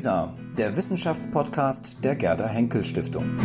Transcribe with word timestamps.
LISA, 0.00 0.34
der 0.56 0.74
Wissenschaftspodcast 0.76 2.02
der 2.02 2.16
Gerda 2.16 2.48
Henkel 2.48 2.86
Stiftung. 2.86 3.36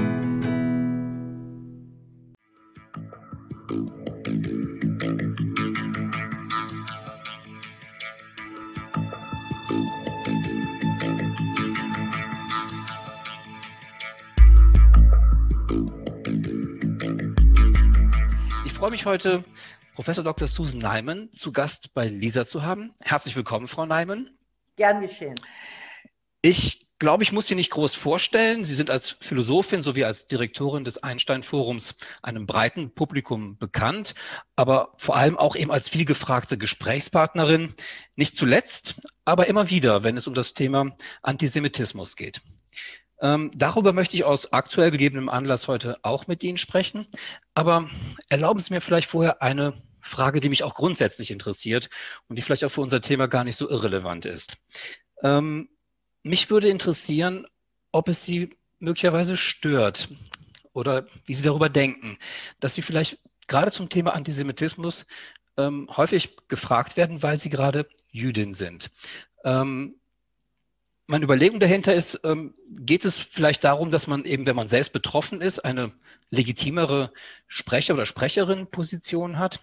Ich 18.65 18.71
freue 18.71 18.91
mich 18.91 19.05
heute, 19.05 19.43
Professor 19.93 20.23
Dr. 20.23 20.47
Susan 20.47 20.79
Neiman 20.79 21.29
zu 21.33 21.51
Gast 21.51 21.93
bei 21.93 22.07
LISA 22.07 22.45
zu 22.45 22.63
haben. 22.63 22.93
Herzlich 23.01 23.35
willkommen, 23.35 23.67
Frau 23.67 23.85
Neiman. 23.85 24.29
Gern 24.77 25.01
geschehen. 25.01 25.35
Ich 26.47 26.85
glaube, 26.99 27.23
ich 27.23 27.31
muss 27.31 27.47
Sie 27.47 27.55
nicht 27.55 27.71
groß 27.71 27.95
vorstellen. 27.95 28.65
Sie 28.65 28.75
sind 28.75 28.91
als 28.91 29.17
Philosophin 29.19 29.81
sowie 29.81 30.03
als 30.03 30.27
Direktorin 30.27 30.83
des 30.83 31.01
Einstein-Forums 31.01 31.95
einem 32.21 32.45
breiten 32.45 32.91
Publikum 32.91 33.57
bekannt, 33.57 34.13
aber 34.55 34.93
vor 34.95 35.15
allem 35.15 35.39
auch 35.39 35.55
eben 35.55 35.71
als 35.71 35.89
vielgefragte 35.89 36.59
Gesprächspartnerin. 36.59 37.73
Nicht 38.15 38.37
zuletzt, 38.37 39.01
aber 39.25 39.47
immer 39.47 39.71
wieder, 39.71 40.03
wenn 40.03 40.17
es 40.17 40.27
um 40.27 40.35
das 40.35 40.53
Thema 40.53 40.95
Antisemitismus 41.23 42.15
geht. 42.15 42.41
Ähm, 43.19 43.49
darüber 43.55 43.91
möchte 43.91 44.15
ich 44.15 44.23
aus 44.23 44.53
aktuell 44.53 44.91
gegebenem 44.91 45.29
Anlass 45.29 45.67
heute 45.67 45.97
auch 46.03 46.27
mit 46.27 46.43
Ihnen 46.43 46.59
sprechen. 46.59 47.07
Aber 47.55 47.89
erlauben 48.29 48.59
Sie 48.59 48.71
mir 48.71 48.81
vielleicht 48.81 49.09
vorher 49.09 49.41
eine 49.41 49.73
Frage, 49.99 50.41
die 50.41 50.49
mich 50.49 50.61
auch 50.61 50.75
grundsätzlich 50.75 51.31
interessiert 51.31 51.89
und 52.27 52.35
die 52.35 52.43
vielleicht 52.43 52.65
auch 52.65 52.69
für 52.69 52.81
unser 52.81 53.01
Thema 53.01 53.25
gar 53.25 53.43
nicht 53.43 53.55
so 53.55 53.67
irrelevant 53.67 54.27
ist. 54.27 54.57
Ähm, 55.23 55.69
mich 56.25 56.49
würde 56.49 56.69
interessieren, 56.69 57.45
ob 57.91 58.09
es 58.09 58.25
Sie 58.25 58.49
möglicherweise 58.79 59.37
stört 59.37 60.09
oder 60.73 61.05
wie 61.25 61.35
Sie 61.35 61.43
darüber 61.43 61.69
denken, 61.69 62.17
dass 62.59 62.73
Sie 62.73 62.81
vielleicht 62.81 63.19
gerade 63.47 63.71
zum 63.71 63.89
Thema 63.89 64.13
Antisemitismus 64.15 65.05
ähm, 65.55 65.87
häufig 65.95 66.35
gefragt 66.47 66.97
werden, 66.97 67.21
weil 67.21 67.39
Sie 67.39 67.49
gerade 67.49 67.87
Jüdin 68.11 68.55
sind. 68.55 68.89
Ähm, 69.43 69.95
meine 71.07 71.23
Überlegung 71.23 71.59
dahinter 71.59 71.93
ist, 71.93 72.19
ähm, 72.23 72.55
geht 72.69 73.05
es 73.05 73.17
vielleicht 73.17 73.63
darum, 73.63 73.91
dass 73.91 74.07
man 74.07 74.25
eben, 74.25 74.47
wenn 74.47 74.55
man 74.55 74.67
selbst 74.67 74.93
betroffen 74.93 75.41
ist, 75.41 75.59
eine 75.59 75.91
legitimere 76.31 77.13
Sprecher- 77.47 77.93
oder 77.93 78.07
Sprecherin-Position 78.07 79.37
hat? 79.37 79.59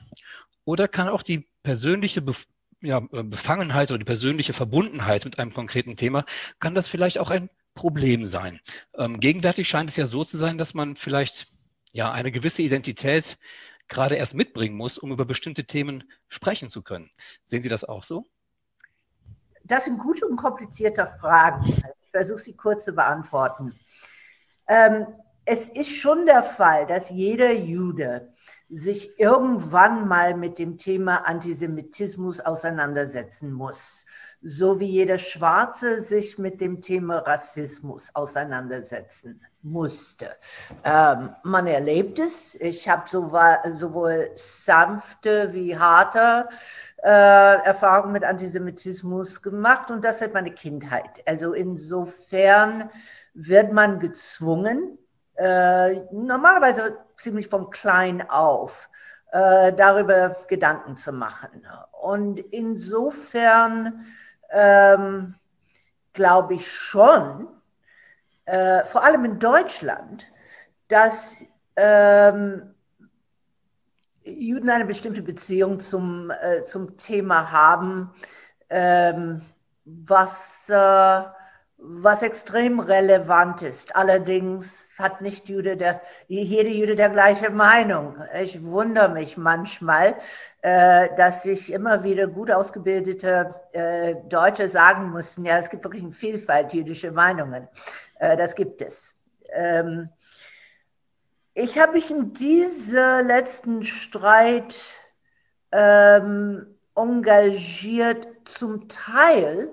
Oder 0.65 0.87
kann 0.87 1.09
auch 1.09 1.23
die 1.23 1.49
persönliche 1.65 2.23
Bef 2.23 2.47
ja, 2.83 2.99
äh, 3.13 3.23
Befangenheit 3.23 3.91
oder 3.91 3.99
die 3.99 4.05
persönliche 4.05 4.53
Verbundenheit 4.53 5.25
mit 5.25 5.39
einem 5.39 5.55
konkreten 5.55 5.97
Thema, 5.97 6.25
kann 6.61 6.75
das 6.75 6.89
vielleicht 6.89 7.19
auch 7.19 7.31
ein 7.31 7.49
Problem 7.75 8.25
sein? 8.25 8.61
Ähm, 8.95 9.21
gegenwärtig 9.21 9.69
scheint 9.69 9.91
es 9.91 9.97
ja 9.97 10.07
so 10.07 10.25
zu 10.25 10.37
sein, 10.37 10.59
dass 10.59 10.75
man 10.75 10.97
vielleicht 10.97 11.47
ja 11.93 12.13
eine 12.13 12.33
gewisse 12.33 12.63
Identität 12.63 13.39
gerade 13.89 14.17
erst 14.17 14.35
mitbringen 14.35 14.77
muss, 14.77 14.99
um 14.99 15.13
über 15.13 15.25
bestimmte 15.25 15.65
Themen 15.65 16.05
sprechen 16.29 16.71
zu 16.71 16.83
können. 16.83 17.11
Sehen 17.45 17.63
Sie 17.63 17.69
das 17.69 17.85
auch 17.85 18.05
so? 18.05 18.27
Das 19.65 19.85
sind 19.85 19.99
gute 19.99 20.27
und 20.27 20.37
komplizierte 20.37 21.07
Fragen. 21.07 21.65
Ich 21.67 22.11
versuche 22.11 22.39
sie 22.39 22.57
kurz 22.57 22.85
zu 22.85 22.93
beantworten. 22.93 23.79
Ähm, 24.67 25.07
es 25.45 25.69
ist 25.69 25.91
schon 25.91 26.27
der 26.27 26.43
Fall, 26.43 26.87
dass 26.87 27.11
jeder 27.11 27.53
Jude 27.53 28.32
sich 28.73 29.19
irgendwann 29.21 30.09
mal 30.09 30.35
mit 30.35 30.59
dem 30.59 30.79
Thema 30.79 31.27
Antisemitismus 31.27 32.41
auseinandersetzen 32.41 33.53
muss, 33.53 34.07
so 34.41 34.81
wie 34.81 34.87
jeder 34.87 35.19
Schwarze 35.19 36.01
sich 36.01 36.39
mit 36.39 36.61
dem 36.61 36.81
Thema 36.81 37.19
Rassismus 37.19 38.15
auseinandersetzen 38.15 39.43
musste. 39.61 40.31
Ähm, 40.85 41.31
man 41.45 41.67
erlebt 41.67 42.19
es. 42.19 42.55
Ich 42.55 42.89
habe 42.89 43.09
sowohl 43.09 44.31
sanfte 44.37 45.53
wie 45.53 45.79
harte 45.79 46.49
äh, 47.03 47.09
Erfahrungen 47.65 48.13
mit 48.13 48.25
Antisemitismus 48.25 49.43
gemacht 49.43 49.91
und 49.91 50.03
das 50.03 50.21
seit 50.21 50.33
meiner 50.33 50.51
Kindheit. 50.51 51.23
Also 51.27 51.53
insofern 51.53 52.91
wird 53.35 53.73
man 53.73 54.01
gezwungen, 54.01 54.99
äh, 55.37 56.01
normalerweise 56.13 56.99
ziemlich 57.17 57.49
von 57.49 57.71
klein 57.71 58.29
auf, 58.29 58.89
äh, 59.33 59.73
darüber 59.73 60.37
Gedanken 60.49 60.97
zu 60.97 61.13
machen. 61.13 61.67
Und 61.93 62.39
insofern 62.39 64.07
ähm, 64.51 65.35
glaube 66.13 66.55
ich 66.55 66.71
schon, 66.71 67.49
äh, 68.45 68.85
vor 68.85 69.05
allem 69.05 69.25
in 69.25 69.39
Deutschland, 69.39 70.27
dass 70.89 71.45
ähm, 71.77 72.75
Juden 74.25 74.71
eine 74.71 74.85
bestimmte 74.85 75.23
Beziehung 75.23 75.81
zum, 75.81 76.31
äh, 76.31 76.65
zum 76.65 76.97
Thema 76.97 77.51
haben, 77.51 78.15
ähm, 78.69 79.43
was 79.85 80.69
äh, 80.69 81.23
was 81.85 82.23
extrem 82.23 82.79
relevant 82.79 83.63
ist. 83.63 83.97
Allerdings 83.97 84.93
hat 84.99 85.21
nicht 85.21 85.49
Jude 85.49 85.77
der, 85.77 86.01
jede 86.29 86.71
Jude 86.71 86.95
der 86.95 87.09
gleiche 87.09 87.51
Meinung. 87.51 88.17
Ich 88.41 88.63
wundere 88.63 89.09
mich 89.09 89.37
manchmal, 89.37 90.15
äh, 90.61 91.09
dass 91.17 91.43
sich 91.43 91.73
immer 91.73 92.05
wieder 92.05 92.29
gut 92.29 92.53
ausgebildete 92.53 93.55
äh, 93.73 94.15
Deutsche 94.29 94.69
sagen 94.69 95.11
mussten, 95.11 95.45
ja, 95.45 95.59
es 95.59 95.71
gibt 95.71 95.83
wirklich 95.83 96.05
eine 96.05 96.13
Vielfalt 96.13 96.73
jüdischer 96.73 97.11
Meinungen. 97.11 97.67
Äh, 98.21 98.37
das 98.37 98.55
gibt 98.55 98.81
es. 98.81 99.19
Ähm, 99.51 100.09
ich 101.55 101.79
habe 101.81 101.95
mich 101.95 102.13
in 102.13 102.33
diesem 102.33 103.27
letzten 103.27 103.85
Streit 103.85 104.77
ähm, 105.73 106.79
engagiert, 106.95 108.29
zum 108.45 108.89
Teil, 108.89 109.69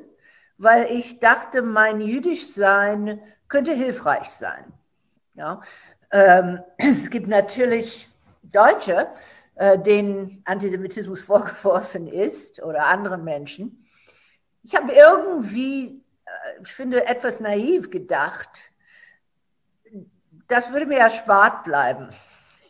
weil 0.59 0.91
ich 0.91 1.19
dachte, 1.19 1.61
mein 1.61 2.01
Jüdischsein 2.01 3.21
könnte 3.47 3.73
hilfreich 3.73 4.29
sein. 4.29 4.65
Ja? 5.33 5.61
Ähm, 6.11 6.59
es 6.77 7.09
gibt 7.09 7.27
natürlich 7.27 8.07
Deutsche, 8.43 9.07
äh, 9.55 9.79
denen 9.79 10.43
Antisemitismus 10.45 11.21
vorgeworfen 11.23 12.07
ist 12.07 12.61
oder 12.61 12.85
anderen 12.85 13.23
Menschen. 13.23 13.87
Ich 14.63 14.75
habe 14.75 14.91
irgendwie, 14.91 16.03
äh, 16.25 16.61
ich 16.61 16.71
finde, 16.73 17.07
etwas 17.07 17.39
naiv 17.39 17.89
gedacht, 17.89 18.59
das 20.49 20.73
würde 20.73 20.87
mir 20.87 20.99
erspart 20.99 21.63
bleiben, 21.63 22.09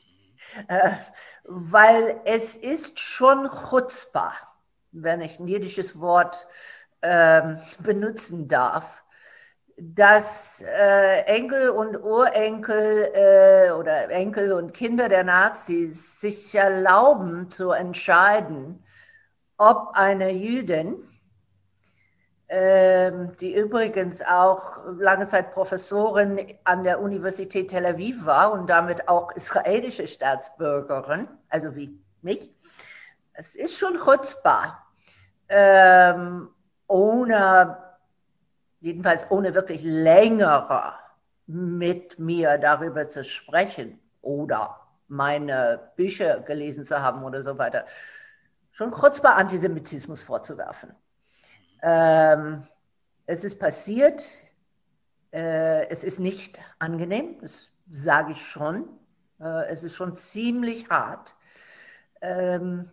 äh, 0.67 0.91
weil 1.43 2.21
es 2.25 2.55
ist 2.55 2.99
schon 2.99 3.49
chutzpah, 3.49 4.35
wenn 4.91 5.21
ich 5.21 5.39
ein 5.39 5.47
jüdisches 5.47 5.99
Wort 5.99 6.45
ähm, 7.01 7.57
benutzen 7.79 8.47
darf, 8.47 9.03
dass 9.77 10.61
äh, 10.61 11.21
Enkel 11.21 11.69
und 11.69 11.97
Urenkel 12.01 13.11
äh, 13.13 13.71
oder 13.71 14.09
Enkel 14.09 14.51
und 14.51 14.73
Kinder 14.73 15.07
der 15.07 15.23
Nazis 15.23 16.19
sich 16.19 16.53
erlauben 16.53 17.49
zu 17.49 17.71
entscheiden, 17.71 18.83
ob 19.57 19.91
eine 19.93 20.31
Jüdin, 20.31 21.07
äh, 22.47 23.11
die 23.39 23.55
übrigens 23.55 24.21
auch 24.21 24.79
lange 24.97 25.27
Zeit 25.27 25.53
Professorin 25.53 26.57
an 26.65 26.83
der 26.83 26.99
Universität 26.99 27.69
Tel 27.69 27.85
Aviv 27.85 28.25
war 28.25 28.51
und 28.51 28.69
damit 28.69 29.07
auch 29.07 29.31
israelische 29.31 30.07
Staatsbürgerin, 30.07 31.27
also 31.47 31.75
wie 31.75 31.97
mich, 32.21 32.53
es 33.33 33.55
ist 33.55 33.77
schon 33.77 33.97
chutzbar. 33.97 34.85
Ähm, 35.47 36.49
ohne, 36.89 37.77
jedenfalls 38.81 39.29
ohne 39.29 39.53
wirklich 39.53 39.83
längere 39.83 40.95
mit 41.45 42.19
mir 42.19 42.57
darüber 42.57 43.07
zu 43.07 43.23
sprechen 43.23 43.99
oder 44.21 44.81
meine 45.07 45.91
Bücher 45.95 46.41
gelesen 46.41 46.83
zu 46.83 47.01
haben 47.01 47.23
oder 47.23 47.43
so 47.43 47.57
weiter, 47.57 47.85
schon 48.71 48.91
kurz 48.91 49.21
bei 49.21 49.29
Antisemitismus 49.29 50.21
vorzuwerfen. 50.21 50.93
Ähm, 51.81 52.67
es 53.25 53.43
ist 53.43 53.59
passiert, 53.59 54.23
äh, 55.31 55.87
es 55.87 56.03
ist 56.03 56.19
nicht 56.19 56.59
angenehm, 56.79 57.37
das 57.41 57.69
sage 57.89 58.33
ich 58.33 58.45
schon. 58.45 58.89
Äh, 59.39 59.67
es 59.67 59.83
ist 59.83 59.95
schon 59.95 60.15
ziemlich 60.15 60.89
hart. 60.89 61.35
Ähm, 62.21 62.91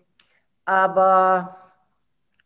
aber 0.65 1.66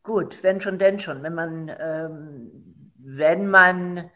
Gut, 0.02 0.43
wenn 0.43 0.61
schon, 0.61 0.79
denn 0.79 0.99
schon. 0.99 1.23
Wenn 1.23 1.35
man, 1.35 1.70
ähm, 1.79 2.93
wenn 2.97 3.49
man 3.49 4.11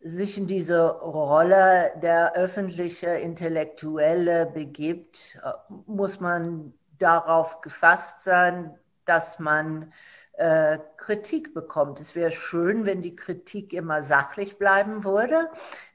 sich 0.00 0.38
in 0.38 0.46
diese 0.46 0.88
Rolle 0.88 1.92
der 2.02 2.34
öffentliche 2.34 3.08
Intellektuelle 3.08 4.46
begibt, 4.46 5.38
muss 5.86 6.20
man 6.20 6.74
darauf 6.98 7.60
gefasst 7.60 8.22
sein, 8.22 8.78
dass 9.04 9.38
man 9.38 9.92
äh, 10.34 10.78
Kritik 10.96 11.54
bekommt. 11.54 12.00
Es 12.00 12.14
wäre 12.14 12.30
schön, 12.30 12.84
wenn 12.84 13.02
die 13.02 13.16
Kritik 13.16 13.72
immer 13.72 14.02
sachlich 14.02 14.58
bleiben 14.58 15.04
würde, 15.04 15.48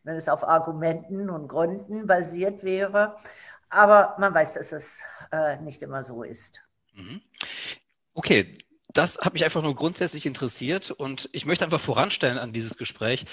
wenn 0.03 0.15
es 0.15 0.29
auf 0.29 0.47
Argumenten 0.47 1.29
und 1.29 1.47
Gründen 1.47 2.07
basiert 2.07 2.63
wäre. 2.63 3.17
Aber 3.69 4.15
man 4.19 4.33
weiß, 4.33 4.55
dass 4.55 4.71
es 4.71 5.01
äh, 5.31 5.57
nicht 5.57 5.81
immer 5.81 6.03
so 6.03 6.23
ist. 6.23 6.61
Mhm. 6.95 7.21
Okay, 8.13 8.53
das 8.93 9.17
hat 9.19 9.33
mich 9.33 9.43
einfach 9.43 9.61
nur 9.61 9.75
grundsätzlich 9.75 10.25
interessiert 10.25 10.91
und 10.91 11.29
ich 11.31 11.45
möchte 11.45 11.65
einfach 11.65 11.79
voranstellen 11.79 12.37
an 12.37 12.53
dieses 12.53 12.77
Gespräch, 12.77 13.25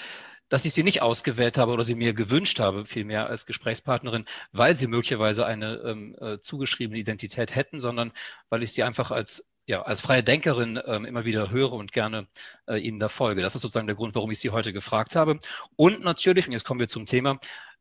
dass 0.49 0.65
ich 0.65 0.73
sie 0.73 0.83
nicht 0.83 1.01
ausgewählt 1.01 1.57
habe 1.57 1.71
oder 1.71 1.85
sie 1.85 1.95
mir 1.95 2.13
gewünscht 2.13 2.59
habe, 2.59 2.85
vielmehr 2.85 3.27
als 3.27 3.45
Gesprächspartnerin, 3.45 4.25
weil 4.51 4.75
sie 4.75 4.87
möglicherweise 4.87 5.45
eine 5.45 5.75
ähm, 5.85 6.15
äh, 6.19 6.39
zugeschriebene 6.39 6.99
Identität 6.99 7.55
hätten, 7.55 7.79
sondern 7.79 8.11
weil 8.49 8.63
ich 8.63 8.73
sie 8.73 8.83
einfach 8.83 9.11
als 9.11 9.45
ja, 9.67 9.83
als 9.83 10.01
freie 10.01 10.23
Denkerin 10.23 10.79
ähm, 10.87 11.05
immer 11.05 11.25
wieder 11.25 11.51
höre 11.51 11.73
und 11.73 11.91
gerne 11.91 12.27
äh, 12.65 12.77
Ihnen 12.77 12.99
da 12.99 13.07
folge. 13.07 13.43
Das 13.43 13.53
ist 13.53 13.61
sozusagen 13.61 13.85
der 13.85 13.95
Grund, 13.95 14.15
warum 14.15 14.31
ich 14.31 14.39
Sie 14.39 14.49
heute 14.49 14.73
gefragt 14.73 15.15
habe. 15.15 15.37
Und 15.75 16.03
natürlich, 16.03 16.47
und 16.47 16.53
jetzt 16.53 16.65
kommen 16.65 16.79
wir 16.79 16.87
zum 16.87 17.05
Thema, 17.05 17.37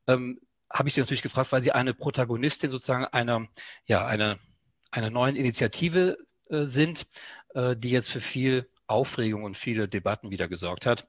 ähm, 0.07 0.39
habe 0.71 0.89
ich 0.89 0.95
Sie 0.95 1.01
natürlich 1.01 1.23
gefragt, 1.23 1.51
weil 1.51 1.63
Sie 1.63 1.73
eine 1.73 1.95
Protagonistin 1.95 2.69
sozusagen 2.69 3.07
einer, 3.07 3.47
ja, 3.87 4.07
einer, 4.07 4.37
einer 4.91 5.09
neuen 5.09 5.35
Initiative 5.35 6.19
äh, 6.51 6.65
sind, 6.65 7.07
die 7.55 7.91
jetzt 7.91 8.11
für 8.11 8.21
viel 8.21 8.69
Aufregung 8.89 9.45
und 9.45 9.57
viele 9.57 9.89
Debatten 9.89 10.31
wieder 10.31 10.49
gesorgt 10.49 10.87
hat. 10.87 11.07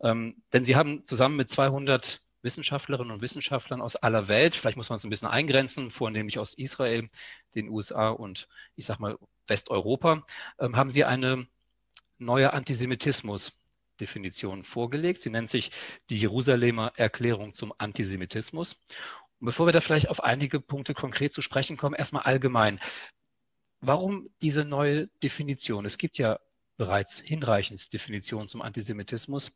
Ähm, 0.00 0.42
denn 0.52 0.64
Sie 0.64 0.76
haben 0.76 1.04
zusammen 1.06 1.36
mit 1.36 1.48
200 1.48 2.22
Wissenschaftlerinnen 2.42 3.12
und 3.12 3.22
Wissenschaftlern 3.22 3.80
aus 3.80 3.96
aller 3.96 4.28
Welt, 4.28 4.54
vielleicht 4.54 4.76
muss 4.76 4.90
man 4.90 4.96
es 4.96 5.04
ein 5.04 5.10
bisschen 5.10 5.28
eingrenzen, 5.28 5.90
vornehmlich 5.90 6.38
aus 6.38 6.54
Israel, 6.54 7.08
den 7.54 7.68
USA 7.68 8.10
und 8.10 8.48
ich 8.76 8.84
sage 8.84 9.00
mal 9.00 9.16
Westeuropa, 9.46 10.26
ähm, 10.58 10.76
haben 10.76 10.90
Sie 10.90 11.04
eine 11.04 11.46
neue 12.18 12.52
Antisemitismus-Definition 12.52 14.64
vorgelegt. 14.64 15.22
Sie 15.22 15.30
nennt 15.30 15.50
sich 15.50 15.70
die 16.10 16.18
Jerusalemer 16.18 16.92
Erklärung 16.96 17.52
zum 17.52 17.72
Antisemitismus. 17.78 18.80
Und 19.40 19.46
bevor 19.46 19.66
wir 19.66 19.72
da 19.72 19.80
vielleicht 19.80 20.08
auf 20.08 20.22
einige 20.22 20.60
Punkte 20.60 20.94
konkret 20.94 21.32
zu 21.32 21.42
sprechen 21.42 21.76
kommen, 21.76 21.96
erstmal 21.96 22.22
allgemein. 22.22 22.78
Warum 23.84 24.30
diese 24.40 24.64
neue 24.64 25.08
Definition? 25.24 25.84
Es 25.84 25.98
gibt 25.98 26.16
ja 26.16 26.38
bereits 26.76 27.18
hinreichend 27.18 27.92
Definitionen 27.92 28.48
zum 28.48 28.62
Antisemitismus. 28.62 29.50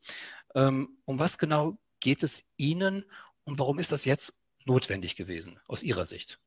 Ähm, 0.53 0.97
um 1.05 1.17
was 1.17 1.37
genau 1.37 1.77
geht 2.01 2.23
es 2.23 2.43
Ihnen 2.57 3.05
und 3.45 3.57
warum 3.57 3.79
ist 3.79 3.93
das 3.93 4.03
jetzt 4.03 4.33
notwendig 4.65 5.15
gewesen 5.15 5.59
aus 5.67 5.81
Ihrer 5.81 6.05
Sicht? 6.05 6.39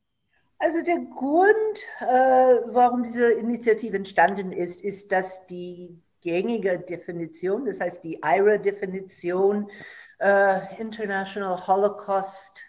Also 0.58 0.82
der 0.82 0.98
Grund, 0.98 1.78
äh, 2.00 2.04
warum 2.04 3.02
diese 3.02 3.32
Initiative 3.32 3.96
entstanden 3.96 4.52
ist, 4.52 4.82
ist, 4.82 5.10
dass 5.10 5.46
die 5.46 6.02
gängige 6.20 6.80
Definition, 6.80 7.64
das 7.64 7.80
heißt 7.80 8.04
die 8.04 8.20
IRA-Definition, 8.22 9.70
äh, 10.18 10.78
International 10.78 11.66
Holocaust 11.66 12.60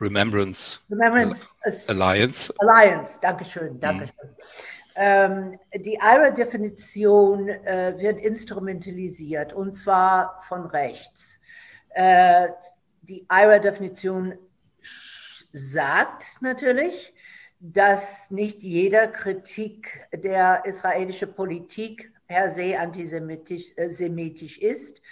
Remembrance, 0.00 0.80
Remembrance 0.90 1.50
Alliance. 1.88 2.52
Alliance, 2.58 3.18
Dankeschön, 3.20 3.74
mhm. 3.74 3.80
Dankeschön. 3.80 4.28
Mhm. 4.28 4.70
Ähm, 4.96 5.58
die 5.74 5.94
IRA-Definition 5.94 7.48
äh, 7.48 7.94
wird 7.98 8.18
instrumentalisiert 8.18 9.52
und 9.52 9.74
zwar 9.74 10.38
von 10.42 10.66
rechts. 10.66 11.40
Äh, 11.90 12.48
die 13.02 13.26
IRA-Definition 13.30 14.34
sagt 15.52 16.24
natürlich, 16.40 17.14
dass 17.60 18.30
nicht 18.30 18.62
jeder 18.62 19.08
Kritik 19.08 20.06
der 20.12 20.64
israelischen 20.64 21.34
Politik 21.34 22.12
per 22.26 22.50
se 22.50 22.78
antisemitisch 22.78 24.60
äh, 24.60 24.66
ist. 24.66 25.02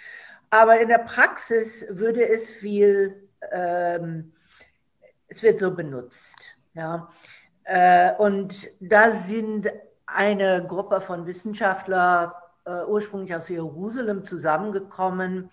Aber 0.49 0.79
in 0.79 0.89
der 0.89 0.99
Praxis 0.99 1.85
würde 1.89 2.27
es 2.27 2.49
viel 2.49 3.29
ähm, 3.51 4.33
es 5.29 5.43
wird 5.43 5.59
so 5.59 5.73
benutzt. 5.73 6.55
Ja. 6.73 7.09
Äh, 7.63 8.13
und 8.15 8.67
da 8.79 9.11
sind 9.11 9.69
eine 10.05 10.65
Gruppe 10.65 11.01
von 11.01 11.25
Wissenschaftlern 11.25 12.31
äh, 12.65 12.83
ursprünglich 12.85 13.35
aus 13.35 13.49
Jerusalem 13.49 14.25
zusammengekommen, 14.25 15.51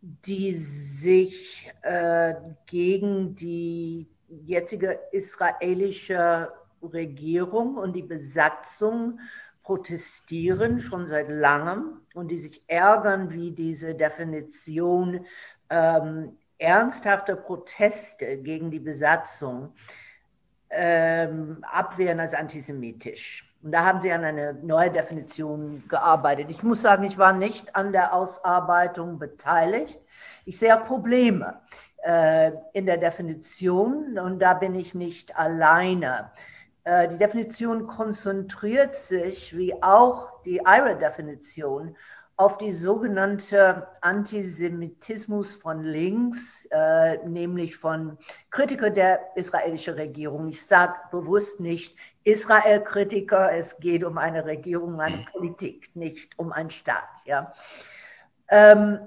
die 0.00 0.54
sich 0.54 1.72
äh, 1.82 2.34
gegen 2.66 3.34
die 3.34 4.08
jetzige 4.28 5.00
israelische 5.12 6.52
Regierung 6.82 7.76
und 7.76 7.94
die 7.94 8.02
Besatzung 8.02 9.18
protestieren, 9.62 10.80
schon 10.80 11.06
seit 11.06 11.30
langem, 11.30 12.02
und 12.12 12.30
die 12.30 12.36
sich 12.36 12.62
ärgern, 12.66 13.32
wie 13.32 13.52
diese 13.52 13.94
Definition 13.94 15.24
ähm, 15.70 16.36
ernsthafte 16.58 17.36
Proteste 17.36 18.38
gegen 18.38 18.70
die 18.70 18.80
Besatzung 18.80 19.72
ähm, 20.70 21.58
abwehren 21.62 22.20
als 22.20 22.34
antisemitisch. 22.34 23.50
Und 23.62 23.72
da 23.72 23.84
haben 23.84 24.00
sie 24.00 24.12
an 24.12 24.24
einer 24.24 24.52
neuen 24.52 24.92
Definition 24.92 25.84
gearbeitet. 25.88 26.50
Ich 26.50 26.62
muss 26.62 26.82
sagen, 26.82 27.04
ich 27.04 27.16
war 27.16 27.32
nicht 27.32 27.74
an 27.74 27.92
der 27.92 28.12
Ausarbeitung 28.12 29.18
beteiligt. 29.18 30.00
Ich 30.44 30.58
sehe 30.58 30.76
Probleme 30.76 31.60
äh, 32.02 32.52
in 32.74 32.84
der 32.84 32.98
Definition 32.98 34.18
und 34.18 34.38
da 34.38 34.52
bin 34.52 34.74
ich 34.74 34.94
nicht 34.94 35.34
alleine. 35.38 36.30
Äh, 36.84 37.08
die 37.08 37.16
Definition 37.16 37.86
konzentriert 37.86 38.94
sich, 38.94 39.56
wie 39.56 39.82
auch 39.82 40.42
die 40.42 40.58
IRA-Definition, 40.58 41.96
auf 42.36 42.58
die 42.58 42.72
sogenannte 42.72 43.86
Antisemitismus 44.00 45.54
von 45.54 45.84
links, 45.84 46.66
äh, 46.70 47.18
nämlich 47.26 47.76
von 47.76 48.18
Kritikern 48.50 48.94
der 48.94 49.20
israelischen 49.36 49.94
Regierung. 49.94 50.48
Ich 50.48 50.64
sage 50.66 50.94
bewusst 51.12 51.60
nicht 51.60 51.96
Israel-Kritiker, 52.24 53.52
es 53.52 53.78
geht 53.78 54.02
um 54.02 54.18
eine 54.18 54.44
Regierung, 54.44 55.00
eine 55.00 55.24
Politik, 55.30 55.94
nicht 55.94 56.36
um 56.38 56.50
einen 56.50 56.70
Staat. 56.70 57.08
Ja. 57.24 57.52
Ähm, 58.48 58.98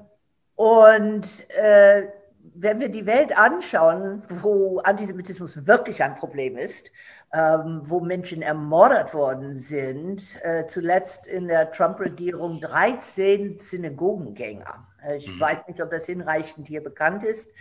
und 0.56 1.50
äh, 1.52 2.08
wenn 2.56 2.80
wir 2.80 2.90
die 2.90 3.06
Welt 3.06 3.38
anschauen, 3.38 4.24
wo 4.30 4.80
Antisemitismus 4.80 5.68
wirklich 5.68 6.02
ein 6.02 6.16
Problem 6.16 6.58
ist, 6.58 6.92
ähm, 7.34 7.82
wo 7.84 8.00
Menschen 8.00 8.42
ermordet 8.42 9.14
worden 9.14 9.54
sind, 9.54 10.38
äh, 10.44 10.66
zuletzt 10.66 11.28
in 11.28 11.48
der 11.48 11.72
Trump-Regierung 11.72 12.60
13 12.62 13.60
Synagogengänger. 13.60 14.88
Äh, 15.06 15.18
ich 15.18 15.28
mhm. 15.28 15.40
weiß 15.40 15.68
nicht, 15.68 15.82
ob 15.82 15.92
das 15.92 16.06
hinreichend 16.06 16.68
hier 16.68 16.84
bekannt 16.84 17.24
ist, 17.24 17.52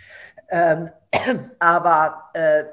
ähm, 0.49 0.89
aber 1.59 2.29
äh, 2.33 2.63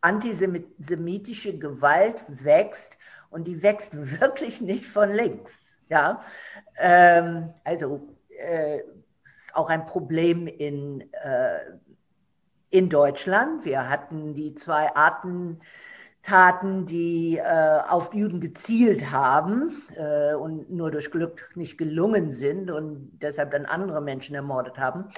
antisemitische 0.00 1.58
Gewalt 1.58 2.22
wächst 2.28 2.98
und 3.30 3.44
die 3.44 3.62
wächst 3.62 3.94
wirklich 4.20 4.60
nicht 4.60 4.86
von 4.86 5.10
links. 5.10 5.76
Ja? 5.88 6.22
Ähm, 6.78 7.52
also 7.64 8.08
äh, 8.28 8.80
ist 9.24 9.54
auch 9.54 9.68
ein 9.68 9.86
Problem 9.86 10.46
in, 10.46 11.02
äh, 11.12 11.58
in 12.72 12.88
Deutschland. 12.88 13.64
Wir 13.64 13.88
hatten 13.88 14.34
die 14.34 14.54
zwei 14.54 14.96
Arten 14.96 15.60
Taten, 16.22 16.86
die 16.86 17.36
äh, 17.36 17.80
auf 17.88 18.14
Juden 18.14 18.40
gezielt 18.40 19.10
haben 19.10 19.82
äh, 19.96 20.34
und 20.34 20.70
nur 20.70 20.90
durch 20.90 21.10
Glück 21.10 21.50
nicht 21.56 21.76
gelungen 21.76 22.32
sind 22.32 22.70
und 22.70 23.18
deshalb 23.20 23.50
dann 23.50 23.66
andere 23.66 24.00
Menschen 24.00 24.36
ermordet 24.36 24.78
haben. 24.78 25.08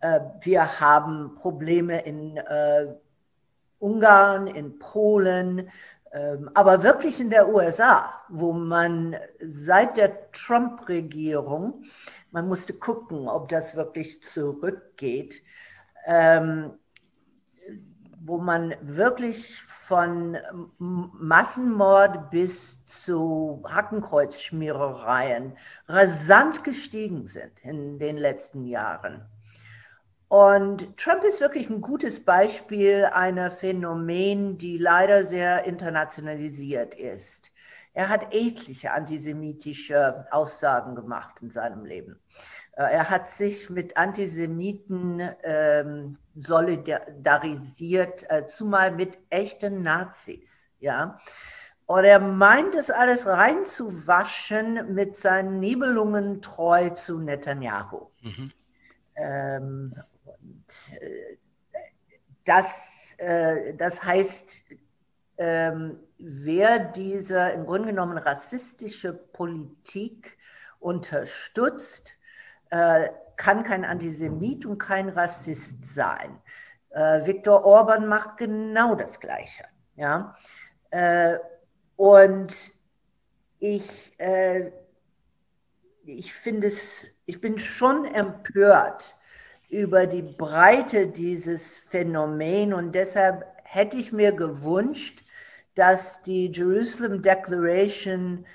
Äh, 0.00 0.20
wir 0.42 0.78
haben 0.78 1.34
Probleme 1.36 2.04
in 2.04 2.36
äh, 2.36 2.94
Ungarn, 3.78 4.46
in 4.46 4.78
Polen, 4.78 5.70
ähm, 6.12 6.50
aber 6.52 6.82
wirklich 6.82 7.18
in 7.18 7.30
der 7.30 7.48
USA, 7.48 8.12
wo 8.28 8.52
man 8.52 9.16
seit 9.40 9.96
der 9.96 10.30
Trump-Regierung, 10.32 11.84
man 12.30 12.46
musste 12.46 12.74
gucken, 12.74 13.26
ob 13.26 13.48
das 13.48 13.74
wirklich 13.74 14.22
zurückgeht, 14.22 15.42
ähm, 16.04 16.72
wo 18.24 18.38
man 18.38 18.74
wirklich 18.82 19.60
von 19.62 20.38
Massenmord 20.78 22.30
bis 22.30 22.84
zu 22.84 23.64
Hackenkreuzschmierereien 23.68 25.56
rasant 25.88 26.62
gestiegen 26.62 27.26
sind 27.26 27.58
in 27.62 27.98
den 27.98 28.16
letzten 28.16 28.64
Jahren. 28.64 29.26
Und 30.28 30.96
Trump 30.96 31.24
ist 31.24 31.40
wirklich 31.40 31.68
ein 31.68 31.82
gutes 31.82 32.24
Beispiel 32.24 33.04
einer 33.12 33.50
Phänomen, 33.50 34.56
die 34.56 34.78
leider 34.78 35.24
sehr 35.24 35.64
internationalisiert 35.64 36.94
ist. 36.94 37.52
Er 37.92 38.08
hat 38.08 38.32
etliche 38.32 38.92
antisemitische 38.92 40.26
Aussagen 40.30 40.94
gemacht 40.94 41.42
in 41.42 41.50
seinem 41.50 41.84
Leben. 41.84 42.18
Äh, 42.72 42.94
er 42.94 43.10
hat 43.10 43.28
sich 43.28 43.70
mit 43.70 43.96
Antisemiten 43.96 45.22
ähm, 45.42 46.18
solidarisiert, 46.34 48.30
äh, 48.30 48.46
zumal 48.46 48.92
mit 48.92 49.18
echten 49.30 49.82
Nazis. 49.82 50.70
Ja? 50.80 51.18
Und 51.86 52.04
er 52.04 52.20
meint 52.20 52.74
es 52.74 52.90
alles 52.90 53.26
reinzuwaschen 53.26 54.94
mit 54.94 55.16
seinen 55.16 55.60
Nibelungen 55.60 56.40
treu 56.40 56.90
zu 56.90 57.18
Netanyahu. 57.18 58.08
Mhm. 58.22 58.52
Ähm, 59.16 59.94
und, 60.24 60.98
äh, 61.00 61.36
das, 62.44 63.14
äh, 63.18 63.74
das 63.74 64.02
heißt, 64.02 64.62
ähm, 65.38 65.98
wer 66.18 66.78
diese 66.78 67.50
im 67.50 67.66
Grunde 67.66 67.88
genommen 67.88 68.18
rassistische 68.18 69.12
Politik 69.12 70.38
unterstützt, 70.80 72.16
äh, 72.72 73.10
kann 73.36 73.62
kein 73.62 73.84
Antisemit 73.84 74.64
und 74.64 74.78
kein 74.78 75.10
Rassist 75.10 75.94
sein. 75.94 76.40
Äh, 76.88 77.26
Viktor 77.26 77.64
Orban 77.64 78.06
macht 78.06 78.38
genau 78.38 78.94
das 78.94 79.20
Gleiche. 79.20 79.64
Ja? 79.94 80.34
Äh, 80.90 81.36
und 81.96 82.72
ich, 83.58 84.18
äh, 84.18 84.72
ich 86.04 86.32
finde 86.32 86.68
es, 86.68 87.06
ich 87.26 87.42
bin 87.42 87.58
schon 87.58 88.06
empört 88.06 89.16
über 89.68 90.06
die 90.06 90.22
Breite 90.22 91.08
dieses 91.08 91.76
Phänomen 91.76 92.72
und 92.72 92.92
deshalb 92.92 93.44
hätte 93.64 93.98
ich 93.98 94.12
mir 94.12 94.32
gewünscht, 94.32 95.22
dass 95.74 96.22
die 96.22 96.50
Jerusalem 96.50 97.20
Declaration, 97.20 98.46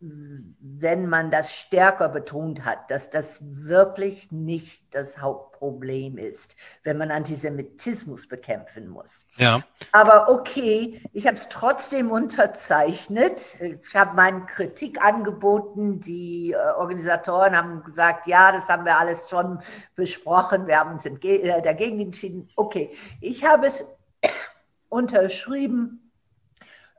wenn 0.00 1.08
man 1.08 1.30
das 1.30 1.52
stärker 1.52 2.08
betont 2.08 2.64
hat, 2.64 2.90
dass 2.90 3.10
das 3.10 3.40
wirklich 3.42 4.32
nicht 4.32 4.94
das 4.94 5.20
Hauptproblem 5.20 6.18
ist, 6.18 6.56
wenn 6.82 6.98
man 6.98 7.10
Antisemitismus 7.10 8.28
bekämpfen 8.28 8.88
muss. 8.88 9.26
Ja. 9.36 9.62
Aber 9.92 10.28
okay, 10.28 11.02
ich 11.12 11.26
habe 11.26 11.36
es 11.36 11.48
trotzdem 11.48 12.10
unterzeichnet. 12.10 13.58
Ich 13.60 13.96
habe 13.96 14.14
meine 14.16 14.46
Kritik 14.46 15.02
angeboten. 15.02 16.00
Die 16.00 16.52
äh, 16.52 16.56
Organisatoren 16.56 17.56
haben 17.56 17.82
gesagt, 17.82 18.26
ja, 18.26 18.52
das 18.52 18.68
haben 18.68 18.84
wir 18.84 18.98
alles 18.98 19.28
schon 19.28 19.60
besprochen. 19.94 20.66
Wir 20.66 20.78
haben 20.78 20.92
uns 20.92 21.06
äh, 21.06 21.62
dagegen 21.62 22.00
entschieden. 22.00 22.48
Okay, 22.56 22.90
ich 23.20 23.44
habe 23.44 23.66
es 23.66 23.84
unterschrieben. 24.88 26.12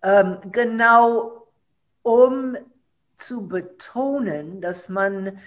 Ähm, 0.03 0.37
genau 0.51 1.46
um 2.07 2.55
zu 3.17 3.49
betonen, 3.49 4.61
dass 4.61 4.87
man 4.87 5.39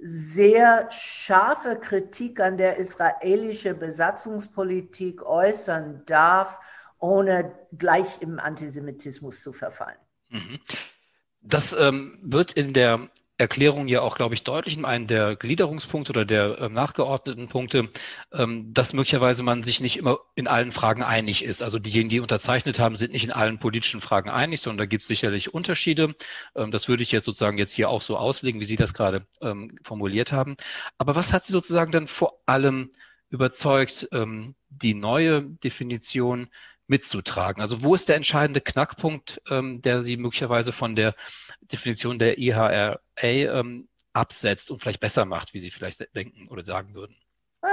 sehr 0.00 0.90
scharfe 0.90 1.76
Kritik 1.76 2.40
an 2.40 2.56
der 2.56 2.78
israelischen 2.78 3.78
Besatzungspolitik 3.78 5.22
äußern 5.22 6.02
darf, 6.06 6.58
ohne 6.98 7.52
gleich 7.76 8.22
im 8.22 8.38
Antisemitismus 8.38 9.42
zu 9.42 9.52
verfallen. 9.52 9.98
Mhm. 10.30 10.58
Das 11.42 11.76
ähm, 11.78 12.18
wird 12.22 12.54
in 12.54 12.72
der 12.72 13.10
Erklärung 13.38 13.86
ja 13.86 14.00
auch, 14.00 14.16
glaube 14.16 14.34
ich, 14.34 14.44
deutlich 14.44 14.78
in 14.78 14.86
einem 14.86 15.06
der 15.06 15.36
Gliederungspunkte 15.36 16.10
oder 16.10 16.24
der 16.24 16.58
äh, 16.58 16.68
nachgeordneten 16.70 17.48
Punkte, 17.48 17.90
ähm, 18.32 18.72
dass 18.72 18.94
möglicherweise 18.94 19.42
man 19.42 19.62
sich 19.62 19.80
nicht 19.80 19.98
immer 19.98 20.18
in 20.34 20.46
allen 20.46 20.72
Fragen 20.72 21.02
einig 21.02 21.44
ist. 21.44 21.62
Also 21.62 21.78
diejenigen, 21.78 22.08
die 22.08 22.20
unterzeichnet 22.20 22.78
haben, 22.78 22.96
sind 22.96 23.12
nicht 23.12 23.24
in 23.24 23.32
allen 23.32 23.58
politischen 23.58 24.00
Fragen 24.00 24.30
einig, 24.30 24.62
sondern 24.62 24.78
da 24.78 24.86
gibt 24.86 25.02
es 25.02 25.08
sicherlich 25.08 25.52
Unterschiede. 25.52 26.14
Ähm, 26.54 26.70
das 26.70 26.88
würde 26.88 27.02
ich 27.02 27.12
jetzt 27.12 27.24
sozusagen 27.24 27.58
jetzt 27.58 27.72
hier 27.72 27.90
auch 27.90 28.00
so 28.00 28.16
auslegen, 28.16 28.60
wie 28.60 28.64
Sie 28.64 28.76
das 28.76 28.94
gerade 28.94 29.26
ähm, 29.42 29.78
formuliert 29.82 30.32
haben. 30.32 30.56
Aber 30.96 31.14
was 31.14 31.32
hat 31.32 31.44
Sie 31.44 31.52
sozusagen 31.52 31.92
dann 31.92 32.06
vor 32.06 32.40
allem 32.46 32.90
überzeugt, 33.28 34.08
ähm, 34.12 34.54
die 34.70 34.94
neue 34.94 35.42
Definition 35.42 36.48
mitzutragen? 36.86 37.60
Also 37.60 37.82
wo 37.82 37.94
ist 37.94 38.08
der 38.08 38.16
entscheidende 38.16 38.62
Knackpunkt, 38.62 39.42
ähm, 39.50 39.82
der 39.82 40.02
Sie 40.02 40.16
möglicherweise 40.16 40.72
von 40.72 40.96
der 40.96 41.14
Definition 41.72 42.18
der 42.18 42.38
IHRA 42.38 42.98
ähm, 43.20 43.88
absetzt 44.12 44.70
und 44.70 44.80
vielleicht 44.80 45.00
besser 45.00 45.24
macht, 45.24 45.54
wie 45.54 45.60
Sie 45.60 45.70
vielleicht 45.70 46.14
denken 46.14 46.48
oder 46.48 46.64
sagen 46.64 46.94
würden? 46.94 47.16
Äh, 47.62 47.66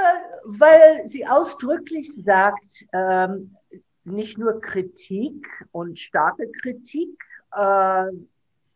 weil 0.43 1.07
sie 1.07 1.25
ausdrücklich 1.25 2.13
sagt, 2.13 2.85
ähm, 2.93 3.55
nicht 4.03 4.37
nur 4.37 4.59
Kritik 4.59 5.45
und 5.71 5.99
starke 5.99 6.49
Kritik 6.61 7.09
äh, 7.53 8.07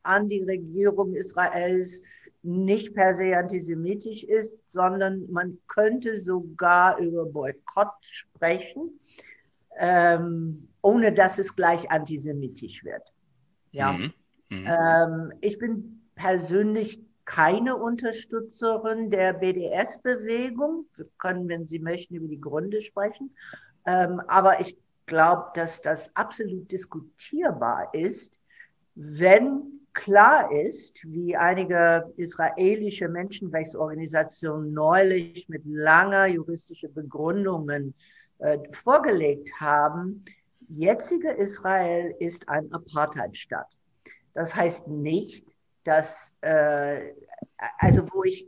an 0.03 0.29
die 0.29 0.43
Regierung 0.43 1.13
Israels 1.13 2.03
nicht 2.43 2.93
per 2.93 3.13
se 3.13 3.35
antisemitisch 3.35 4.23
ist, 4.23 4.59
sondern 4.69 5.29
man 5.31 5.57
könnte 5.67 6.15
sogar 6.15 6.97
über 6.99 7.25
Boykott 7.25 7.93
sprechen 8.01 8.99
ähm, 9.77 10.67
ohne 10.81 11.13
dass 11.13 11.37
es 11.37 11.55
gleich 11.55 11.89
antisemitisch 11.91 12.83
wird. 12.83 13.13
Ja. 13.71 13.93
Mhm. 13.93 14.13
Mhm. 14.49 14.67
Ähm, 14.67 15.33
ich 15.41 15.57
bin 15.57 16.01
persönlich 16.15 17.01
keine 17.25 17.75
Unterstützerin 17.75 19.09
der 19.09 19.33
BDS-Bewegung. 19.33 20.85
Wir 20.95 21.05
können, 21.17 21.49
wenn 21.49 21.67
Sie 21.67 21.79
möchten, 21.79 22.15
über 22.15 22.27
die 22.27 22.39
Gründe 22.39 22.81
sprechen. 22.81 23.35
Ähm, 23.85 24.21
aber 24.27 24.61
ich 24.61 24.77
glaube, 25.05 25.47
dass 25.53 25.81
das 25.81 26.15
absolut 26.15 26.71
diskutierbar 26.71 27.93
ist, 27.93 28.33
wenn 28.95 29.77
klar 29.93 30.51
ist, 30.51 30.97
wie 31.03 31.35
einige 31.35 32.13
israelische 32.17 33.09
Menschenrechtsorganisationen 33.09 34.71
neulich 34.71 35.49
mit 35.49 35.63
langer 35.65 36.27
juristischer 36.27 36.89
Begründungen 36.89 37.93
äh, 38.39 38.59
vorgelegt 38.71 39.51
haben, 39.59 40.23
jetzige 40.69 41.31
Israel 41.31 42.13
ist 42.19 42.47
ein 42.47 42.71
Apartheidstaat. 42.71 43.76
Das 44.37 44.55
heißt 44.55 44.87
nicht, 44.87 45.45
dass, 45.83 46.35
äh, 46.41 47.11
also 47.79 48.07
wo 48.13 48.23
ich, 48.23 48.47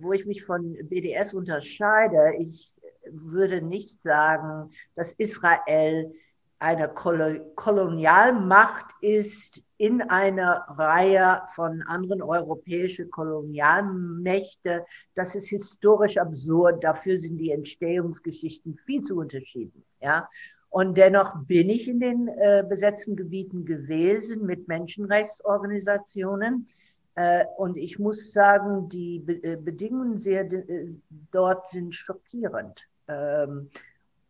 wo 0.00 0.12
ich 0.12 0.26
mich 0.26 0.44
von 0.44 0.76
BDS 0.82 1.32
unterscheide, 1.32 2.34
ich 2.38 2.70
würde 3.10 3.62
nicht 3.62 4.02
sagen, 4.02 4.70
dass 4.96 5.14
Israel 5.14 6.12
eine 6.58 6.90
Kolonialmacht 6.90 8.90
ist 9.00 9.62
in 9.78 10.02
einer 10.02 10.66
Reihe 10.68 11.40
von 11.54 11.80
anderen 11.86 12.20
europäischen 12.20 13.10
Kolonialmächte. 13.10 14.84
Das 15.14 15.34
ist 15.34 15.48
historisch 15.48 16.18
absurd. 16.18 16.84
Dafür 16.84 17.18
sind 17.18 17.38
die 17.38 17.50
Entstehungsgeschichten 17.50 18.76
viel 18.84 19.02
zu 19.02 19.16
unterschieden. 19.16 19.86
Ja? 20.02 20.28
Und 20.74 20.98
dennoch 20.98 21.36
bin 21.46 21.70
ich 21.70 21.86
in 21.86 22.00
den 22.00 22.26
äh, 22.26 22.64
besetzten 22.68 23.14
Gebieten 23.14 23.64
gewesen 23.64 24.44
mit 24.44 24.66
Menschenrechtsorganisationen. 24.66 26.66
Äh, 27.14 27.44
und 27.56 27.76
ich 27.76 28.00
muss 28.00 28.32
sagen, 28.32 28.88
die 28.88 29.20
Be 29.20 29.34
äh, 29.44 29.54
Bedingungen 29.54 30.18
sehr, 30.18 30.52
äh, 30.52 30.88
dort 31.30 31.68
sind 31.68 31.94
schockierend. 31.94 32.88
Ähm, 33.06 33.70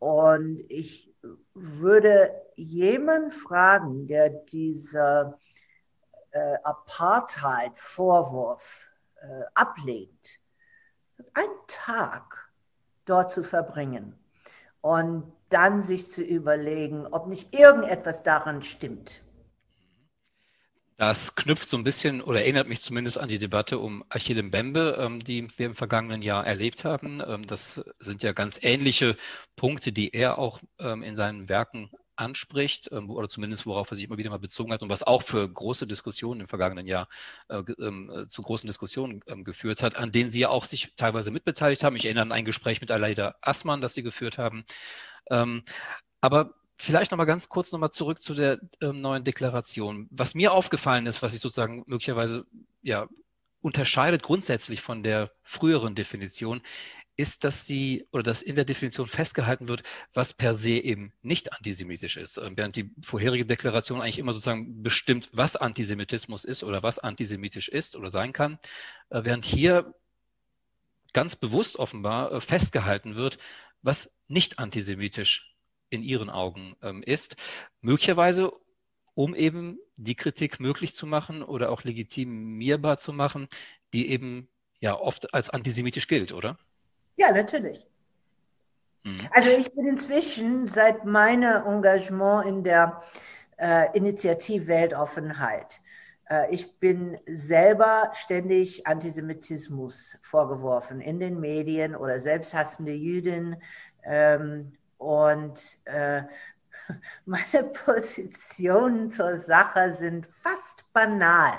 und 0.01 0.63
ich 0.69 1.11
würde 1.55 2.31
jemand 2.57 3.33
fragen, 3.33 4.07
der 4.07 4.29
dieser 4.29 5.39
äh, 6.31 6.57
Apartheid-Vorwurf 6.63 8.91
ablehnt, 9.55 10.41
einen 11.33 11.57
Tag 11.69 12.53
dort 13.07 13.33
zu 13.33 13.43
verbringen 13.43 14.19
und 14.83 15.33
dann 15.49 15.83
sich 15.83 16.11
zu 16.11 16.23
überlegen, 16.23 17.07
ob 17.07 17.27
nicht 17.27 17.55
irgendetwas 17.55 18.23
daran 18.23 18.63
stimmt. 18.63 19.23
Das 20.97 21.35
knüpft 21.35 21.69
so 21.69 21.77
ein 21.77 21.83
bisschen 21.83 22.23
oder 22.23 22.43
erinnert 22.43 22.69
mich 22.69 22.81
zumindest 22.81 23.19
an 23.19 23.29
die 23.29 23.41
Debatte 23.41 23.81
um 23.81 24.05
Achille 24.11 24.45
Mbembe, 24.45 24.97
ähm, 25.01 25.19
die 25.19 25.49
wir 25.57 25.67
im 25.67 25.75
vergangenen 25.75 26.23
Jahr 26.23 26.47
erlebt 26.47 26.85
haben. 26.85 27.21
Ähm, 27.27 27.45
das 27.47 27.85
sind 27.99 28.23
ja 28.23 28.33
ganz 28.33 28.61
ähnliche 28.63 29.17
Punkte, 29.57 29.91
die 29.91 30.15
er 30.15 30.39
auch 30.39 30.61
ähm, 30.79 31.03
in 31.03 31.17
seinen 31.17 31.49
Werken 31.49 31.91
anspricht 32.17 32.91
ähm, 32.93 33.11
oder 33.11 33.29
zumindest 33.29 33.67
worauf 33.67 33.91
er 33.91 33.97
sich 33.97 34.05
immer 34.05 34.19
wieder 34.19 34.31
mal 34.31 34.39
bezogen 34.39 34.73
hat 34.73 34.83
und 34.83 34.91
was 34.91 35.03
auch 35.03 35.23
für 35.23 35.49
große 35.49 35.87
Diskussionen 35.87 36.43
im 36.43 36.49
vergangenen 36.49 36.87
Jahr 36.87 37.09
äh, 37.49 37.59
äh, 37.59 38.29
zu 38.29 38.43
großen 38.43 38.67
Diskussionen 38.67 39.23
äh, 39.27 39.43
geführt 39.43 39.83
hat, 39.83 39.97
an 39.97 40.13
denen 40.13 40.31
Sie 40.31 40.41
ja 40.41 40.49
auch 40.49 40.65
sich 40.65 40.93
teilweise 40.97 41.31
mitbeteiligt 41.31 41.85
haben. 41.85 41.97
Ich 41.97 42.05
erinnere 42.05 42.23
an 42.23 42.33
ein 42.33 42.45
Gespräch 42.45 42.81
mit 42.81 42.91
Aleida 42.91 43.37
Assmann, 43.41 43.81
das 43.81 43.95
Sie 43.95 44.03
geführt 44.03 44.39
haben. 44.39 44.65
Ähm, 45.31 45.63
aber 46.21 46.55
Vielleicht 46.77 47.13
nochmal 47.13 47.27
ganz 47.27 47.49
kurz 47.49 47.71
nochmal 47.71 47.93
zurück 47.93 48.21
zu 48.21 48.35
der 48.35 48.59
ähm, 48.81 49.01
neuen 49.01 49.23
Deklaration. 49.23 50.09
Was 50.11 50.35
mir 50.35 50.53
aufgefallen 50.53 51.07
ist, 51.07 51.23
was 51.23 51.33
sich 51.33 51.41
sozusagen 51.41 51.85
möglicherweise 51.87 52.47
ja, 52.83 53.07
unterscheidet 53.61 54.23
grundsätzlich 54.23 54.83
von 54.83 55.03
der 55.03 55.31
früheren 55.43 55.95
Definition, 55.95 56.61
ist, 57.17 57.45
dass 57.45 57.67
sie 57.67 58.07
oder 58.11 58.23
dass 58.23 58.43
in 58.43 58.57
der 58.57 58.65
Definition 58.65 59.07
festgehalten 59.07 59.69
wird, 59.69 59.83
was 60.13 60.35
per 60.35 60.55
se 60.55 60.73
eben 60.73 61.13
nicht 61.23 61.53
antisemitisch 61.53 62.17
ist. 62.17 62.39
Ähm, 62.39 62.57
während 62.57 62.77
die 62.77 62.91
vorherige 63.05 63.47
Deklaration 63.47 64.01
eigentlich 64.01 64.19
immer 64.19 64.33
sozusagen 64.33 64.83
bestimmt, 64.83 65.29
was 65.33 65.57
Antisemitismus 65.57 66.45
ist 66.45 66.65
oder 66.65 66.83
was 66.83 66.99
antisemitisch 66.99 67.69
ist 67.69 67.97
oder 67.97 68.11
sein 68.11 68.33
kann, 68.33 68.59
äh, 69.11 69.21
während 69.25 69.45
hier 69.45 69.95
ganz 71.13 71.37
bewusst 71.37 71.79
offenbar 71.79 72.33
äh, 72.33 72.41
festgehalten 72.41 73.15
wird, 73.15 73.39
was 73.83 74.13
nicht 74.27 74.59
antisemitisch 74.59 75.55
in 75.91 76.03
Ihren 76.03 76.31
Augen 76.31 76.75
ähm, 76.83 77.03
ist. 77.03 77.37
Möglicherweise, 77.81 78.53
um 79.15 79.35
eben 79.35 79.79
die 79.97 80.17
Kritik 80.17 80.59
möglich 80.59 80.95
zu 80.95 81.07
machen 81.07 81.43
oder 81.43 81.71
auch 81.71 81.85
legitimierbar 81.85 82.99
zu 82.99 83.13
machen, 83.13 83.47
die 83.93 84.09
eben 84.09 84.49
ja 84.81 84.99
oft 84.99 85.33
als 85.33 85.51
antisemitisch 85.51 86.09
gilt, 86.09 86.33
oder? 86.33 86.59
Ja, 87.17 87.33
natürlich. 87.33 87.87
Mhm. 89.05 89.29
Also 89.33 89.51
ich 89.51 89.73
bin 89.73 89.87
inzwischen 89.87 90.69
seit 90.69 91.05
meinem 91.05 91.67
Engagement 91.67 92.47
in 92.47 92.65
der 92.65 93.03
äh, 93.59 93.97
Initiative 93.97 94.67
Weltoffenheit 94.67 95.81
äh, 96.29 96.53
ich 96.53 96.79
bin 96.79 97.19
selber 97.27 98.11
ständig 98.15 98.87
Antisemitismus 98.87 100.19
vorgeworfen 100.23 101.01
in 101.01 101.21
den 101.21 101.41
Medien 101.41 101.95
oder 101.95 102.19
selbsthassende 102.21 102.93
Jüdin 102.93 103.57
ähm, 104.05 104.73
und 104.99 105.79
äh, 105.85 106.23
meine 107.25 107.65
Positionen 107.85 109.09
zur 109.11 109.37
Sache 109.37 109.93
sind 109.93 110.27
fast 110.27 110.93
banal. 110.93 111.55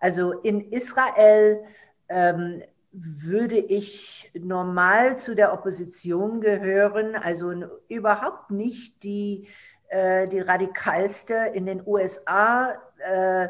Also 0.00 0.32
in 0.40 0.60
Israel 0.72 1.64
ähm, 2.08 2.62
würde 2.98 3.58
ich 3.58 4.30
normal 4.34 5.18
zu 5.18 5.34
der 5.34 5.52
Opposition 5.52 6.40
gehören, 6.40 7.14
also 7.14 7.52
überhaupt 7.88 8.50
nicht 8.50 9.02
die, 9.02 9.48
äh, 9.88 10.28
die 10.28 10.40
radikalste. 10.40 11.50
In 11.54 11.66
den 11.66 11.82
USA 11.86 12.74
äh, 12.98 13.48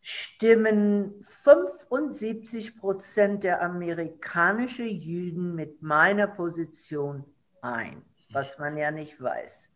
stimmen 0.00 1.14
75 1.22 2.78
Prozent 2.78 3.44
der 3.44 3.62
amerikanischen 3.62 4.88
Juden 4.88 5.54
mit 5.54 5.82
meiner 5.82 6.26
Position 6.26 7.24
ein 7.60 8.04
was 8.32 8.58
man 8.58 8.76
ja 8.76 8.90
nicht 8.90 9.20
weiß. 9.20 9.72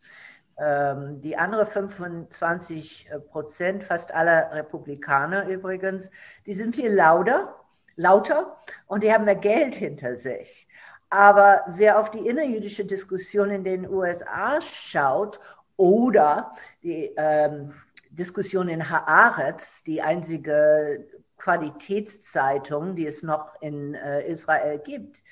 Ähm, 0.58 1.20
die 1.20 1.36
andere 1.36 1.66
25 1.66 3.10
Prozent, 3.30 3.84
fast 3.84 4.12
aller 4.12 4.52
Republikaner 4.52 5.46
übrigens, 5.48 6.10
die 6.46 6.54
sind 6.54 6.76
viel 6.76 6.92
lauter, 6.92 7.59
lauter 8.00 8.56
und 8.86 9.02
die 9.02 9.12
haben 9.12 9.24
mehr 9.24 9.36
Geld 9.36 9.74
hinter 9.74 10.16
sich. 10.16 10.66
Aber 11.10 11.64
wer 11.68 11.98
auf 11.98 12.10
die 12.10 12.26
innerjüdische 12.26 12.84
Diskussion 12.84 13.50
in 13.50 13.64
den 13.64 13.88
USA 13.88 14.60
schaut 14.62 15.40
oder 15.76 16.52
die 16.82 17.12
ähm, 17.16 17.74
Diskussion 18.10 18.68
in 18.68 18.88
Haaretz, 18.88 19.82
die 19.82 20.02
einzige 20.02 21.06
Qualitätszeitung, 21.36 22.96
die 22.96 23.06
es 23.06 23.22
noch 23.22 23.60
in 23.60 23.94
äh, 23.94 24.26
Israel 24.28 24.78
gibt, 24.78 25.22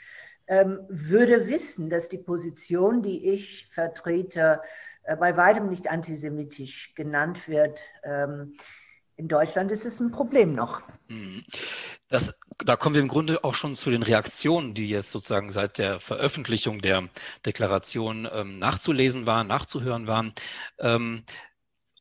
ähm, 0.48 0.81
würde 0.88 1.46
wissen, 1.46 1.90
dass 1.90 2.09
die 2.09 2.18
Position, 2.18 3.02
die 3.02 3.33
ich 3.33 3.68
vertrete, 3.70 4.61
äh, 5.02 5.16
bei 5.16 5.37
weitem 5.37 5.68
nicht 5.68 5.90
antisemitisch 5.90 6.94
genannt 6.94 7.48
wird. 7.48 7.83
Ähm, 8.02 8.57
in 9.16 9.28
Deutschland 9.28 9.70
ist 9.70 9.85
es 9.85 10.00
ein 10.00 10.11
Problem 10.11 10.52
noch. 10.52 10.83
Mhm. 11.09 11.44
Das, 12.09 12.33
da 12.64 12.76
kommen 12.76 12.94
wir 12.94 13.02
im 13.02 13.08
Grunde 13.08 13.44
auch 13.44 13.54
schon 13.54 13.74
zu 13.74 13.90
den 13.90 14.02
Reaktionen, 14.02 14.74
die 14.74 14.88
jetzt 14.88 15.10
sozusagen 15.12 15.52
seit 15.52 15.78
der 15.78 16.00
Veröffentlichung 16.00 16.80
der 16.80 17.08
Deklaration 17.46 18.28
ähm, 18.32 18.58
nachzulesen 18.58 19.26
waren, 19.26 19.46
nachzuhören 19.46 20.06
waren. 20.06 20.32
Ähm, 20.78 21.24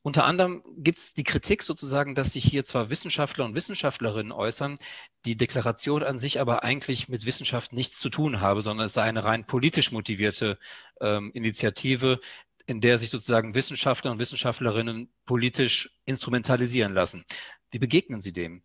unter 0.02 0.24
anderem 0.24 0.64
gibt 0.78 1.00
es 1.00 1.14
die 1.14 1.24
Kritik 1.26 1.64
sozusagen, 1.64 2.16
dass 2.16 2.34
sich 2.34 2.46
hier 2.46 2.64
zwar 2.66 2.90
Wissenschaftler 2.90 3.46
und 3.46 3.56
Wissenschaftlerinnen 3.56 4.32
äußern, 4.32 4.78
die 5.26 5.36
Deklaration 5.36 6.02
an 6.02 6.18
sich 6.18 6.40
aber 6.40 6.64
eigentlich 6.64 7.10
mit 7.10 7.26
Wissenschaft 7.26 7.74
nichts 7.74 8.00
zu 8.00 8.10
tun 8.10 8.40
habe, 8.40 8.62
sondern 8.62 8.86
es 8.86 8.94
sei 8.94 9.04
eine 9.04 9.26
rein 9.26 9.46
politisch 9.46 9.92
motivierte 9.92 10.58
ähm, 11.02 11.32
Initiative, 11.34 12.20
in 12.66 12.82
der 12.82 12.98
sich 12.98 13.10
sozusagen 13.10 13.54
Wissenschaftler 13.54 14.12
und 14.12 14.20
Wissenschaftlerinnen 14.20 15.10
politisch 15.26 16.00
instrumentalisieren 16.06 16.94
lassen. 16.94 17.26
Wie 17.72 17.80
begegnen 17.80 18.22
Sie 18.22 18.32
dem? 18.34 18.64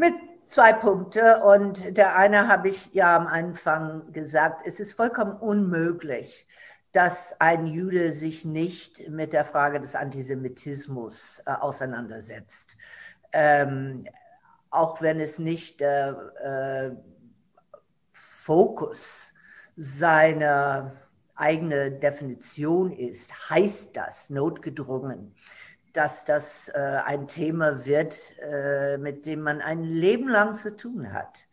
Mit 0.00 0.14
zwei 0.46 0.72
Punkte 0.72 1.42
und 1.44 1.98
der 1.98 2.16
eine 2.16 2.48
habe 2.48 2.70
ich 2.70 2.88
ja 2.94 3.14
am 3.14 3.26
Anfang 3.26 4.10
gesagt, 4.14 4.62
es 4.64 4.80
ist 4.80 4.94
vollkommen 4.94 5.36
unmöglich, 5.36 6.46
dass 6.90 7.38
ein 7.38 7.66
Jude 7.66 8.10
sich 8.10 8.46
nicht 8.46 9.10
mit 9.10 9.34
der 9.34 9.44
Frage 9.44 9.78
des 9.78 9.94
Antisemitismus 9.94 11.42
äh, 11.44 11.50
auseinandersetzt. 11.50 12.78
Ähm, 13.32 14.06
auch 14.70 15.02
wenn 15.02 15.20
es 15.20 15.38
nicht 15.38 15.80
der 15.80 16.94
äh, 16.94 16.96
Fokus 18.10 19.34
seiner 19.76 20.94
eigenen 21.34 22.00
Definition 22.00 22.90
ist, 22.90 23.50
heißt 23.50 23.98
das 23.98 24.30
notgedrungen, 24.30 25.34
dass 25.92 26.24
das 26.24 26.68
äh, 26.68 27.00
ein 27.04 27.28
Thema 27.28 27.84
wird, 27.84 28.16
äh, 28.40 28.96
mit 28.98 29.26
dem 29.26 29.40
man 29.42 29.60
ein 29.60 29.84
Leben 29.84 30.28
lang 30.28 30.54
zu 30.54 30.74
tun 30.76 31.12
hat. 31.12 31.46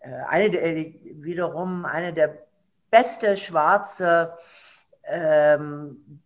Äh, 0.00 0.10
eine 0.28 0.50
der, 0.50 0.74
wiederum 1.22 1.84
eine 1.84 2.12
der 2.12 2.46
beste 2.90 3.36
schwarze 3.36 4.36
ähm, 5.04 6.20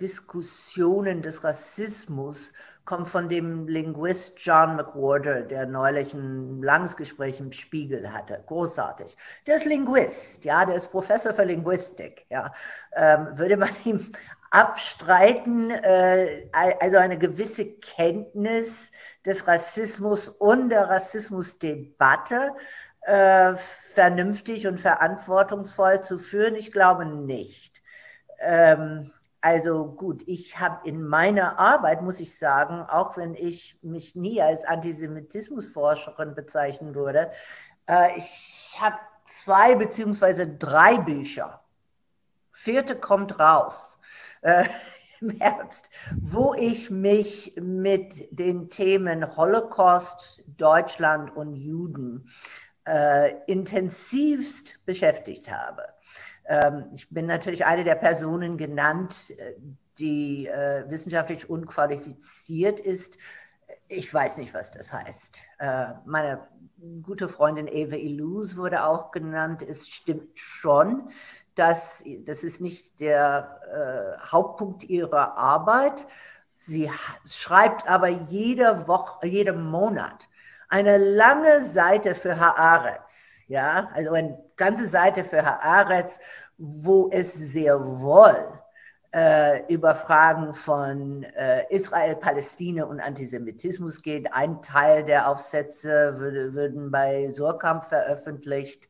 Diskussionen 0.00 1.22
des 1.22 1.44
Rassismus 1.44 2.52
kommt 2.84 3.08
von 3.08 3.28
dem 3.28 3.68
Linguist 3.68 4.40
John 4.40 4.76
McWhorter, 4.76 5.42
der 5.42 5.66
neulich 5.66 6.14
ein 6.14 6.62
langes 6.62 6.96
Gespräch 6.96 7.38
im 7.38 7.52
Spiegel 7.52 8.12
hatte. 8.12 8.42
Großartig. 8.46 9.16
Der 9.46 9.56
ist 9.56 9.66
Linguist, 9.66 10.44
ja, 10.44 10.64
der 10.64 10.74
ist 10.74 10.88
Professor 10.90 11.32
für 11.32 11.44
Linguistik. 11.44 12.26
Ja. 12.28 12.52
Ähm, 12.92 13.28
würde 13.34 13.56
man 13.56 13.70
ihm 13.84 14.10
abstreiten, 14.52 15.70
äh, 15.70 16.46
also 16.52 16.98
eine 16.98 17.18
gewisse 17.18 17.72
Kenntnis 17.76 18.92
des 19.24 19.48
Rassismus 19.48 20.28
und 20.28 20.68
der 20.68 20.90
Rassismusdebatte 20.90 22.52
äh, 23.00 23.54
vernünftig 23.54 24.66
und 24.66 24.78
verantwortungsvoll 24.78 26.02
zu 26.02 26.18
führen? 26.18 26.54
Ich 26.54 26.70
glaube 26.70 27.06
nicht. 27.06 27.82
Ähm, 28.40 29.10
also 29.40 29.90
gut, 29.90 30.22
ich 30.26 30.60
habe 30.60 30.86
in 30.86 31.02
meiner 31.02 31.58
Arbeit, 31.58 32.02
muss 32.02 32.20
ich 32.20 32.38
sagen, 32.38 32.82
auch 32.82 33.16
wenn 33.16 33.34
ich 33.34 33.78
mich 33.80 34.14
nie 34.14 34.42
als 34.42 34.66
Antisemitismusforscherin 34.66 36.34
bezeichnen 36.34 36.94
würde, 36.94 37.30
äh, 37.88 38.18
ich 38.18 38.76
habe 38.78 38.98
zwei 39.24 39.76
beziehungsweise 39.76 40.46
drei 40.46 40.98
Bücher. 40.98 41.62
Vierte 42.52 42.96
kommt 42.96 43.40
raus 43.40 43.98
äh, 44.42 44.64
im 45.20 45.30
Herbst, 45.30 45.90
wo 46.20 46.54
ich 46.54 46.90
mich 46.90 47.54
mit 47.60 48.28
den 48.36 48.68
Themen 48.68 49.36
Holocaust, 49.36 50.42
Deutschland 50.56 51.34
und 51.34 51.54
Juden 51.54 52.28
äh, 52.86 53.34
intensivst 53.46 54.84
beschäftigt 54.84 55.50
habe. 55.50 55.84
Ähm, 56.44 56.86
ich 56.94 57.08
bin 57.08 57.26
natürlich 57.26 57.64
eine 57.64 57.84
der 57.84 57.94
Personen 57.94 58.56
genannt, 58.56 59.32
äh, 59.38 59.54
die 59.98 60.48
äh, 60.48 60.84
wissenschaftlich 60.88 61.48
unqualifiziert 61.48 62.80
ist. 62.80 63.18
Ich 63.88 64.12
weiß 64.12 64.38
nicht, 64.38 64.54
was 64.54 64.72
das 64.72 64.92
heißt. 64.92 65.38
Äh, 65.58 65.88
meine 66.04 66.48
gute 67.02 67.28
Freundin 67.28 67.68
Eva 67.68 67.96
Illouz 67.96 68.56
wurde 68.56 68.84
auch 68.84 69.12
genannt. 69.12 69.62
Es 69.62 69.88
stimmt 69.88 70.38
schon, 70.38 71.10
dass 71.58 72.04
das 72.26 72.44
ist 72.44 72.60
nicht 72.60 73.00
der 73.00 74.18
Hauptpunkt 74.30 74.84
ihrer 74.84 75.36
Arbeit. 75.36 76.06
Sie 76.54 76.90
schreibt 77.24 77.88
aber 77.88 78.08
jede 78.08 78.86
Woche, 78.86 79.26
jeden 79.26 79.64
Monat 79.64 80.28
eine 80.72 80.96
lange 80.96 81.62
Seite 81.62 82.14
für 82.14 82.40
Haaretz. 82.40 83.42
Ja, 83.46 83.90
also 83.92 84.12
eine 84.12 84.42
ganze 84.56 84.86
Seite 84.86 85.22
für 85.22 85.44
Haaretz, 85.44 86.18
wo 86.56 87.10
es 87.12 87.34
sehr 87.34 87.78
wohl 87.78 88.58
äh, 89.14 89.66
über 89.70 89.94
Fragen 89.94 90.54
von 90.54 91.24
äh, 91.24 91.66
Israel, 91.68 92.16
Palästina 92.16 92.84
und 92.84 93.00
Antisemitismus 93.00 94.00
geht. 94.00 94.32
Ein 94.32 94.62
Teil 94.62 95.04
der 95.04 95.28
Aufsätze 95.28 96.18
würde, 96.18 96.54
würden 96.54 96.90
bei 96.90 97.30
Surkamp 97.30 97.84
veröffentlicht. 97.84 98.88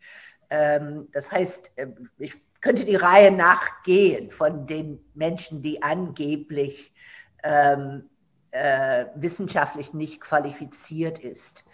Ähm, 0.50 1.08
das 1.12 1.32
heißt, 1.32 1.72
äh, 1.74 1.88
ich 2.18 2.40
könnte 2.62 2.84
die 2.84 2.96
Reihe 2.96 3.30
nachgehen 3.30 4.30
von 4.30 4.66
den 4.66 5.04
Menschen, 5.14 5.60
die 5.60 5.82
angeblich 5.82 6.94
ähm, 7.42 8.08
äh, 8.52 9.06
wissenschaftlich 9.16 9.92
nicht 9.92 10.20
qualifiziert 10.20 11.18
ist. 11.18 11.64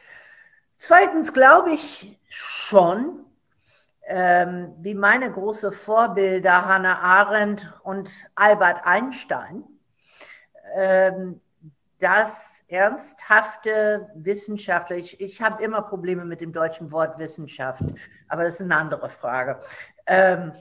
Zweitens 0.79 1.33
glaube 1.33 1.73
ich 1.73 2.19
schon, 2.29 3.25
ähm, 4.07 4.75
wie 4.79 4.95
meine 4.95 5.31
großen 5.31 5.71
Vorbilder 5.71 6.65
Hannah 6.65 7.01
Arendt 7.01 7.73
und 7.83 8.11
Albert 8.35 8.81
Einstein, 8.85 9.65
ähm, 10.75 11.41
dass 11.99 12.65
ernsthafte 12.69 14.09
Wissenschaftler, 14.15 14.97
ich, 14.97 15.21
ich 15.21 15.43
habe 15.43 15.63
immer 15.63 15.83
Probleme 15.83 16.25
mit 16.25 16.41
dem 16.41 16.53
deutschen 16.53 16.93
Wort 16.93 17.19
Wissenschaft, 17.19 17.83
aber 18.29 18.45
das 18.45 18.55
ist 18.55 18.63
eine 18.63 18.77
andere 18.77 19.11
Frage. 19.11 19.61
Ähm, 20.07 20.53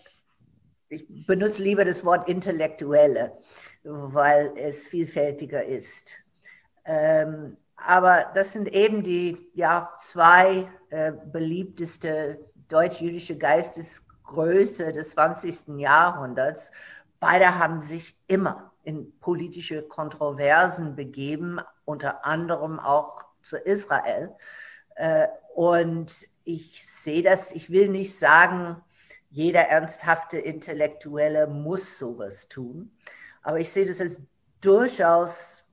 ich 0.89 1.25
benutze 1.25 1.61
lieber 1.61 1.85
das 1.85 2.05
Wort 2.05 2.27
Intellektuelle, 2.29 3.37
weil 3.83 4.53
es 4.57 4.87
vielfältiger 4.87 5.63
ist. 5.65 6.11
Ähm, 6.85 7.57
aber 7.75 8.31
das 8.33 8.53
sind 8.53 8.67
eben 8.69 9.03
die 9.03 9.51
ja, 9.53 9.93
zwei 9.99 10.69
äh, 10.89 11.11
beliebteste 11.31 12.39
deutsch-jüdische 12.69 13.37
Geistesgröße 13.37 14.91
des 14.93 15.11
20. 15.11 15.79
Jahrhunderts. 15.79 16.71
Beide 17.19 17.59
haben 17.59 17.81
sich 17.81 18.19
immer 18.27 18.71
in 18.83 19.17
politische 19.19 19.83
Kontroversen 19.83 20.95
begeben, 20.95 21.59
unter 21.85 22.25
anderem 22.25 22.79
auch 22.79 23.25
zu 23.41 23.57
Israel. 23.57 24.33
Äh, 24.95 25.27
und 25.53 26.27
ich 26.45 26.85
sehe 26.85 27.21
das, 27.21 27.51
ich 27.51 27.69
will 27.69 27.89
nicht 27.89 28.17
sagen, 28.17 28.81
jeder 29.29 29.61
ernsthafte 29.61 30.37
Intellektuelle 30.37 31.47
muss 31.47 31.97
sowas 31.97 32.47
tun, 32.47 32.91
aber 33.41 33.59
ich 33.59 33.71
sehe 33.71 33.85
das 33.85 34.01
als 34.01 34.21
durchaus 34.61 35.67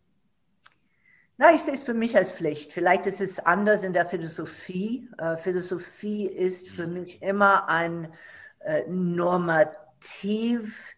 na, 1.37 1.53
ich 1.53 1.63
sehe 1.63 1.75
es 1.75 1.83
für 1.83 1.95
mich 1.95 2.17
als 2.17 2.31
Pflicht. 2.31 2.73
Vielleicht 2.73 3.09
ist 3.09 3.21
es 3.21 3.45
anders 3.45 3.83
in 3.83 3.93
der 3.93 4.07
Philosophie. 4.07 5.11
Äh, 5.19 5.37
Philosophie 5.37 6.29
ist 6.29 6.69
für 6.69 6.87
mich 6.87 7.23
immer 7.23 7.69
ein 7.69 8.13
äh, 8.61 8.85
Normativ, 8.89 10.95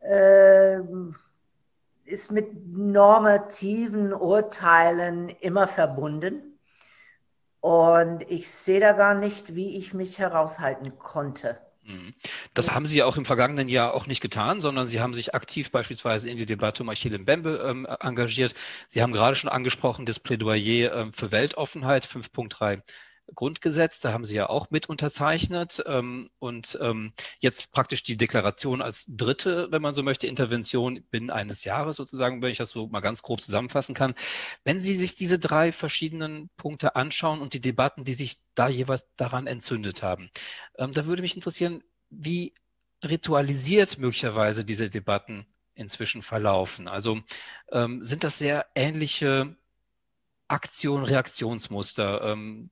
äh, 0.00 0.80
ist 2.04 2.32
mit 2.32 2.66
normativen 2.66 4.12
Urteilen 4.12 5.28
immer 5.28 5.68
verbunden. 5.68 6.58
Und 7.60 8.28
ich 8.28 8.50
sehe 8.50 8.80
da 8.80 8.92
gar 8.92 9.14
nicht, 9.14 9.54
wie 9.54 9.76
ich 9.76 9.94
mich 9.94 10.18
heraushalten 10.18 10.98
konnte. 10.98 11.60
Mhm. 11.84 12.14
Das 12.54 12.72
haben 12.72 12.86
Sie 12.86 12.98
ja 12.98 13.06
auch 13.06 13.16
im 13.16 13.24
vergangenen 13.24 13.68
Jahr 13.68 13.94
auch 13.94 14.06
nicht 14.06 14.20
getan, 14.20 14.60
sondern 14.60 14.86
Sie 14.86 15.00
haben 15.00 15.14
sich 15.14 15.34
aktiv 15.34 15.70
beispielsweise 15.72 16.30
in 16.30 16.36
die 16.36 16.46
Debatte 16.46 16.82
um 16.82 16.88
Achille 16.88 17.18
Mbembe 17.18 17.64
ähm, 17.68 17.86
engagiert. 18.00 18.54
Sie 18.88 19.02
haben 19.02 19.12
gerade 19.12 19.34
schon 19.34 19.50
angesprochen, 19.50 20.06
das 20.06 20.20
Plädoyer 20.20 20.94
ähm, 20.94 21.12
für 21.12 21.32
Weltoffenheit 21.32 22.06
5.3 22.06 22.82
Grundgesetz, 23.34 24.00
da 24.00 24.12
haben 24.12 24.24
Sie 24.24 24.36
ja 24.36 24.48
auch 24.48 24.70
mit 24.70 24.88
unterzeichnet 24.88 25.82
ähm, 25.86 26.30
und 26.38 26.78
ähm, 26.80 27.12
jetzt 27.40 27.72
praktisch 27.72 28.02
die 28.02 28.16
Deklaration 28.16 28.82
als 28.82 29.06
dritte, 29.08 29.68
wenn 29.70 29.82
man 29.82 29.94
so 29.94 30.02
möchte, 30.02 30.26
Intervention 30.26 31.02
binnen 31.10 31.30
eines 31.30 31.64
Jahres 31.64 31.96
sozusagen, 31.96 32.42
wenn 32.42 32.50
ich 32.50 32.58
das 32.58 32.70
so 32.70 32.88
mal 32.88 33.00
ganz 33.00 33.22
grob 33.22 33.40
zusammenfassen 33.40 33.94
kann. 33.94 34.14
Wenn 34.64 34.80
Sie 34.80 34.96
sich 34.96 35.16
diese 35.16 35.38
drei 35.38 35.72
verschiedenen 35.72 36.50
Punkte 36.56 36.96
anschauen 36.96 37.40
und 37.40 37.54
die 37.54 37.60
Debatten, 37.60 38.04
die 38.04 38.14
sich 38.14 38.38
da 38.54 38.68
jeweils 38.68 39.06
daran 39.16 39.46
entzündet 39.46 40.02
haben, 40.02 40.30
ähm, 40.76 40.92
da 40.92 41.06
würde 41.06 41.22
mich 41.22 41.36
interessieren, 41.36 41.82
wie 42.10 42.54
ritualisiert 43.04 43.98
möglicherweise 43.98 44.64
diese 44.64 44.90
Debatten 44.90 45.46
inzwischen 45.74 46.22
verlaufen. 46.22 46.88
Also 46.88 47.20
ähm, 47.70 48.04
sind 48.04 48.24
das 48.24 48.38
sehr 48.38 48.66
ähnliche 48.74 49.56
Aktion, 50.48 51.04
Reaktionsmuster, 51.04 52.22
ähm, 52.22 52.70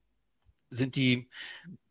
sind 0.70 0.96
die 0.96 1.28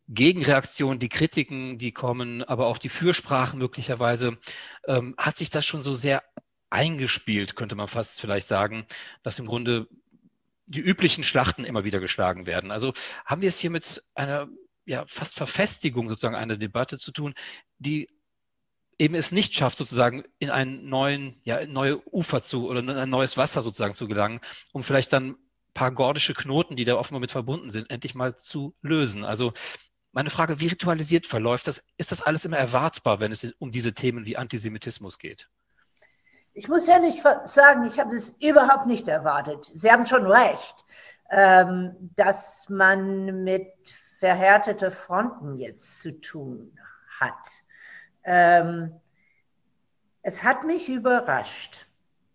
Gegenreaktionen, 0.08 0.98
die 0.98 1.08
Kritiken, 1.08 1.78
die 1.78 1.92
kommen, 1.92 2.42
aber 2.42 2.66
auch 2.66 2.78
die 2.78 2.88
Fürsprachen 2.88 3.58
möglicherweise, 3.58 4.38
ähm, 4.86 5.14
hat 5.16 5.38
sich 5.38 5.50
das 5.50 5.64
schon 5.64 5.82
so 5.82 5.94
sehr 5.94 6.24
eingespielt, 6.68 7.56
könnte 7.56 7.76
man 7.76 7.88
fast 7.88 8.20
vielleicht 8.20 8.48
sagen, 8.48 8.86
dass 9.22 9.38
im 9.38 9.46
Grunde 9.46 9.88
die 10.66 10.80
üblichen 10.80 11.24
Schlachten 11.24 11.64
immer 11.64 11.84
wieder 11.84 12.00
geschlagen 12.00 12.46
werden. 12.46 12.70
Also 12.70 12.92
haben 13.24 13.42
wir 13.42 13.48
es 13.48 13.58
hier 13.58 13.70
mit 13.70 14.02
einer 14.14 14.48
ja, 14.84 15.04
fast 15.06 15.36
Verfestigung 15.36 16.08
sozusagen 16.08 16.36
einer 16.36 16.56
Debatte 16.56 16.98
zu 16.98 17.12
tun, 17.12 17.34
die 17.78 18.08
eben 18.98 19.14
es 19.14 19.32
nicht 19.32 19.54
schafft, 19.54 19.78
sozusagen 19.78 20.24
in 20.38 20.50
einen 20.50 20.88
neuen, 20.88 21.40
ja, 21.42 21.64
neue 21.66 22.06
Ufer 22.12 22.42
zu 22.42 22.68
oder 22.68 22.80
in 22.80 22.90
ein 22.90 23.10
neues 23.10 23.36
Wasser 23.36 23.62
sozusagen 23.62 23.94
zu 23.94 24.06
gelangen, 24.06 24.40
um 24.72 24.82
vielleicht 24.82 25.12
dann 25.12 25.36
paar 25.74 25.92
gordische 25.92 26.34
Knoten, 26.34 26.76
die 26.76 26.84
da 26.84 26.96
offenbar 26.96 27.20
mit 27.20 27.30
verbunden 27.30 27.70
sind, 27.70 27.90
endlich 27.90 28.14
mal 28.14 28.36
zu 28.36 28.74
lösen. 28.82 29.24
Also 29.24 29.52
meine 30.12 30.30
Frage, 30.30 30.60
wie 30.60 30.68
ritualisiert 30.68 31.26
verläuft 31.26 31.68
das? 31.68 31.84
Ist 31.96 32.12
das 32.12 32.22
alles 32.22 32.44
immer 32.44 32.58
erwartbar, 32.58 33.20
wenn 33.20 33.32
es 33.32 33.44
um 33.58 33.70
diese 33.70 33.94
Themen 33.94 34.26
wie 34.26 34.36
Antisemitismus 34.36 35.18
geht? 35.18 35.48
Ich 36.52 36.68
muss 36.68 36.88
ehrlich 36.88 37.22
sagen, 37.44 37.86
ich 37.86 38.00
habe 38.00 38.14
es 38.14 38.30
überhaupt 38.42 38.86
nicht 38.86 39.06
erwartet. 39.06 39.70
Sie 39.72 39.90
haben 39.90 40.06
schon 40.06 40.26
recht, 40.26 40.84
ähm, 41.30 41.94
dass 42.16 42.68
man 42.68 43.44
mit 43.44 43.72
verhärteten 44.18 44.90
Fronten 44.90 45.58
jetzt 45.58 46.00
zu 46.00 46.20
tun 46.20 46.76
hat. 47.20 47.48
Ähm, 48.24 49.00
es 50.22 50.42
hat 50.42 50.64
mich 50.64 50.88
überrascht. 50.88 51.86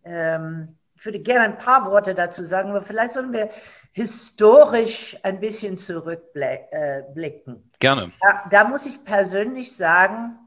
Ähm, 0.03 0.77
ich 0.95 1.05
würde 1.05 1.19
gerne 1.19 1.45
ein 1.45 1.57
paar 1.57 1.85
Worte 1.91 2.15
dazu 2.15 2.43
sagen, 2.43 2.69
aber 2.69 2.81
vielleicht 2.81 3.13
sollen 3.13 3.33
wir 3.33 3.49
historisch 3.91 5.17
ein 5.23 5.39
bisschen 5.39 5.77
zurückblicken. 5.77 7.69
Gerne. 7.79 8.11
Da, 8.21 8.43
da 8.49 8.63
muss 8.63 8.85
ich 8.85 9.03
persönlich 9.03 9.75
sagen, 9.75 10.37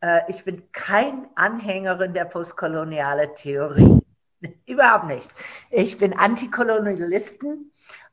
äh, 0.00 0.20
ich 0.28 0.44
bin 0.44 0.70
kein 0.72 1.28
Anhängerin 1.34 2.14
der 2.14 2.24
postkolonialen 2.24 3.34
Theorie. 3.34 4.00
Überhaupt 4.66 5.06
nicht. 5.06 5.28
Ich 5.70 5.98
bin 5.98 6.16
Antikolonialisten, 6.16 7.69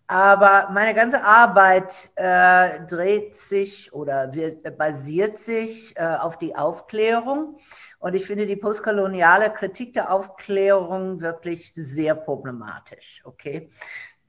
aber 0.07 0.69
meine 0.71 0.93
ganze 0.93 1.23
Arbeit 1.23 2.11
äh, 2.15 2.79
dreht 2.87 3.35
sich 3.35 3.91
oder 3.91 4.33
wird, 4.33 4.77
basiert 4.77 5.37
sich 5.37 5.97
äh, 5.97 6.05
auf 6.05 6.37
die 6.37 6.55
Aufklärung. 6.55 7.57
Und 7.99 8.15
ich 8.15 8.25
finde 8.25 8.45
die 8.45 8.55
postkoloniale 8.55 9.51
Kritik 9.51 9.93
der 9.93 10.13
Aufklärung 10.13 11.19
wirklich 11.19 11.73
sehr 11.75 12.15
problematisch. 12.15 13.21
Okay. 13.25 13.69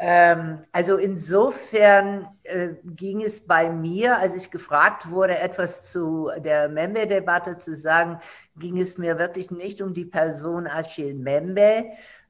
Ähm, 0.01 0.64
also 0.71 0.97
insofern 0.97 2.29
äh, 2.45 2.71
ging 2.85 3.21
es 3.21 3.45
bei 3.47 3.69
mir, 3.69 4.19
als 4.19 4.37
ich 4.37 4.51
gefragt 4.51 5.11
wurde, 5.11 5.38
etwas 5.38 5.83
zu 5.83 6.31
der 6.38 6.69
Membe-Debatte 6.69 7.59
zu 7.59 7.75
sagen, 7.75 8.21
ging 8.57 8.81
es 8.81 8.97
mir 8.97 9.19
wirklich 9.19 9.51
nicht 9.51 9.83
um 9.83 9.95
die 9.95 10.05
Person 10.05 10.69
Achille 10.69 11.14
Membe 11.14 11.87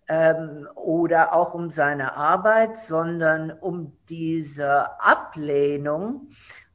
ähm, 0.08 0.68
oder 0.74 1.34
auch 1.34 1.54
um 1.54 1.70
seine 1.70 2.16
Arbeit, 2.16 2.76
sondern 2.76 3.50
um 3.50 3.96
diese 4.08 5.00
Ablehnung 5.00 6.28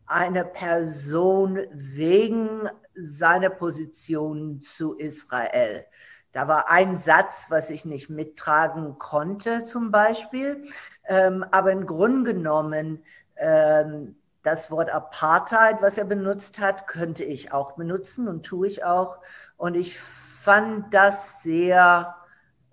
einer 0.06 0.44
Person 0.44 1.60
wegen 1.72 2.70
seine 2.96 3.50
Position 3.50 4.62
zu 4.62 4.96
Israel. 4.96 5.86
Da 6.32 6.48
war 6.48 6.70
ein 6.70 6.98
Satz, 6.98 7.48
was 7.50 7.70
ich 7.70 7.86
nicht 7.86 8.10
mittragen 8.10 8.98
konnte, 8.98 9.64
zum 9.64 9.92
Beispiel. 9.92 10.64
Ähm, 11.06 11.46
aber 11.52 11.72
im 11.72 11.86
Grunde 11.86 12.34
genommen, 12.34 13.04
ähm, 13.38 14.16
das 14.44 14.70
Wort 14.72 14.90
Apartheid, 14.90 15.82
was 15.82 15.98
er 15.98 16.06
benutzt 16.06 16.60
hat, 16.60 16.88
könnte 16.88 17.24
ich 17.24 17.54
auch 17.54 17.74
benutzen 17.74 18.28
und 18.28 18.46
tue 18.46 18.68
ich 18.68 18.84
auch. 18.84 19.18
Und 19.58 19.76
ich 19.76 20.00
fand 20.00 20.94
das 20.94 21.44
sehr, 21.44 22.16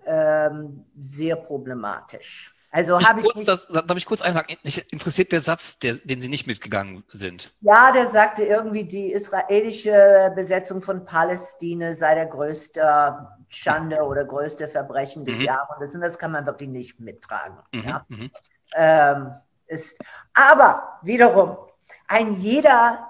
ähm, 0.07 0.85
sehr 0.97 1.37
problematisch. 1.37 2.55
Also 2.73 3.01
habe 3.01 3.21
ich. 3.21 3.27
Kurz, 3.27 3.45
das, 3.45 3.67
darf 3.69 3.97
ich 3.97 4.07
kurz 4.07 4.23
einhaken? 4.23 4.57
Mich 4.63 4.93
interessiert 4.93 5.33
der 5.33 5.41
Satz, 5.41 5.79
der, 5.81 5.95
den 5.95 6.21
Sie 6.21 6.29
nicht 6.29 6.47
mitgegangen 6.47 7.03
sind. 7.09 7.53
Ja, 7.63 7.91
der 7.91 8.07
sagte 8.07 8.45
irgendwie, 8.45 8.85
die 8.85 9.13
israelische 9.13 10.33
Besetzung 10.37 10.81
von 10.81 11.05
Palästina 11.05 11.95
sei 11.95 12.15
der 12.15 12.27
größte 12.27 13.27
Schande 13.49 14.03
oder 14.03 14.25
größte 14.25 14.69
Verbrechen 14.69 15.25
des 15.25 15.39
mhm. 15.39 15.47
Jahrhunderts. 15.47 15.95
Und 15.97 16.03
das 16.03 16.19
kann 16.19 16.31
man 16.31 16.47
wirklich 16.47 16.69
nicht 16.69 17.01
mittragen. 17.01 17.59
Mhm. 17.73 17.83
Ja? 17.83 18.07
Mhm. 18.09 18.31
Ähm, 18.75 19.33
ist, 19.67 20.01
aber 20.33 21.01
wiederum, 21.03 21.57
ein 22.07 22.35
jeder 22.35 23.09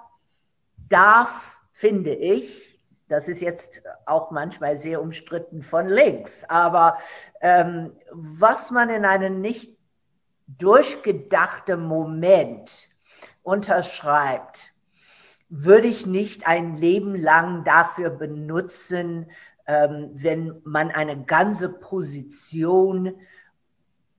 darf, 0.89 1.61
finde 1.73 2.15
ich, 2.15 2.70
das 3.11 3.29
ist 3.29 3.41
jetzt 3.41 3.83
auch 4.07 4.31
manchmal 4.31 4.79
sehr 4.79 5.03
umstritten 5.03 5.63
von 5.63 5.89
links, 5.89 6.45
aber 6.49 6.97
ähm, 7.41 7.93
was 8.13 8.71
man 8.71 8.89
in 8.89 9.05
einem 9.05 9.41
nicht 9.41 9.77
durchgedachten 10.47 11.81
Moment 11.83 12.89
unterschreibt, 13.43 14.73
würde 15.49 15.89
ich 15.89 16.07
nicht 16.07 16.47
ein 16.47 16.77
Leben 16.77 17.17
lang 17.17 17.65
dafür 17.65 18.11
benutzen, 18.11 19.29
ähm, 19.67 20.11
wenn 20.15 20.61
man 20.65 20.93
eine 20.93 21.25
ganze 21.25 21.69
Position 21.69 23.17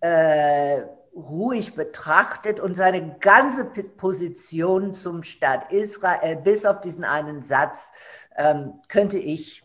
äh, 0.01 0.81
ruhig 1.15 1.75
betrachtet 1.75 2.59
und 2.59 2.75
seine 2.75 3.17
ganze 3.19 3.65
Position 3.65 4.93
zum 4.93 5.23
Staat 5.23 5.71
Israel, 5.71 6.37
bis 6.37 6.65
auf 6.65 6.81
diesen 6.81 7.03
einen 7.03 7.43
Satz, 7.43 7.91
ähm, 8.35 8.81
könnte, 8.87 9.17
ich, 9.17 9.63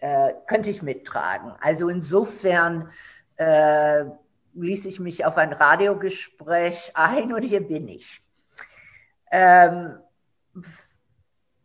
äh, 0.00 0.32
könnte 0.46 0.70
ich 0.70 0.82
mittragen. 0.82 1.52
Also 1.60 1.88
insofern 1.88 2.90
äh, 3.36 4.04
ließ 4.54 4.86
ich 4.86 5.00
mich 5.00 5.24
auf 5.24 5.38
ein 5.38 5.52
Radiogespräch 5.52 6.92
ein 6.94 7.32
und 7.32 7.42
hier 7.42 7.66
bin 7.66 7.88
ich. 7.88 8.22
Ähm, 9.30 9.98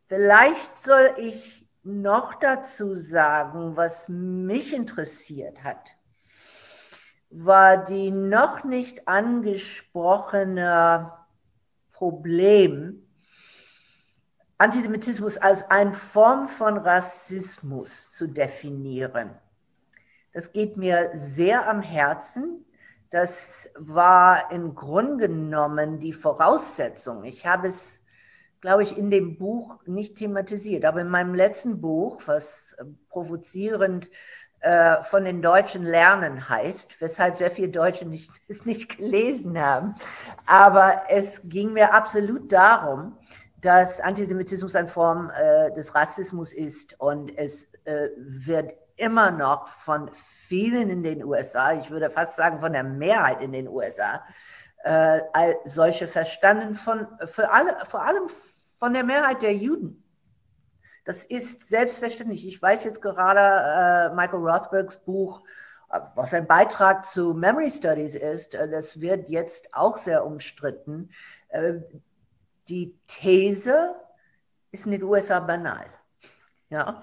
vielleicht 0.08 0.80
soll 0.80 1.14
ich 1.18 1.68
noch 1.84 2.36
dazu 2.36 2.96
sagen, 2.96 3.76
was 3.76 4.10
mich 4.10 4.74
interessiert 4.74 5.64
hat 5.64 5.98
war 7.30 7.84
die 7.84 8.12
noch 8.12 8.64
nicht 8.64 9.08
angesprochene 9.08 11.12
Problem, 11.92 13.07
Antisemitismus 14.58 15.38
als 15.38 15.70
eine 15.70 15.94
Form 15.94 16.48
von 16.48 16.78
Rassismus 16.78 18.10
zu 18.10 18.28
definieren. 18.28 19.32
Das 20.34 20.52
geht 20.52 20.78
mir 20.78 21.12
sehr 21.14 21.70
am 21.70 21.82
Herzen. 21.82 22.66
Das 23.10 23.72
war 23.78 24.52
im 24.52 24.76
Grunde 24.76 25.28
genommen 25.28 26.00
die 26.00 26.14
Voraussetzung. 26.14 27.24
Ich 27.24 27.46
habe 27.46 27.68
es, 27.68 28.04
glaube 28.60 28.84
ich, 28.84 28.98
in 28.98 29.12
dem 29.12 29.38
Buch 29.38 29.78
nicht 29.86 30.16
thematisiert, 30.18 30.86
aber 30.86 31.02
in 31.02 31.10
meinem 31.10 31.36
letzten 31.36 31.80
Buch, 31.80 32.22
was 32.26 32.76
provozierend 33.10 34.10
äh, 34.60 35.02
von 35.04 35.24
den 35.24 35.42
Deutschen 35.44 35.84
lernen 35.84 36.50
heißt, 36.50 37.00
weshalb 37.00 37.38
sehr 37.38 37.52
viele 37.52 37.70
Deutsche 37.70 38.06
nicht, 38.06 38.32
es 38.48 38.66
nicht 38.66 38.98
gelesen 38.98 39.60
haben. 39.60 39.94
Aber 40.46 41.04
es 41.10 41.48
ging 41.48 41.74
mir 41.74 41.94
absolut 41.94 42.52
darum, 42.52 43.16
dass 43.68 44.00
Antisemitismus 44.00 44.78
eine 44.78 44.88
Form 44.88 45.30
äh, 45.30 45.74
des 45.74 45.94
Rassismus 45.94 46.54
ist 46.54 46.98
und 47.02 47.38
es 47.38 47.74
äh, 47.84 48.08
wird 48.16 48.72
immer 48.96 49.30
noch 49.30 49.68
von 49.68 50.10
vielen 50.14 50.90
in 50.90 51.04
den 51.04 51.22
USA, 51.22 51.74
ich 51.74 51.92
würde 51.92 52.10
fast 52.10 52.38
sagen 52.38 52.62
von 52.62 52.72
der 52.72 52.86
Mehrheit 52.86 53.42
in 53.42 53.52
den 53.52 53.68
USA, 53.68 54.24
äh, 54.86 55.20
solche 55.66 56.08
verstanden, 56.08 56.76
von, 56.76 57.08
für 57.26 57.52
alle, 57.52 57.76
vor 57.86 58.04
allem 58.04 58.30
von 58.80 58.94
der 58.94 59.04
Mehrheit 59.04 59.42
der 59.42 59.54
Juden. 59.54 60.02
Das 61.04 61.26
ist 61.26 61.68
selbstverständlich. 61.68 62.48
Ich 62.48 62.62
weiß 62.62 62.86
jetzt 62.86 63.02
gerade 63.02 64.12
äh, 64.12 64.16
Michael 64.16 64.48
Rothbergs 64.48 65.04
Buch, 65.04 65.42
äh, 65.92 66.00
was 66.16 66.34
ein 66.34 66.48
Beitrag 66.48 67.06
zu 67.06 67.34
Memory 67.34 67.70
Studies 67.70 68.16
ist, 68.16 68.56
äh, 68.56 68.70
das 68.70 69.02
wird 69.02 69.30
jetzt 69.30 69.74
auch 69.74 69.98
sehr 69.98 70.26
umstritten. 70.26 71.10
Die 72.70 72.98
These 73.08 73.96
ist 74.72 74.86
in 74.86 74.92
den 74.94 75.04
USA 75.04 75.40
banal. 75.40 75.86
Ja. 76.70 77.02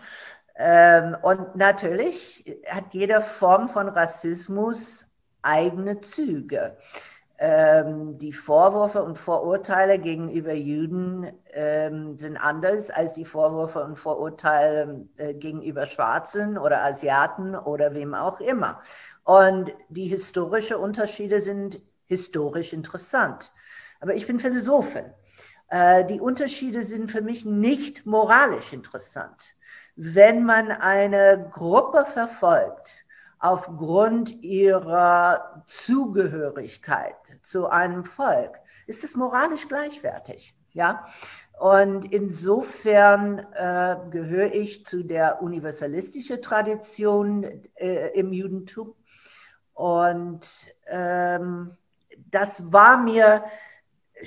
Ähm, 0.57 1.17
und 1.23 1.57
natürlich 1.57 2.45
hat 2.69 2.95
jede 2.95 3.21
Form 3.21 3.69
von 3.69 3.89
Rassismus 3.89 5.13
eigene 5.43 6.01
Züge. 6.01 6.77
Ähm, 7.37 8.17
die 8.19 8.33
Vorwürfe 8.33 9.03
und 9.03 9.19
Vorurteile 9.19 9.99
gegenüber 9.99 10.55
Juden 10.55 11.33
ähm, 11.53 12.17
sind 12.17 12.37
anders 12.37 12.91
als 12.91 13.15
die 13.15 13.25
Vorwürfe 13.25 13.83
und 13.83 13.97
Vorurteile 13.97 15.09
äh, 15.17 15.35
gegenüber 15.35 15.87
Schwarzen 15.87 16.57
oder 16.57 16.85
Asiaten 16.85 17.57
oder 17.57 17.93
wem 17.93 18.15
auch 18.15 18.41
immer. 18.41 18.81
Und 19.25 19.73
die 19.89 20.07
historischen 20.07 20.77
Unterschiede 20.77 21.41
sind 21.41 21.81
historisch 22.07 22.73
interessant. 22.73 23.53
Aber 24.01 24.15
ich 24.15 24.27
bin 24.27 24.39
Philosophin. 24.39 25.07
Äh, 25.75 26.05
die 26.05 26.21
Unterschiede 26.21 26.85
sind 26.85 27.11
für 27.11 27.21
mich 27.21 27.45
nicht 27.45 28.07
moralisch 28.07 28.73
interessant. 28.73 29.57
Wenn 29.97 30.45
man 30.45 30.71
eine 30.71 31.51
Gruppe 31.51 32.05
verfolgt, 32.05 33.05
aufgrund 33.41 34.41
ihrer 34.41 35.65
Zugehörigkeit 35.67 37.17
zu 37.43 37.69
einem 37.69 38.05
Volk, 38.05 38.61
ist 38.87 39.03
es 39.03 39.17
moralisch 39.17 39.67
gleichwertig. 39.67 40.55
Ja? 40.71 41.07
Und 41.59 42.05
insofern 42.13 43.41
äh, 43.55 43.97
gehöre 44.11 44.55
ich 44.55 44.87
zu 44.87 45.03
der 45.03 45.43
universalistischen 45.43 46.41
Tradition 46.41 47.65
äh, 47.75 48.11
im 48.11 48.33
Judentum. 48.33 48.95
Und 49.73 50.49
ähm, 50.87 51.77
das 52.31 52.73
war 52.73 52.97
mir 52.97 53.43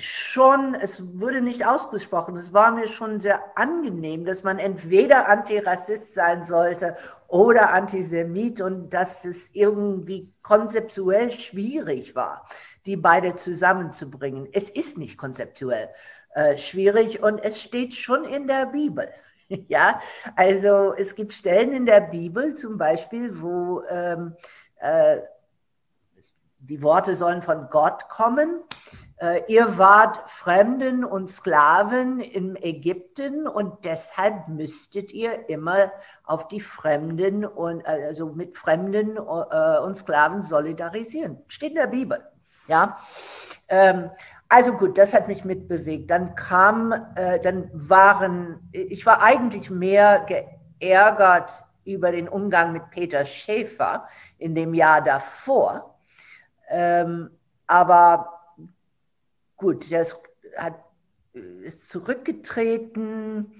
schon, 0.00 0.74
es 0.74 1.20
wurde 1.20 1.40
nicht 1.40 1.66
ausgesprochen, 1.66 2.36
es 2.36 2.52
war 2.52 2.72
mir 2.72 2.88
schon 2.88 3.20
sehr 3.20 3.40
angenehm, 3.56 4.24
dass 4.24 4.44
man 4.44 4.58
entweder 4.58 5.28
Antirassist 5.28 6.14
sein 6.14 6.44
sollte 6.44 6.96
oder 7.26 7.70
Antisemit 7.72 8.60
und 8.60 8.90
dass 8.90 9.24
es 9.24 9.54
irgendwie 9.54 10.32
konzeptuell 10.42 11.30
schwierig 11.30 12.14
war, 12.14 12.48
die 12.86 12.96
beide 12.96 13.36
zusammenzubringen. 13.36 14.48
Es 14.52 14.70
ist 14.70 14.98
nicht 14.98 15.18
konzeptuell 15.18 15.90
äh, 16.34 16.56
schwierig 16.56 17.22
und 17.22 17.38
es 17.38 17.60
steht 17.60 17.94
schon 17.94 18.24
in 18.24 18.46
der 18.46 18.66
Bibel. 18.66 19.12
ja, 19.68 20.00
also 20.36 20.94
es 20.94 21.14
gibt 21.14 21.32
Stellen 21.32 21.72
in 21.72 21.86
der 21.86 22.00
Bibel 22.00 22.54
zum 22.54 22.78
Beispiel, 22.78 23.40
wo 23.40 23.82
ähm, 23.88 24.36
äh, 24.76 25.18
die 26.60 26.82
Worte 26.82 27.16
sollen 27.16 27.42
von 27.42 27.68
Gott 27.70 28.08
kommen 28.08 28.60
ihr 29.48 29.78
wart 29.78 30.30
Fremden 30.30 31.04
und 31.04 31.28
Sklaven 31.28 32.20
in 32.20 32.54
Ägypten 32.54 33.48
und 33.48 33.84
deshalb 33.84 34.46
müsstet 34.46 35.12
ihr 35.12 35.48
immer 35.48 35.90
auf 36.22 36.46
die 36.46 36.60
Fremden 36.60 37.44
und 37.44 37.84
also 37.84 38.26
mit 38.26 38.56
Fremden 38.56 39.16
äh, 39.16 39.78
und 39.80 39.96
Sklaven 39.96 40.42
solidarisieren. 40.42 41.38
Steht 41.48 41.70
in 41.70 41.76
der 41.76 41.88
Bibel. 41.88 42.18
Ja. 42.68 42.98
Ähm, 43.68 44.10
also 44.48 44.72
gut, 44.74 44.96
das 44.96 45.12
hat 45.12 45.28
mich 45.28 45.44
mitbewegt. 45.44 46.10
Dann 46.10 46.34
kam, 46.34 46.92
äh, 47.16 47.38
dann 47.40 47.70
waren, 47.72 48.68
ich 48.72 49.04
war 49.04 49.22
eigentlich 49.22 49.68
mehr 49.68 50.26
geärgert 50.80 51.64
über 51.84 52.12
den 52.12 52.28
Umgang 52.28 52.72
mit 52.72 52.90
Peter 52.90 53.24
Schäfer 53.24 54.06
in 54.38 54.54
dem 54.54 54.74
Jahr 54.74 55.02
davor. 55.02 55.98
Ähm, 56.70 57.30
aber 57.66 58.37
gut, 59.58 59.90
der 59.90 60.02
ist, 60.02 60.18
hat, 60.56 60.82
ist 61.34 61.90
zurückgetreten 61.90 63.52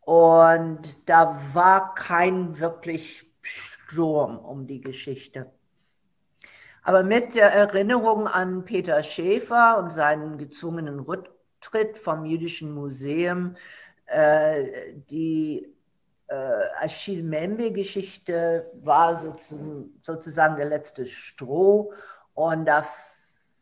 und 0.00 1.08
da 1.08 1.38
war 1.52 1.94
kein 1.94 2.58
wirklich 2.58 3.30
Sturm 3.42 4.38
um 4.38 4.66
die 4.66 4.80
Geschichte. 4.80 5.52
Aber 6.82 7.02
mit 7.02 7.34
der 7.34 7.52
Erinnerung 7.52 8.26
an 8.26 8.64
Peter 8.64 9.02
Schäfer 9.02 9.78
und 9.78 9.92
seinen 9.92 10.38
gezwungenen 10.38 11.00
Rücktritt 11.00 11.98
vom 11.98 12.24
Jüdischen 12.24 12.72
Museum, 12.72 13.56
äh, 14.06 14.94
die 15.10 15.74
äh, 16.28 16.34
Achille 16.80 17.22
Membe-Geschichte 17.22 18.70
war 18.82 19.14
sozusagen 19.14 20.56
der 20.56 20.66
letzte 20.66 21.04
Stroh. 21.04 21.92
Und 22.34 22.64
da 22.64 22.84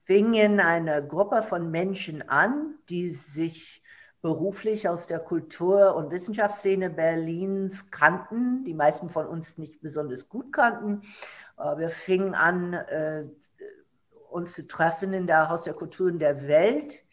fingen 0.08 0.58
eine 0.58 1.06
Gruppe 1.06 1.42
von 1.42 1.70
Menschen 1.70 2.26
an, 2.30 2.76
die 2.88 3.10
sich 3.10 3.82
beruflich 4.22 4.88
aus 4.88 5.06
der 5.06 5.18
Kultur- 5.18 5.94
und 5.96 6.10
Wissenschaftsszene 6.10 6.88
Berlins 6.88 7.90
kannten, 7.90 8.64
die 8.64 8.72
meisten 8.72 9.10
von 9.10 9.26
uns 9.26 9.58
nicht 9.58 9.82
besonders 9.82 10.30
gut 10.30 10.50
kannten. 10.50 11.02
Wir 11.76 11.90
fingen 11.90 12.34
an, 12.34 12.72
äh, 12.72 13.26
uns 14.30 14.54
zu 14.54 14.66
treffen 14.66 15.12
in 15.12 15.26
der 15.26 15.50
Haus 15.50 15.64
der 15.64 15.74
Kulturen 15.74 16.18
der 16.18 16.48
Welt. 16.48 17.04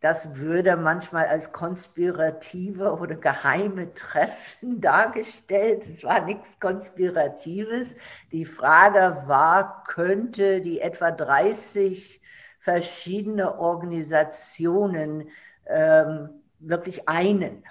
Das 0.00 0.36
würde 0.36 0.76
manchmal 0.76 1.26
als 1.26 1.52
konspirative 1.52 2.92
oder 2.92 3.16
geheime 3.16 3.92
Treffen 3.94 4.80
dargestellt. 4.80 5.84
Es 5.84 6.04
war 6.04 6.24
nichts 6.24 6.60
Konspiratives. 6.60 7.96
Die 8.30 8.44
Frage 8.44 9.26
war, 9.26 9.82
könnte 9.84 10.60
die 10.60 10.80
etwa 10.80 11.10
30 11.10 12.20
verschiedene 12.58 13.58
Organisationen 13.58 15.30
ähm, 15.66 16.28
wirklich 16.60 17.08
einen 17.08 17.64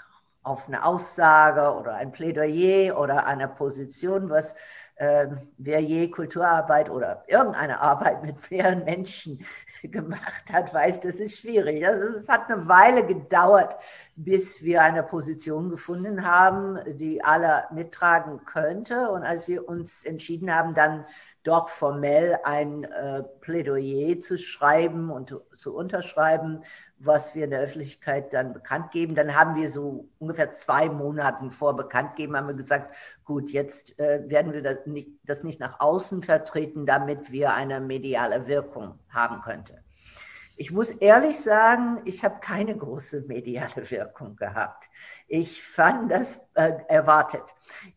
auf 0.44 0.68
eine 0.68 0.86
Aussage 0.86 1.78
oder 1.78 1.96
ein 1.96 2.12
Plädoyer 2.12 2.98
oder 2.98 3.26
eine 3.28 3.48
Position, 3.50 4.30
was 4.30 4.56
äh, 4.98 5.28
wer 5.58 5.80
je 5.80 6.10
Kulturarbeit 6.10 6.90
oder 6.90 7.24
irgendeine 7.28 7.80
Arbeit 7.80 8.24
mit 8.24 8.50
mehreren 8.50 8.84
Menschen 8.84 9.46
gemacht 9.84 10.52
hat, 10.52 10.74
weiß, 10.74 11.02
das 11.02 11.16
ist 11.16 11.40
schwierig. 11.40 11.84
Es 11.84 12.28
hat 12.28 12.50
eine 12.50 12.68
Weile 12.68 13.06
gedauert, 13.06 13.76
bis 14.20 14.64
wir 14.64 14.82
eine 14.82 15.04
Position 15.04 15.70
gefunden 15.70 16.26
haben, 16.26 16.80
die 16.98 17.24
alle 17.24 17.66
mittragen 17.72 18.46
könnte. 18.46 19.10
Und 19.12 19.22
als 19.22 19.48
wir 19.48 19.70
uns 19.70 20.04
entschieden 20.06 20.52
haben, 20.52 20.74
dann 20.74 21.06
doch 21.44 21.70
formell 21.70 22.40
ein 22.44 22.84
äh, 22.86 23.22
Plädoyer 23.42 24.20
zu 24.20 24.40
schreiben 24.40 25.12
und 25.12 25.36
zu 25.56 25.76
unterschreiben, 25.76 26.64
was 26.98 27.36
wir 27.36 27.44
in 27.44 27.52
der 27.52 27.60
Öffentlichkeit 27.60 28.34
dann 28.34 28.54
bekannt 28.54 28.90
geben. 28.90 29.14
Dann 29.14 29.36
haben 29.36 29.56
wir 29.56 29.70
so 29.70 30.10
ungefähr 30.18 30.52
zwei 30.52 30.90
Monaten 30.90 31.52
vor 31.52 31.76
Bekanntgeben, 31.76 32.36
haben 32.36 32.48
wir 32.48 32.56
gesagt, 32.56 32.96
gut, 33.24 33.52
jetzt 33.52 34.00
äh, 34.00 34.28
werden 34.28 34.52
wir 34.52 34.64
das 34.64 34.88
nicht, 34.88 35.12
das 35.26 35.44
nicht 35.44 35.60
nach 35.60 35.80
außen 35.80 36.24
vertreten, 36.24 36.88
damit 36.88 37.32
wir 37.32 37.54
eine 37.54 37.80
mediale 37.82 38.48
Wirkung 38.48 38.98
haben 39.10 39.42
könnte. 39.42 39.84
Ich 40.60 40.72
muss 40.72 40.90
ehrlich 40.90 41.40
sagen, 41.40 42.02
ich 42.06 42.24
habe 42.24 42.40
keine 42.40 42.76
große 42.76 43.22
mediale 43.28 43.90
Wirkung 43.92 44.36
gehabt. 44.36 44.90
Ich 45.28 45.64
fand 45.64 46.12
das 46.12 46.50
äh, 46.56 46.74
erwartet. 46.88 47.44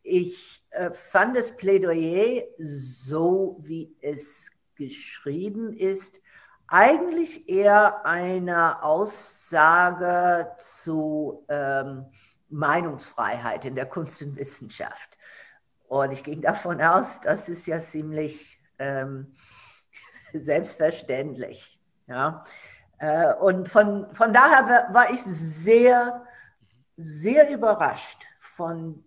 Ich 0.03 0.63
äh, 0.69 0.91
fand 0.91 1.37
das 1.37 1.57
Plädoyer 1.57 2.43
so, 2.59 3.57
wie 3.61 3.97
es 4.03 4.51
geschrieben 4.75 5.73
ist, 5.73 6.21
eigentlich 6.67 7.49
eher 7.49 8.05
eine 8.05 8.83
Aussage 8.83 10.53
zu 10.59 11.47
ähm, 11.49 12.05
Meinungsfreiheit 12.51 13.65
in 13.65 13.75
der 13.75 13.87
Kunst 13.87 14.23
und 14.23 14.37
Wissenschaft. 14.37 15.17
Und 15.89 16.13
ich 16.13 16.23
ging 16.23 16.43
davon 16.43 16.83
aus, 16.83 17.21
das 17.23 17.49
ist 17.49 17.67
ja 17.67 17.81
ziemlich 17.81 18.61
ähm, 18.79 19.35
selbstverständlich. 20.35 21.80
Ja? 22.11 22.45
Äh, 22.99 23.35
und 23.35 23.69
von, 23.69 24.13
von 24.13 24.33
daher 24.33 24.89
war 24.93 25.11
ich 25.11 25.23
sehr, 25.23 26.27
sehr 26.97 27.49
überrascht 27.51 28.27
von 28.39 29.03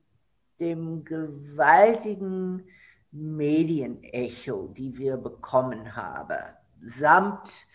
dem 0.60 1.04
gewaltigen 1.04 2.66
Medienecho, 3.12 4.70
die 4.70 4.98
wir 4.98 5.18
bekommen 5.18 5.96
haben 5.96 6.56
samt 6.86 7.68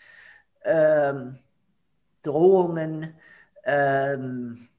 ähm, 0.63 1.39
Drohungen. 2.21 3.15
Ähm, 3.63 4.69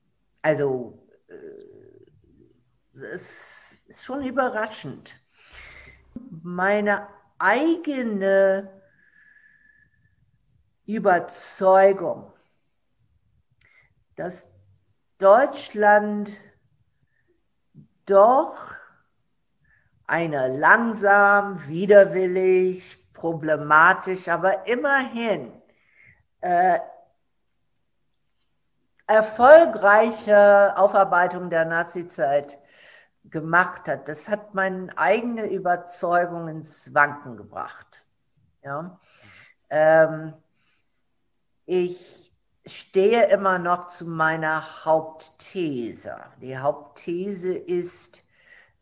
also 0.43 1.07
äh, 1.29 3.05
es 3.13 3.79
ist 3.87 4.05
schon 4.05 4.25
überraschend. 4.25 5.15
Meine 6.43 7.09
eigene 7.39 8.80
Überzeugung, 10.95 12.33
dass 14.17 14.51
Deutschland 15.19 16.31
doch 18.07 18.57
eine 20.07 20.49
langsam, 20.49 21.67
widerwillig, 21.69 23.13
problematisch, 23.13 24.29
aber 24.29 24.67
immerhin 24.67 25.53
äh, 26.41 26.81
erfolgreiche 29.07 30.77
Aufarbeitung 30.77 31.51
der 31.51 31.65
Nazizeit 31.65 32.59
gemacht 33.25 33.89
hat, 33.89 34.09
das 34.09 34.29
hat 34.29 34.55
meine 34.55 34.97
eigene 34.97 35.47
Überzeugung 35.47 36.49
ins 36.49 36.93
Wanken 36.95 37.37
gebracht. 37.37 38.05
Ja? 38.63 38.99
Ähm, 39.69 40.35
ich 41.71 42.33
stehe 42.67 43.29
immer 43.29 43.61
noch 43.61 43.87
zu 43.87 44.05
meiner 44.05 44.85
Hauptthese. 44.85 46.17
Die 46.43 46.59
Hauptthese 46.59 47.55
ist, 47.55 48.25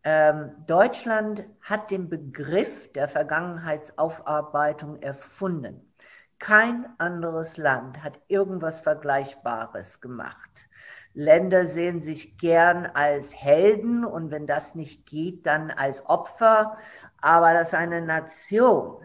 ähm, 0.05 0.55
Deutschland 0.67 1.45
hat 1.61 1.91
den 1.91 2.09
Begriff 2.09 2.91
der 2.93 3.07
Vergangenheitsaufarbeitung 3.07 5.03
erfunden. 5.03 5.93
Kein 6.39 6.87
anderes 6.97 7.59
Land 7.59 8.03
hat 8.03 8.23
irgendwas 8.27 8.81
Vergleichbares 8.81 10.01
gemacht. 10.01 10.71
Länder 11.13 11.67
sehen 11.67 12.01
sich 12.01 12.39
gern 12.39 12.87
als 12.87 13.35
Helden 13.35 14.07
und 14.07 14.31
wenn 14.31 14.47
das 14.47 14.75
nicht 14.75 15.05
geht, 15.05 15.45
dann 15.45 15.71
als 15.71 16.07
Opfer. 16.07 16.79
Aber 17.21 17.53
dass 17.53 17.75
eine 17.75 18.01
Nation 18.01 19.05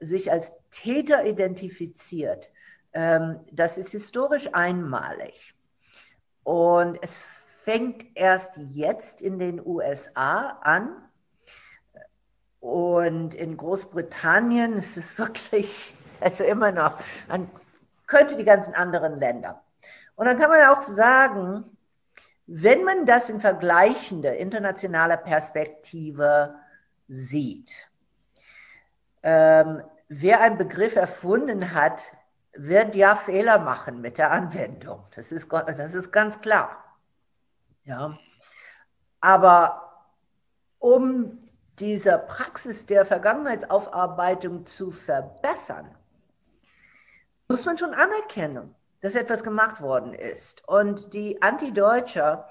sich 0.00 0.32
als 0.32 0.54
Täter 0.70 1.26
identifiziert, 1.26 2.48
das 2.92 3.78
ist 3.78 3.90
historisch 3.92 4.48
einmalig. 4.52 5.54
Und 6.42 6.98
es 7.02 7.18
fängt 7.18 8.16
erst 8.16 8.56
jetzt 8.56 9.22
in 9.22 9.38
den 9.38 9.64
USA 9.64 10.58
an. 10.62 10.96
Und 12.58 13.34
in 13.34 13.56
Großbritannien 13.56 14.74
ist 14.74 14.96
es 14.96 15.18
wirklich, 15.18 15.94
also 16.20 16.44
immer 16.44 16.72
noch, 16.72 16.98
man 17.28 17.50
könnte 18.06 18.36
die 18.36 18.44
ganzen 18.44 18.74
anderen 18.74 19.18
Länder. 19.18 19.62
Und 20.16 20.26
dann 20.26 20.38
kann 20.38 20.50
man 20.50 20.66
auch 20.68 20.80
sagen, 20.80 21.64
wenn 22.46 22.82
man 22.82 23.06
das 23.06 23.30
in 23.30 23.40
vergleichender 23.40 24.36
internationaler 24.36 25.16
Perspektive 25.16 26.56
sieht, 27.06 27.70
ähm, 29.22 29.82
wer 30.08 30.40
einen 30.40 30.58
Begriff 30.58 30.96
erfunden 30.96 31.72
hat, 31.72 32.10
wird 32.54 32.94
ja 32.94 33.16
Fehler 33.16 33.58
machen 33.58 34.00
mit 34.00 34.18
der 34.18 34.30
Anwendung. 34.30 35.04
Das 35.14 35.32
ist, 35.32 35.52
das 35.52 35.94
ist 35.94 36.12
ganz 36.12 36.40
klar. 36.40 36.84
Ja. 37.84 38.18
Aber 39.20 40.06
um 40.78 41.38
diese 41.78 42.18
Praxis 42.18 42.86
der 42.86 43.04
Vergangenheitsaufarbeitung 43.04 44.66
zu 44.66 44.90
verbessern, 44.90 45.94
muss 47.48 47.64
man 47.64 47.78
schon 47.78 47.94
anerkennen, 47.94 48.74
dass 49.00 49.14
etwas 49.14 49.42
gemacht 49.42 49.80
worden 49.80 50.14
ist. 50.14 50.66
Und 50.68 51.14
die 51.14 51.40
Anti-Deutscher, 51.42 52.48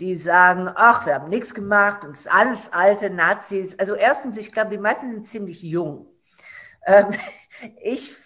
die 0.00 0.16
sagen, 0.16 0.68
ach, 0.74 1.06
wir 1.06 1.14
haben 1.14 1.28
nichts 1.28 1.54
gemacht 1.54 2.04
ist 2.04 2.30
alles 2.30 2.72
alte 2.72 3.10
Nazis. 3.10 3.78
Also 3.78 3.94
erstens, 3.94 4.36
ich 4.36 4.50
glaube, 4.50 4.70
die 4.70 4.78
meisten 4.78 5.10
sind 5.10 5.28
ziemlich 5.28 5.62
jung. 5.62 6.08
Ähm, 6.84 7.10
ich 7.82 8.16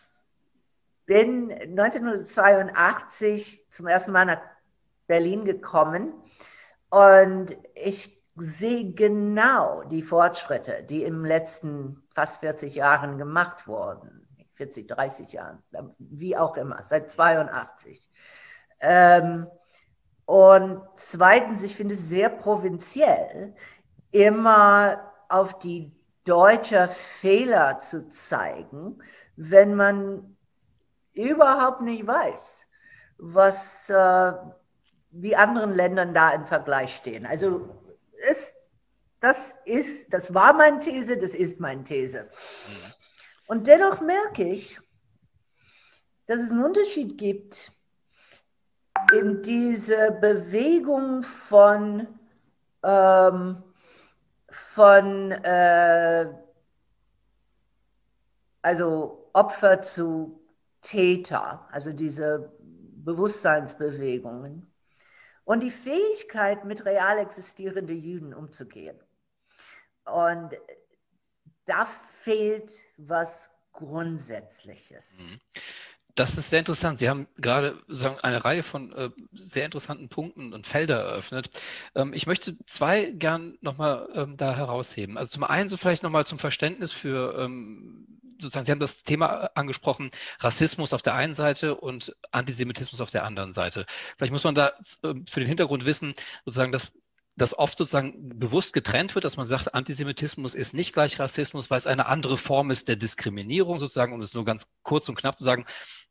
bin 1.09 1.51
1982 1.51 3.67
zum 3.71 3.87
ersten 3.87 4.13
Mal 4.13 4.27
nach 4.27 4.43
Berlin 5.07 5.47
gekommen 5.47 6.13
und 6.91 7.57
ich 7.75 8.23
sehe 8.37 8.93
genau 8.93 9.83
die 9.85 10.03
Fortschritte, 10.03 10.85
die 10.85 11.05
im 11.05 11.25
letzten 11.25 12.03
fast 12.15 12.41
40 12.41 12.75
Jahren 12.75 13.17
gemacht 13.17 13.67
wurden. 13.67 14.29
40, 14.53 14.87
30 14.87 15.33
Jahren, 15.33 15.63
wie 15.99 16.37
auch 16.37 16.57
immer, 16.57 16.83
seit 16.83 17.11
82. 17.11 18.11
Ähm, 18.81 19.47
und 20.27 20.83
zweitens, 20.97 21.63
ich 21.63 21.75
finde 21.75 21.95
es 21.95 22.09
sehr 22.09 22.29
provinziell, 22.29 23.55
immer 24.11 25.11
auf 25.31 25.59
die 25.59 25.91
deutsche 26.25 26.89
Fehler 26.89 27.79
zu 27.79 28.11
zeigen, 28.11 28.99
wenn 29.37 29.75
man 29.75 30.38
überhaupt 31.19 31.83
nicht 31.83 32.07
weiß, 32.07 32.67
was 33.19 33.91
äh, 33.91 34.33
wie 35.11 35.37
anderen 35.37 35.75
Ländern 35.75 36.15
da 36.15 36.31
im 36.31 36.47
Vergleich 36.47 36.97
stehen. 36.97 37.27
Also 37.27 37.69
es, 38.29 38.55
das 39.21 39.55
ist, 39.65 40.13
das 40.13 40.33
war 40.35 40.53
meine 40.53 40.79
These, 40.79 41.17
das 41.19 41.35
ist 41.35 41.61
meine 41.61 41.85
These. 41.85 42.29
Und 43.47 43.67
dennoch 43.67 44.01
merke 44.01 44.45
ich, 44.45 44.81
dass 46.27 46.41
es 46.41 46.53
einen 46.53 46.65
Unterschied 46.65 47.17
gibt 47.17 47.73
in 49.13 49.43
diese 49.43 50.13
Bewegung 50.13 51.23
von, 51.23 52.07
ähm, 52.83 53.63
von 54.51 55.33
äh, 55.33 56.27
also 58.61 59.31
Opfer 59.33 59.81
zu 59.83 60.38
Täter, 60.83 61.67
also 61.73 61.93
diese 61.93 62.53
Bewusstseinsbewegungen 62.61 64.73
und 65.45 65.61
die 65.61 65.71
Fähigkeit, 65.71 66.65
mit 66.65 66.85
real 66.85 67.19
existierenden 67.19 67.97
Juden 67.97 68.35
umzugehen. 68.35 68.99
Und 70.05 70.51
da 71.65 71.87
fehlt 71.87 72.73
was 72.97 73.51
Grundsätzliches. 73.73 75.19
Mhm. 75.19 75.41
Das 76.15 76.37
ist 76.37 76.51
sehr 76.51 76.59
interessant. 76.59 76.99
Sie 76.99 77.09
haben 77.09 77.29
gerade 77.37 77.81
sagen, 77.87 78.17
eine 78.23 78.45
Reihe 78.45 78.65
von 78.65 78.93
äh, 78.93 79.11
sehr 79.33 79.65
interessanten 79.65 80.09
Punkten 80.09 80.53
und 80.53 80.67
Felder 80.67 81.01
eröffnet. 81.01 81.49
Ähm, 81.95 82.13
ich 82.13 82.27
möchte 82.27 82.57
zwei 82.67 83.05
gern 83.05 83.57
nochmal 83.61 84.09
ähm, 84.15 84.37
da 84.37 84.57
herausheben. 84.57 85.17
Also 85.17 85.31
zum 85.31 85.45
einen 85.45 85.69
so 85.69 85.77
vielleicht 85.77 86.03
nochmal 86.03 86.27
zum 86.27 86.41
Verständnis 86.41 86.91
für 86.91 87.39
ähm, 87.39 88.19
sozusagen, 88.39 88.65
Sie 88.65 88.73
haben 88.73 88.81
das 88.81 89.03
Thema 89.03 89.51
angesprochen, 89.55 90.11
Rassismus 90.41 90.93
auf 90.93 91.03
der 91.03 91.15
einen 91.15 91.35
Seite 91.35 91.75
und 91.75 92.17
Antisemitismus 92.31 93.01
auf 93.01 93.11
der 93.11 93.25
anderen 93.25 93.53
Seite. 93.53 93.87
Vielleicht 94.17 94.33
muss 94.33 94.45
man 94.45 94.55
da 94.55 94.73
äh, 95.03 95.15
für 95.31 95.41
den 95.41 95.49
Hintergrund 95.49 95.87
wissen, 95.87 96.15
sozusagen, 96.45 96.73
dass 96.73 96.93
das 97.37 97.57
oft 97.57 97.79
sozusagen 97.79 98.39
bewusst 98.39 98.73
getrennt 98.73 99.15
wird, 99.15 99.25
dass 99.25 99.37
man 99.37 99.47
sagt, 99.47 99.73
Antisemitismus 99.73 100.57
ist 100.57 100.75
nicht 100.75 100.93
gleich 100.93 101.21
Rassismus, 101.21 101.71
weil 101.71 101.79
es 101.79 101.87
eine 101.87 102.07
andere 102.07 102.37
Form 102.37 102.71
ist 102.73 102.89
der 102.89 102.97
Diskriminierung 102.97 103.79
sozusagen, 103.79 104.13
um 104.13 104.21
es 104.21 104.35
nur 104.35 104.45
ganz 104.45 104.69
kurz 104.83 105.09
und 105.09 105.15
knapp 105.15 105.39
zu 105.39 105.45
sagen 105.45 105.65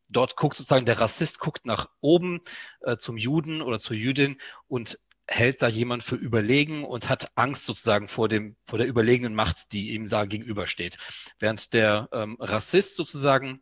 dort 0.10 0.36
guckt 0.36 0.56
sozusagen 0.56 0.86
der 0.86 1.00
Rassist 1.00 1.40
guckt 1.40 1.66
nach 1.66 1.90
oben 2.02 2.42
äh, 2.82 2.98
zum 2.98 3.18
Juden 3.18 3.62
oder 3.62 3.80
zur 3.80 3.96
Jüdin 3.96 4.38
und 4.68 5.00
hält 5.28 5.62
da 5.62 5.68
jemand 5.68 6.04
für 6.04 6.16
überlegen 6.16 6.84
und 6.84 7.10
hat 7.10 7.32
Angst 7.36 7.66
sozusagen 7.66 8.08
vor 8.08 8.30
dem 8.30 8.56
vor 8.66 8.80
der 8.80 8.88
überlegenen 8.88 9.36
Macht, 9.36 9.74
die 9.74 9.92
ihm 9.94 10.10
da 10.10 10.26
gegenübersteht. 10.26 10.98
Während 11.40 11.74
der 11.74 12.10
ähm, 12.14 12.38
Rassist 12.40 12.96
sozusagen 12.96 13.62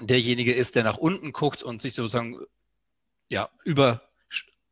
derjenige 0.00 0.52
ist, 0.52 0.76
der 0.76 0.84
nach 0.84 0.98
unten 0.98 1.32
guckt 1.32 1.62
und 1.62 1.80
sich 1.80 1.94
sozusagen 1.94 2.38
ja 3.28 3.48
über 3.64 4.02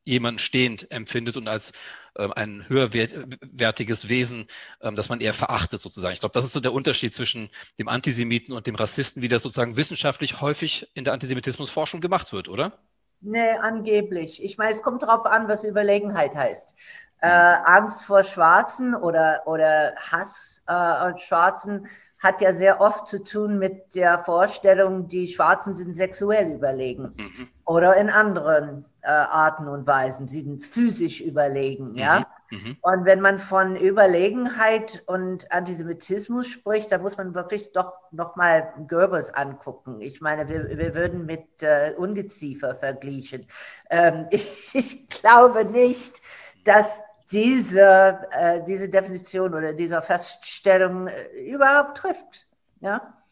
jemanden 0.04 0.38
stehend 0.38 0.90
empfindet 0.90 1.36
und 1.36 1.48
als 1.48 1.72
ähm, 2.16 2.32
ein 2.32 2.68
höherwertiges 2.68 4.08
Wesen, 4.08 4.46
ähm, 4.80 4.96
das 4.96 5.08
man 5.08 5.20
eher 5.20 5.34
verachtet 5.34 5.80
sozusagen. 5.80 6.14
Ich 6.14 6.20
glaube, 6.20 6.34
das 6.34 6.44
ist 6.44 6.52
so 6.52 6.60
der 6.60 6.72
Unterschied 6.72 7.14
zwischen 7.14 7.48
dem 7.78 7.88
Antisemiten 7.88 8.54
und 8.54 8.66
dem 8.66 8.74
Rassisten, 8.74 9.22
wie 9.22 9.28
das 9.28 9.42
sozusagen 9.42 9.76
wissenschaftlich 9.76 10.40
häufig 10.40 10.88
in 10.94 11.04
der 11.04 11.14
Antisemitismusforschung 11.14 12.00
gemacht 12.00 12.32
wird, 12.32 12.48
oder? 12.48 12.78
Nee, 13.24 13.52
angeblich. 13.52 14.44
Ich 14.44 14.58
meine, 14.58 14.72
es 14.72 14.82
kommt 14.82 15.02
darauf 15.02 15.24
an, 15.24 15.48
was 15.48 15.64
Überlegenheit 15.64 16.34
heißt. 16.34 16.76
Äh, 17.20 17.26
Angst 17.26 18.04
vor 18.04 18.22
Schwarzen 18.22 18.94
oder, 18.94 19.42
oder 19.46 19.94
Hass 19.96 20.62
äh, 20.66 21.18
Schwarzen 21.18 21.88
hat 22.18 22.40
ja 22.42 22.52
sehr 22.52 22.80
oft 22.80 23.06
zu 23.06 23.22
tun 23.22 23.58
mit 23.58 23.94
der 23.94 24.18
Vorstellung, 24.18 25.08
die 25.08 25.28
Schwarzen 25.28 25.74
sind 25.74 25.94
sexuell 25.94 26.52
überlegen 26.52 27.14
mhm. 27.16 27.48
Oder 27.64 27.96
in 27.96 28.10
anderen 28.10 28.84
äh, 29.02 29.08
Arten 29.08 29.68
und 29.68 29.86
Weisen, 29.86 30.28
sie 30.28 30.40
sind 30.40 30.64
physisch 30.64 31.20
überlegen, 31.20 31.92
mhm. 31.92 31.98
ja. 31.98 32.26
Mhm. 32.50 32.76
Und 32.82 33.04
wenn 33.04 33.20
man 33.20 33.38
von 33.38 33.76
Überlegenheit 33.76 35.02
und 35.06 35.50
Antisemitismus 35.50 36.46
spricht, 36.46 36.92
dann 36.92 37.02
muss 37.02 37.16
man 37.16 37.34
wirklich 37.34 37.72
doch 37.72 37.94
nochmal 38.10 38.72
Goebbels 38.88 39.32
angucken. 39.32 40.00
Ich 40.00 40.20
meine, 40.20 40.48
wir, 40.48 40.76
wir 40.76 40.94
würden 40.94 41.26
mit 41.26 41.62
äh, 41.62 41.94
Ungeziefer 41.96 42.74
vergleichen. 42.74 43.46
Ähm, 43.90 44.26
ich, 44.30 44.74
ich 44.74 45.08
glaube 45.08 45.64
nicht, 45.64 46.20
dass 46.64 47.02
diese, 47.30 48.18
äh, 48.30 48.62
diese 48.64 48.88
Definition 48.88 49.54
oder 49.54 49.72
diese 49.72 50.00
Feststellung 50.02 51.08
äh, 51.08 51.40
überhaupt 51.40 51.98
trifft. 51.98 52.46
Ja? 52.80 53.23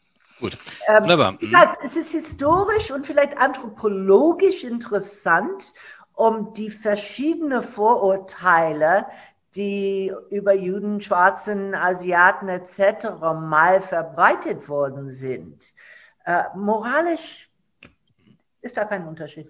Gut. 0.43 0.57
Ähm, 0.89 1.03
Wunderbar. 1.03 1.37
Mhm. 1.39 1.51
Ja, 1.53 1.73
es 1.85 1.95
ist 1.95 2.11
historisch 2.11 2.91
und 2.91 3.07
vielleicht 3.07 3.37
anthropologisch 3.37 4.65
interessant, 4.65 5.73
um 6.15 6.53
die 6.53 6.69
verschiedenen 6.69 7.63
Vorurteile, 7.63 9.05
die 9.55 10.11
über 10.31 10.53
Juden, 10.53 10.99
Schwarzen, 10.99 11.73
Asiaten 11.73 12.49
etc. 12.49 13.05
mal 13.39 13.81
verbreitet 13.81 14.67
worden 14.67 15.09
sind. 15.09 15.73
Äh, 16.25 16.43
moralisch 16.57 17.49
ist 18.61 18.75
da 18.75 18.83
kein 18.83 19.07
Unterschied. 19.07 19.49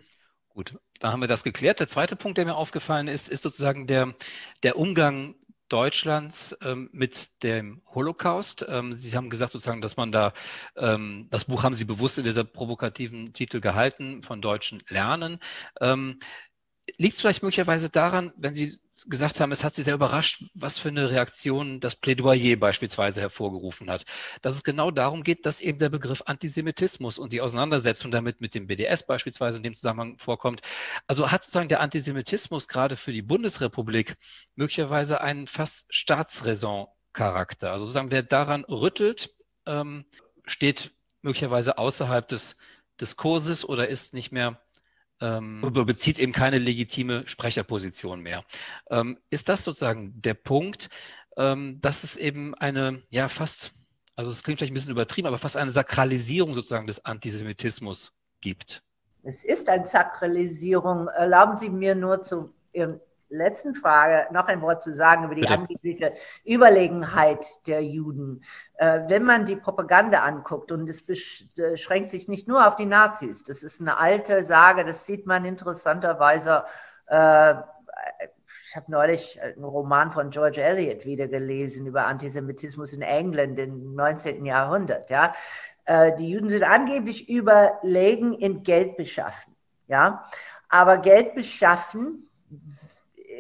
Gut, 0.49 0.77
da 0.99 1.11
haben 1.11 1.21
wir 1.21 1.27
das 1.27 1.43
geklärt. 1.43 1.79
Der 1.79 1.87
zweite 1.87 2.15
Punkt, 2.15 2.37
der 2.37 2.45
mir 2.45 2.55
aufgefallen 2.55 3.07
ist, 3.07 3.29
ist 3.29 3.41
sozusagen 3.41 3.87
der, 3.87 4.13
der 4.61 4.77
Umgang 4.77 5.33
Deutschlands 5.73 6.55
ähm, 6.63 6.87
mit 6.93 7.41
dem 7.41 7.81
Holocaust. 7.95 8.63
Ähm, 8.69 8.93
Sie 8.93 9.17
haben 9.17 9.31
gesagt 9.31 9.53
sozusagen, 9.53 9.81
dass 9.81 9.97
man 9.97 10.11
da, 10.11 10.33
ähm, 10.77 11.27
das 11.31 11.45
Buch 11.45 11.63
haben 11.63 11.73
Sie 11.73 11.83
bewusst 11.85 12.19
in 12.19 12.25
dieser 12.25 12.43
provokativen 12.43 13.33
Titel 13.33 13.59
gehalten, 13.59 14.21
von 14.21 14.39
Deutschen 14.39 14.83
lernen. 14.87 15.39
Liegt 16.97 17.15
es 17.15 17.21
vielleicht 17.21 17.43
möglicherweise 17.43 17.89
daran, 17.89 18.33
wenn 18.35 18.55
Sie 18.55 18.77
gesagt 19.07 19.39
haben, 19.39 19.53
es 19.53 19.63
hat 19.63 19.73
Sie 19.73 19.83
sehr 19.83 19.93
überrascht, 19.93 20.43
was 20.53 20.77
für 20.77 20.89
eine 20.89 21.09
Reaktion 21.09 21.79
das 21.79 21.95
Plädoyer 21.95 22.57
beispielsweise 22.57 23.21
hervorgerufen 23.21 23.89
hat, 23.89 24.03
dass 24.41 24.55
es 24.55 24.65
genau 24.65 24.91
darum 24.91 25.23
geht, 25.23 25.45
dass 25.45 25.61
eben 25.61 25.79
der 25.79 25.87
Begriff 25.87 26.23
Antisemitismus 26.25 27.19
und 27.19 27.31
die 27.31 27.39
Auseinandersetzung 27.39 28.11
damit 28.11 28.41
mit 28.41 28.53
dem 28.53 28.67
BDS 28.67 29.05
beispielsweise 29.07 29.57
in 29.57 29.63
dem 29.63 29.75
Zusammenhang 29.75 30.17
vorkommt. 30.19 30.61
Also 31.07 31.31
hat 31.31 31.45
sozusagen 31.45 31.69
der 31.69 31.79
Antisemitismus 31.79 32.67
gerade 32.67 32.97
für 32.97 33.13
die 33.13 33.21
Bundesrepublik 33.21 34.15
möglicherweise 34.55 35.21
einen 35.21 35.47
fast 35.47 35.87
Staatsräson-Charakter. 35.95 37.71
Also 37.71 37.85
sozusagen, 37.85 38.11
wer 38.11 38.23
daran 38.23 38.65
rüttelt, 38.65 39.33
ähm, 39.65 40.03
steht 40.45 40.91
möglicherweise 41.21 41.77
außerhalb 41.77 42.27
des 42.27 42.57
Diskurses 42.99 43.67
oder 43.67 43.87
ist 43.87 44.13
nicht 44.13 44.33
mehr 44.33 44.61
ähm, 45.23 45.61
bezieht 45.85 46.19
eben 46.19 46.33
keine 46.33 46.59
legitime 46.59 47.25
Sprecherposition 47.27 48.19
mehr. 48.21 48.43
Ähm, 48.89 49.17
ist 49.29 49.47
das 49.47 49.63
sozusagen 49.63 50.21
der 50.21 50.33
Punkt, 50.33 50.89
ähm, 51.37 51.79
dass 51.81 52.03
es 52.03 52.17
eben 52.17 52.53
eine, 52.55 53.01
ja, 53.09 53.29
fast, 53.29 53.71
also 54.15 54.29
es 54.29 54.43
klingt 54.43 54.59
vielleicht 54.59 54.73
ein 54.73 54.75
bisschen 54.75 54.91
übertrieben, 54.91 55.27
aber 55.27 55.37
fast 55.37 55.55
eine 55.55 55.71
Sakralisierung 55.71 56.53
sozusagen 56.53 56.87
des 56.87 57.05
Antisemitismus 57.05 58.13
gibt? 58.41 58.83
Es 59.23 59.45
ist 59.45 59.69
eine 59.69 59.87
Sakralisierung. 59.87 61.07
Erlauben 61.07 61.55
Sie 61.55 61.69
mir 61.69 61.95
nur 61.95 62.21
zu 62.21 62.53
Ihrem 62.73 62.99
letzten 63.33 63.75
Frage 63.75 64.31
noch 64.31 64.47
ein 64.47 64.61
Wort 64.61 64.83
zu 64.83 64.93
sagen 64.93 65.25
über 65.25 65.35
die 65.35 65.41
Bitte. 65.41 65.53
angebliche 65.53 66.13
Überlegenheit 66.45 67.45
der 67.67 67.83
Juden. 67.83 68.43
Äh, 68.75 69.01
wenn 69.07 69.23
man 69.23 69.45
die 69.45 69.55
Propaganda 69.55 70.23
anguckt, 70.23 70.71
und 70.71 70.87
es 70.87 71.03
beschränkt 71.05 72.09
sich 72.09 72.27
nicht 72.27 72.47
nur 72.47 72.67
auf 72.67 72.75
die 72.75 72.85
Nazis, 72.85 73.43
das 73.43 73.63
ist 73.63 73.81
eine 73.81 73.97
alte 73.97 74.43
Sage, 74.43 74.85
das 74.85 75.05
sieht 75.05 75.25
man 75.25 75.45
interessanterweise. 75.45 76.63
Äh, 77.07 77.55
ich 78.67 78.75
habe 78.75 78.91
neulich 78.91 79.41
einen 79.41 79.63
Roman 79.63 80.11
von 80.11 80.29
George 80.29 80.61
Eliot 80.61 81.05
wieder 81.05 81.27
gelesen 81.27 81.85
über 81.87 82.05
Antisemitismus 82.05 82.93
in 82.93 83.01
England 83.01 83.57
im 83.57 83.95
19. 83.95 84.45
Jahrhundert. 84.45 85.09
Ja. 85.09 85.33
Äh, 85.85 86.15
die 86.15 86.29
Juden 86.29 86.49
sind 86.49 86.63
angeblich 86.63 87.29
überlegen 87.29 88.33
in 88.33 88.63
Geld 88.63 88.97
beschaffen. 88.97 89.55
Ja. 89.87 90.25
Aber 90.69 90.97
Geld 90.97 91.35
beschaffen 91.35 92.29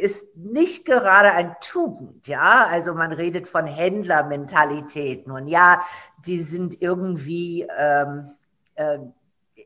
ist 0.03 0.35
nicht 0.35 0.83
gerade 0.83 1.31
ein 1.31 1.55
Tugend, 1.61 2.27
ja. 2.27 2.67
Also 2.69 2.93
man 2.93 3.13
redet 3.13 3.47
von 3.47 3.65
Händlermentalitäten 3.65 5.31
und 5.31 5.47
ja, 5.47 5.81
die 6.25 6.39
sind 6.39 6.81
irgendwie 6.81 7.65
ähm, 7.77 8.31
äh, 8.75 8.99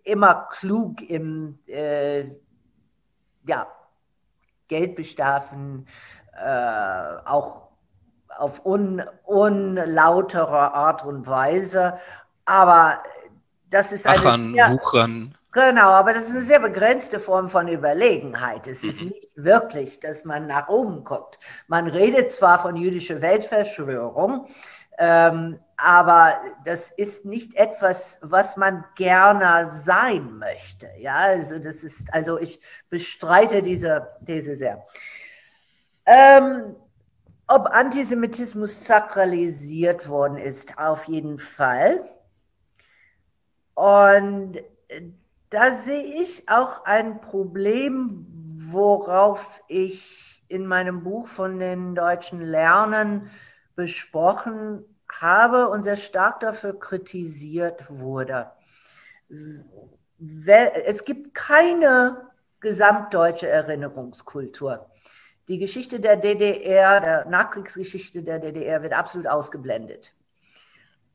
immer 0.03 0.47
klug 0.51 1.01
im 1.01 1.57
äh, 1.65 2.25
ja, 3.47 3.67
Geldbestaffen, 4.67 5.88
äh, 6.33 7.25
auch 7.25 7.69
auf 8.38 8.63
un, 8.63 9.03
unlautere 9.23 10.71
Art 10.75 11.03
und 11.03 11.25
Weise. 11.25 11.97
Aber 12.45 13.01
das 13.71 13.91
ist 13.91 14.05
eine. 14.05 14.19
Achern, 14.19 14.53
sehr, 14.53 14.71
Wuchern. 14.71 15.35
Genau, 15.53 15.89
aber 15.91 16.13
das 16.13 16.25
ist 16.25 16.35
eine 16.35 16.41
sehr 16.41 16.59
begrenzte 16.59 17.19
Form 17.19 17.49
von 17.49 17.67
Überlegenheit. 17.67 18.67
Es 18.67 18.83
ist 18.83 19.01
mhm. 19.01 19.07
nicht 19.07 19.31
wirklich, 19.35 19.99
dass 19.99 20.25
man 20.25 20.45
nach 20.45 20.67
oben 20.67 21.03
guckt. 21.03 21.39
Man 21.67 21.87
redet 21.87 22.31
zwar 22.31 22.59
von 22.59 22.75
jüdischer 22.75 23.21
Weltverschwörung, 23.21 24.47
ähm, 24.99 25.59
aber 25.77 26.39
das 26.65 26.91
ist 26.91 27.25
nicht 27.25 27.55
etwas, 27.55 28.17
was 28.21 28.57
man 28.57 28.83
gerne 28.95 29.71
sein 29.71 30.37
möchte. 30.37 30.89
Ja, 30.97 31.15
also 31.15 31.59
das 31.59 31.83
ist, 31.83 32.13
also 32.13 32.39
ich 32.39 32.59
bestreite 32.89 33.61
diese 33.61 34.07
These 34.25 34.55
sehr. 34.55 34.83
Ähm, 36.05 36.75
ob 37.47 37.67
Antisemitismus 37.67 38.85
sakralisiert 38.85 40.09
worden 40.09 40.37
ist, 40.37 40.77
auf 40.77 41.05
jeden 41.05 41.39
Fall. 41.39 42.09
Und 43.75 44.57
da 45.49 45.71
sehe 45.71 46.21
ich 46.21 46.49
auch 46.49 46.85
ein 46.85 47.21
Problem, 47.21 48.25
worauf 48.55 49.63
ich 49.67 50.43
in 50.47 50.65
meinem 50.65 51.03
Buch 51.03 51.27
von 51.27 51.59
den 51.59 51.95
deutschen 51.95 52.41
Lernen 52.41 53.29
besprochen 53.75 54.83
habe 55.09 55.69
und 55.69 55.83
sehr 55.83 55.97
stark 55.97 56.39
dafür 56.39 56.77
kritisiert 56.79 57.85
wurde. 57.89 58.51
Es 60.19 61.05
gibt 61.05 61.33
keine 61.33 62.29
gesamtdeutsche 62.59 63.47
Erinnerungskultur. 63.47 64.89
Die 65.47 65.59
Geschichte 65.59 65.99
der 65.99 66.17
DDR, 66.17 66.99
der 66.99 67.25
Nachkriegsgeschichte 67.25 68.21
der 68.23 68.39
DDR 68.39 68.83
wird 68.83 68.93
absolut 68.93 69.27
ausgeblendet. 69.27 70.13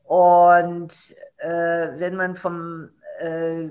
Und 0.03 1.15
äh, 1.37 1.89
wenn 1.97 2.15
man 2.15 2.35
vom 2.35 2.89
äh, 3.19 3.69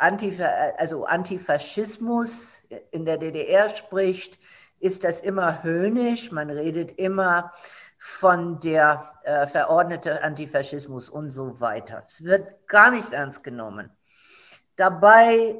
Antif 0.00 0.40
also 0.78 1.04
Antifaschismus 1.04 2.62
in 2.90 3.04
der 3.04 3.18
DDR 3.18 3.68
spricht, 3.68 4.38
ist 4.78 5.04
das 5.04 5.20
immer 5.20 5.62
höhnisch. 5.62 6.32
Man 6.32 6.48
redet 6.50 6.92
immer 6.98 7.52
von 7.98 8.60
der 8.60 9.12
äh, 9.24 9.46
verordnete 9.46 10.22
Antifaschismus 10.22 11.10
und 11.10 11.30
so 11.30 11.60
weiter. 11.60 12.04
Es 12.08 12.24
wird 12.24 12.66
gar 12.66 12.90
nicht 12.90 13.12
ernst 13.12 13.44
genommen. 13.44 13.90
Dabei, 14.76 15.56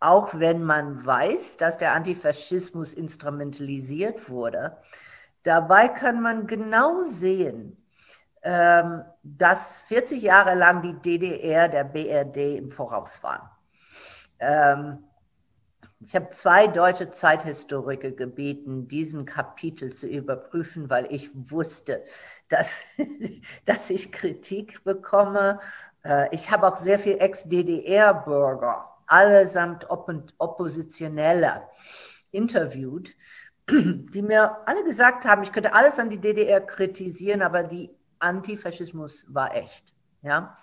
auch 0.00 0.30
wenn 0.34 0.64
man 0.64 1.06
weiß, 1.06 1.58
dass 1.58 1.78
der 1.78 1.92
Antifaschismus 1.92 2.94
instrumentalisiert 2.94 4.28
wurde, 4.28 4.76
dabei 5.44 5.86
kann 5.86 6.20
man 6.20 6.48
genau 6.48 7.02
sehen, 7.02 7.81
dass 8.42 9.80
40 9.82 10.20
Jahre 10.20 10.54
lang 10.54 10.82
die 10.82 10.94
DDR 10.94 11.68
der 11.68 11.84
BRD 11.84 12.58
im 12.58 12.70
Voraus 12.72 13.22
waren. 13.22 13.48
Ähm, 14.40 15.04
ich 16.04 16.16
habe 16.16 16.30
zwei 16.30 16.66
deutsche 16.66 17.12
Zeithistoriker 17.12 18.10
gebeten, 18.10 18.88
diesen 18.88 19.24
Kapitel 19.24 19.92
zu 19.92 20.08
überprüfen, 20.08 20.90
weil 20.90 21.06
ich 21.10 21.30
wusste, 21.32 22.02
dass, 22.48 22.82
dass 23.64 23.88
ich 23.90 24.10
Kritik 24.10 24.82
bekomme. 24.82 25.60
Äh, 26.04 26.34
ich 26.34 26.50
habe 26.50 26.66
auch 26.66 26.76
sehr 26.76 26.98
viel 26.98 27.18
Ex-DDR-Bürger, 27.18 28.88
allesamt 29.06 29.86
Oppositionelle, 29.88 31.62
interviewt, 32.32 33.14
die 33.70 34.22
mir 34.22 34.66
alle 34.66 34.82
gesagt 34.82 35.24
haben, 35.24 35.44
ich 35.44 35.52
könnte 35.52 35.72
alles 35.72 36.00
an 36.00 36.10
die 36.10 36.20
DDR 36.20 36.60
kritisieren, 36.60 37.42
aber 37.42 37.62
die 37.62 37.90
Antifaschismus 38.22 39.26
war 39.28 39.54
echt. 39.54 39.92
Ja? 40.22 40.56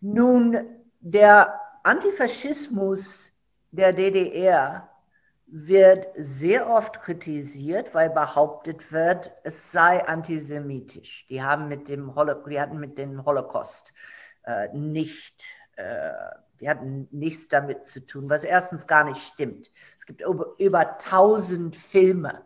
Nun, 0.00 0.58
der 1.00 1.60
Antifaschismus 1.82 3.32
der 3.70 3.92
DDR 3.92 4.88
wird 5.46 6.08
sehr 6.16 6.68
oft 6.68 7.00
kritisiert, 7.00 7.94
weil 7.94 8.10
behauptet 8.10 8.90
wird, 8.90 9.32
es 9.44 9.70
sei 9.70 10.04
antisemitisch. 10.06 11.26
Die 11.28 11.42
haben 11.42 11.68
mit 11.68 11.88
dem 11.88 12.12
die 12.50 12.60
hatten 12.60 12.80
mit 12.80 12.98
dem 12.98 13.24
Holocaust 13.24 13.92
äh, 14.44 14.68
nicht, 14.72 15.44
äh, 15.76 16.12
die 16.60 16.68
hatten 16.68 17.06
nichts 17.12 17.48
damit 17.48 17.86
zu 17.86 18.04
tun, 18.04 18.28
was 18.28 18.42
erstens 18.42 18.86
gar 18.86 19.04
nicht 19.04 19.20
stimmt. 19.20 19.70
Es 19.98 20.06
gibt 20.06 20.20
über, 20.22 20.54
über 20.58 20.94
1000 20.94 21.76
Filme, 21.76 22.44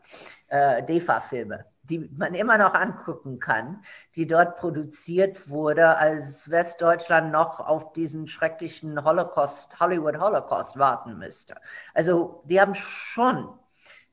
äh, 0.48 0.82
DEFA-Filme, 0.82 1.64
die 1.90 2.08
man 2.16 2.34
immer 2.34 2.56
noch 2.56 2.74
angucken 2.74 3.38
kann, 3.38 3.82
die 4.14 4.26
dort 4.26 4.56
produziert 4.56 5.48
wurde, 5.48 5.98
als 5.98 6.50
Westdeutschland 6.50 7.32
noch 7.32 7.60
auf 7.60 7.92
diesen 7.92 8.28
schrecklichen 8.28 9.04
Holocaust, 9.04 9.78
Hollywood 9.80 10.18
Holocaust 10.18 10.78
warten 10.78 11.18
müsste. 11.18 11.56
Also 11.92 12.42
die 12.46 12.60
haben 12.60 12.74
schon 12.74 13.48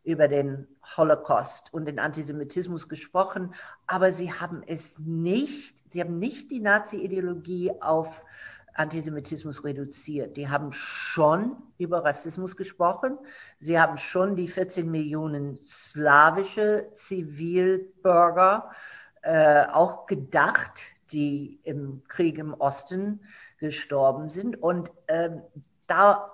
über 0.04 0.28
den 0.28 0.68
Holocaust 0.96 1.74
und 1.74 1.86
den 1.86 2.00
Antisemitismus 2.00 2.88
gesprochen, 2.88 3.54
aber 3.88 4.14
sie 4.14 4.32
haben 4.32 4.64
es 4.66 5.00
nicht, 5.00 5.84
sie 5.92 6.00
haben 6.00 6.18
nicht 6.18 6.50
die 6.50 6.62
Nazi-Ideologie 6.62 7.74
auf 7.82 8.24
Antisemitismus 8.78 9.64
reduziert. 9.64 10.38
Die 10.38 10.50
haben 10.50 10.72
schon 10.72 11.58
über 11.78 12.04
Rassismus 12.04 12.56
gesprochen. 12.56 13.18
Sie 13.60 13.80
haben 13.80 13.98
schon 13.98 14.36
die 14.36 14.48
14 14.48 14.90
Millionen 14.90 15.58
slawische 15.58 16.90
Zivilbürger 16.94 18.72
äh, 19.22 19.66
auch 19.66 20.06
gedacht, 20.06 20.80
die 21.12 21.60
im 21.64 22.04
Krieg 22.08 22.38
im 22.38 22.54
Osten 22.54 23.22
gestorben 23.60 24.30
sind. 24.30 24.62
Und 24.62 24.92
äh, 25.08 25.30
da 25.88 26.32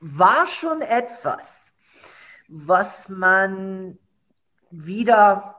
war 0.00 0.46
schon 0.46 0.82
etwas, 0.82 1.72
was 2.48 3.08
man 3.08 3.98
wieder 4.70 5.56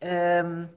ähm, 0.00 0.68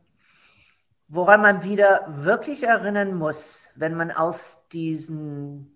woran 1.10 1.42
man 1.42 1.64
wieder 1.64 2.06
wirklich 2.08 2.64
erinnern 2.64 3.16
muss, 3.16 3.72
wenn 3.76 3.98
man 3.98 4.12
aus 4.12 4.68
diesen 4.72 5.76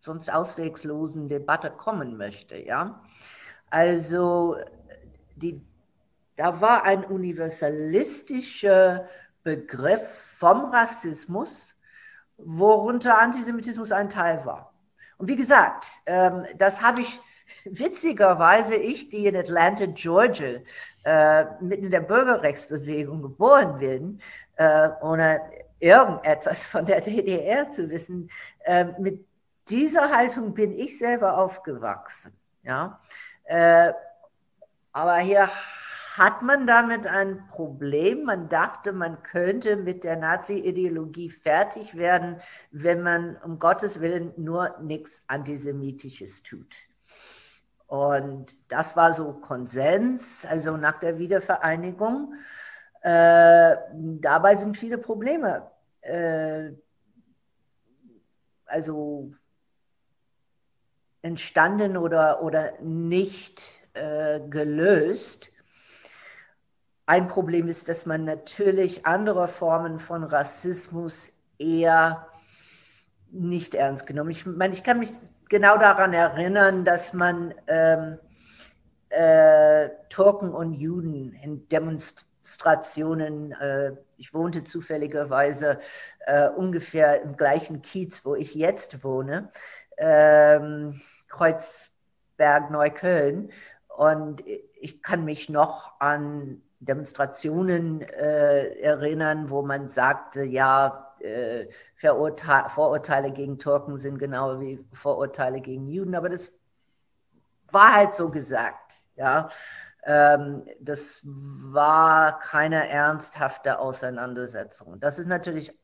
sonst 0.00 0.32
auswegslosen 0.32 1.28
Debatte 1.28 1.70
kommen 1.70 2.16
möchte, 2.16 2.56
ja. 2.56 3.02
Also 3.68 4.56
die, 5.36 5.60
da 6.36 6.62
war 6.62 6.84
ein 6.84 7.04
universalistischer 7.04 9.04
Begriff 9.42 10.36
vom 10.38 10.64
Rassismus, 10.64 11.76
worunter 12.38 13.20
Antisemitismus 13.20 13.92
ein 13.92 14.08
Teil 14.08 14.46
war. 14.46 14.72
Und 15.18 15.28
wie 15.28 15.36
gesagt, 15.36 15.88
ähm, 16.06 16.46
das 16.56 16.82
habe 16.82 17.02
ich 17.02 17.20
witzigerweise, 17.64 18.76
ich, 18.76 19.10
die 19.10 19.26
in 19.26 19.36
Atlanta, 19.36 19.86
Georgia, 19.86 20.60
äh, 21.04 21.44
mitten 21.60 21.84
in 21.84 21.90
der 21.90 22.00
Bürgerrechtsbewegung 22.00 23.22
geboren 23.22 23.78
bin, 23.78 24.20
äh, 24.60 24.90
ohne 25.00 25.40
irgendetwas 25.78 26.66
von 26.66 26.84
der 26.84 27.00
DDR 27.00 27.70
zu 27.70 27.88
wissen. 27.88 28.30
Äh, 28.64 28.84
mit 28.98 29.26
dieser 29.70 30.14
Haltung 30.14 30.52
bin 30.52 30.72
ich 30.72 30.98
selber 30.98 31.38
aufgewachsen. 31.38 32.36
Ja? 32.62 33.00
Äh, 33.44 33.92
aber 34.92 35.16
hier 35.16 35.48
hat 36.18 36.42
man 36.42 36.66
damit 36.66 37.06
ein 37.06 37.46
Problem. 37.48 38.24
Man 38.24 38.50
dachte, 38.50 38.92
man 38.92 39.22
könnte 39.22 39.76
mit 39.76 40.04
der 40.04 40.16
Nazi-Ideologie 40.16 41.30
fertig 41.30 41.96
werden, 41.96 42.42
wenn 42.70 43.00
man 43.02 43.36
um 43.36 43.58
Gottes 43.58 44.02
Willen 44.02 44.34
nur 44.36 44.76
nichts 44.82 45.24
Antisemitisches 45.28 46.42
tut. 46.42 46.76
Und 47.86 48.54
das 48.68 48.94
war 48.94 49.14
so 49.14 49.32
Konsens, 49.32 50.44
also 50.44 50.76
nach 50.76 50.98
der 50.98 51.18
Wiedervereinigung. 51.18 52.34
Äh, 53.00 53.76
dabei 53.94 54.56
sind 54.56 54.76
viele 54.76 54.98
Probleme. 54.98 55.70
Äh, 56.02 56.72
also 58.66 59.30
entstanden 61.22 61.96
oder, 61.96 62.42
oder 62.42 62.72
nicht 62.80 63.82
äh, 63.94 64.40
gelöst. 64.48 65.52
Ein 67.06 67.26
Problem 67.26 67.68
ist, 67.68 67.88
dass 67.88 68.06
man 68.06 68.24
natürlich 68.24 69.04
andere 69.04 69.48
Formen 69.48 69.98
von 69.98 70.24
Rassismus 70.24 71.32
eher 71.58 72.26
nicht 73.30 73.74
ernst 73.74 74.06
genommen. 74.06 74.30
Ich 74.30 74.46
meine, 74.46 74.74
ich 74.74 74.84
kann 74.84 74.98
mich 74.98 75.12
genau 75.48 75.76
daran 75.76 76.12
erinnern, 76.12 76.84
dass 76.84 77.12
man 77.12 77.54
ähm, 77.66 78.18
äh, 79.08 79.88
Turken 80.08 80.52
und 80.52 80.74
Juden 80.74 81.32
in 81.42 81.68
Demonstrationen 81.68 82.29
Demonstrationen. 82.50 83.52
Äh, 83.52 83.92
ich 84.16 84.34
wohnte 84.34 84.64
zufälligerweise 84.64 85.78
äh, 86.26 86.48
ungefähr 86.48 87.22
im 87.22 87.36
gleichen 87.36 87.80
Kiez, 87.82 88.24
wo 88.24 88.34
ich 88.34 88.54
jetzt 88.54 89.04
wohne, 89.04 89.50
ähm, 89.96 91.00
Kreuzberg, 91.28 92.70
Neukölln. 92.70 93.52
Und 93.96 94.42
ich 94.80 95.02
kann 95.02 95.24
mich 95.24 95.48
noch 95.48 96.00
an 96.00 96.62
Demonstrationen 96.80 98.00
äh, 98.02 98.80
erinnern, 98.80 99.50
wo 99.50 99.62
man 99.62 99.86
sagte, 99.86 100.42
ja, 100.42 101.14
äh, 101.20 101.68
Vorurteile 101.94 103.30
gegen 103.30 103.58
Türken 103.58 103.96
sind 103.98 104.18
genau 104.18 104.58
wie 104.60 104.84
Vorurteile 104.92 105.60
gegen 105.60 105.86
Juden, 105.86 106.14
aber 106.14 106.30
das 106.30 106.58
war 107.70 107.94
halt 107.94 108.14
so 108.14 108.30
gesagt, 108.30 108.96
ja. 109.16 109.48
Ähm, 110.04 110.66
das 110.80 111.22
war 111.24 112.38
keine 112.38 112.88
ernsthafte 112.88 113.78
Auseinandersetzung. 113.78 114.98
Das 115.00 115.18
ist 115.18 115.26
natürlich 115.26 115.78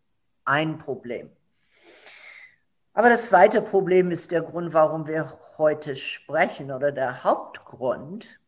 ein 0.44 0.78
Problem. 0.78 1.30
Aber 2.94 3.10
das 3.10 3.28
zweite 3.28 3.60
Problem 3.60 4.10
ist 4.10 4.32
der 4.32 4.40
Grund, 4.40 4.72
warum 4.72 5.06
wir 5.06 5.30
heute 5.58 5.96
sprechen 5.96 6.72
oder 6.72 6.92
der 6.92 7.24
Hauptgrund. 7.24 8.40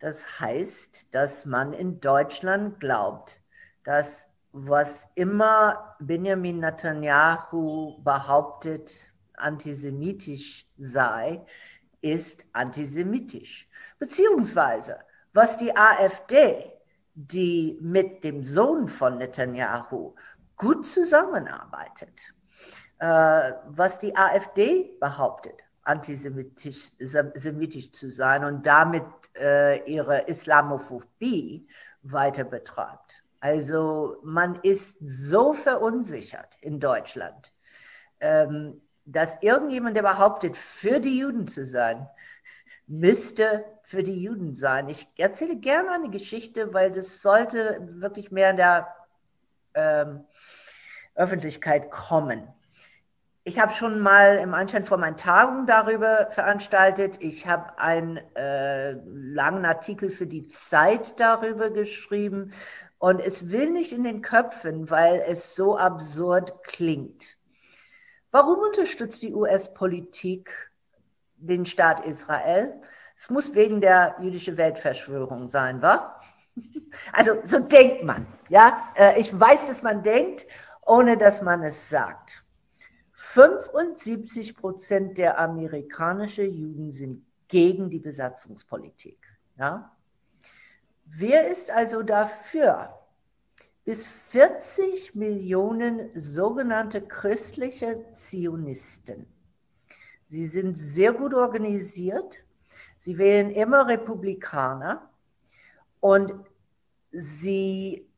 Das 0.00 0.40
heißt, 0.40 1.14
dass 1.14 1.46
man 1.46 1.72
in 1.72 2.00
Deutschland 2.00 2.80
glaubt, 2.80 3.40
dass 3.84 4.30
was 4.50 5.10
immer 5.14 5.96
Benjamin 6.00 6.58
Netanyahu 6.58 8.02
behauptet, 8.02 9.12
antisemitisch 9.36 10.66
sei, 10.76 11.44
ist 12.04 12.44
antisemitisch. 12.52 13.66
Beziehungsweise, 13.98 14.98
was 15.32 15.56
die 15.56 15.74
AfD 15.74 16.70
die 17.14 17.78
mit 17.80 18.24
dem 18.24 18.42
Sohn 18.44 18.88
von 18.88 19.18
Netanyahu 19.18 20.14
gut 20.56 20.84
zusammenarbeitet, 20.84 22.34
äh, 22.98 23.52
was 23.68 24.00
die 24.00 24.16
AfD 24.16 24.96
behauptet, 25.00 25.62
antisemitisch 25.82 26.90
semitisch 26.98 27.92
zu 27.92 28.10
sein 28.10 28.44
und 28.44 28.66
damit 28.66 29.04
äh, 29.38 29.84
ihre 29.90 30.28
Islamophobie 30.28 31.68
weiter 32.02 32.44
betreibt. 32.44 33.22
Also 33.40 34.16
man 34.24 34.58
ist 34.62 34.98
so 35.06 35.52
verunsichert 35.52 36.56
in 36.60 36.80
Deutschland, 36.80 37.52
ähm, 38.20 38.80
dass 39.04 39.42
irgendjemand, 39.42 39.96
der 39.96 40.02
behauptet, 40.02 40.56
für 40.56 41.00
die 41.00 41.18
Juden 41.18 41.46
zu 41.46 41.64
sein, 41.64 42.08
müsste 42.86 43.64
für 43.82 44.02
die 44.02 44.22
Juden 44.22 44.54
sein. 44.54 44.88
Ich 44.88 45.08
erzähle 45.18 45.56
gerne 45.56 45.90
eine 45.92 46.10
Geschichte, 46.10 46.74
weil 46.74 46.90
das 46.90 47.22
sollte 47.22 47.86
wirklich 47.92 48.30
mehr 48.30 48.50
in 48.50 48.56
der 48.56 48.94
ähm, 49.74 50.24
Öffentlichkeit 51.14 51.90
kommen. 51.90 52.48
Ich 53.46 53.60
habe 53.60 53.72
schon 53.74 54.00
mal 54.00 54.38
im 54.38 54.54
Anschein 54.54 54.86
vor 54.86 54.96
meinen 54.96 55.18
Tagung 55.18 55.66
darüber 55.66 56.28
veranstaltet. 56.30 57.18
Ich 57.20 57.46
habe 57.46 57.78
einen 57.78 58.16
äh, 58.34 58.92
langen 59.04 59.66
Artikel 59.66 60.08
für 60.08 60.26
die 60.26 60.48
Zeit 60.48 61.20
darüber 61.20 61.68
geschrieben. 61.68 62.52
Und 62.96 63.20
es 63.20 63.50
will 63.50 63.70
nicht 63.70 63.92
in 63.92 64.02
den 64.02 64.22
Köpfen, 64.22 64.88
weil 64.88 65.22
es 65.28 65.54
so 65.54 65.76
absurd 65.76 66.64
klingt. 66.64 67.33
Warum 68.34 68.58
unterstützt 68.58 69.22
die 69.22 69.32
US-Politik 69.32 70.50
den 71.36 71.64
Staat 71.64 72.04
Israel? 72.04 72.82
Es 73.14 73.30
muss 73.30 73.54
wegen 73.54 73.80
der 73.80 74.16
jüdischen 74.20 74.56
Weltverschwörung 74.56 75.46
sein, 75.46 75.80
wa? 75.80 76.18
Also 77.12 77.36
so 77.44 77.60
denkt 77.60 78.02
man. 78.02 78.26
Ja, 78.48 78.88
äh, 78.96 79.20
ich 79.20 79.38
weiß, 79.38 79.68
dass 79.68 79.84
man 79.84 80.02
denkt, 80.02 80.46
ohne 80.84 81.16
dass 81.16 81.42
man 81.42 81.62
es 81.62 81.88
sagt. 81.88 82.44
75 83.12 84.56
Prozent 84.56 85.16
der 85.16 85.38
amerikanischen 85.38 86.52
Juden 86.52 86.90
sind 86.90 87.24
gegen 87.46 87.88
die 87.88 88.00
Besatzungspolitik. 88.00 89.28
Ja? 89.56 89.94
Wer 91.04 91.46
ist 91.46 91.70
also 91.70 92.02
dafür? 92.02 92.98
Bis 93.84 94.06
40 94.06 95.14
Millionen 95.14 96.08
sogenannte 96.18 97.02
christliche 97.02 98.04
Zionisten. 98.14 99.26
Sie 100.26 100.46
sind 100.46 100.76
sehr 100.76 101.12
gut 101.12 101.34
organisiert. 101.34 102.38
Sie 102.96 103.18
wählen 103.18 103.50
immer 103.50 103.86
Republikaner 103.86 105.10
und 106.00 106.32
sie 107.12 108.08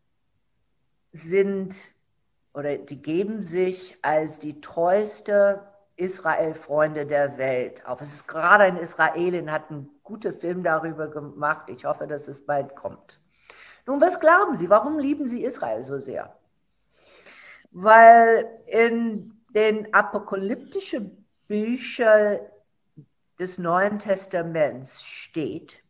sind 1.13 1.95
oder 2.55 2.79
die 2.79 3.03
geben 3.03 3.43
sich 3.43 3.99
als 4.03 4.39
die 4.39 4.61
treueste 4.61 5.61
Israel-Freunde 5.97 7.07
der 7.07 7.39
Welt 7.39 7.85
auf. 7.87 8.01
Es 8.01 8.15
ist 8.15 8.29
gerade 8.29 8.65
ein 8.65 8.77
Israelin, 8.77 9.51
hat 9.51 9.71
einen 9.71 9.91
guten 10.03 10.33
Film 10.33 10.63
darüber 10.63 11.09
gemacht. 11.09 11.69
Ich 11.69 11.85
hoffe, 11.85 12.07
dass 12.07 12.29
es 12.29 12.45
bald 12.45 12.75
kommt. 12.75 13.21
Nun, 13.87 14.01
was 14.01 14.19
glauben 14.19 14.57
Sie? 14.57 14.69
Warum 14.69 14.99
lieben 14.99 15.29
Sie 15.29 15.45
Israel 15.45 15.83
so 15.83 15.99
sehr? 15.99 16.37
Weil 17.71 18.49
in 18.67 19.33
den 19.55 19.93
apokalyptischen 19.95 21.25
Büchern 21.47 22.41
des 23.39 23.59
Neuen 23.59 23.99
Testaments 23.99 25.03
steht, 25.05 25.83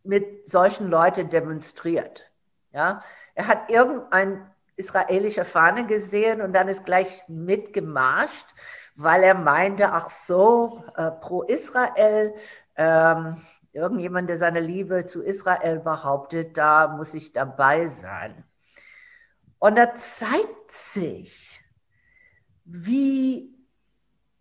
mit 0.05 0.51
solchen 0.51 0.89
Leuten 0.89 1.29
demonstriert. 1.29 2.31
Ja, 2.73 3.03
er 3.35 3.47
hat 3.47 3.71
irgendein 3.71 4.51
israelische 4.77 5.45
Fahne 5.45 5.87
gesehen 5.87 6.41
und 6.41 6.53
dann 6.53 6.69
ist 6.69 6.87
gleich 6.87 7.23
mitgemarscht, 7.29 8.55
weil 8.95 9.23
er 9.23 9.35
meinte, 9.35 9.93
ach 9.93 10.09
so, 10.09 10.85
äh, 10.97 11.11
pro 11.11 11.43
Israel, 11.43 12.35
ähm, 12.77 13.37
irgendjemand, 13.73 14.29
der 14.29 14.39
seine 14.39 14.61
Liebe 14.61 15.07
zu 15.07 15.23
Israel 15.23 15.81
behauptet, 15.81 16.57
da 16.57 16.89
muss 16.89 17.15
ich 17.15 17.33
dabei 17.33 17.87
sein. 17.87 18.45
Und 19.59 19.77
da 19.77 19.95
zeigt 19.95 20.71
sich, 20.71 21.61
wie 22.65 23.55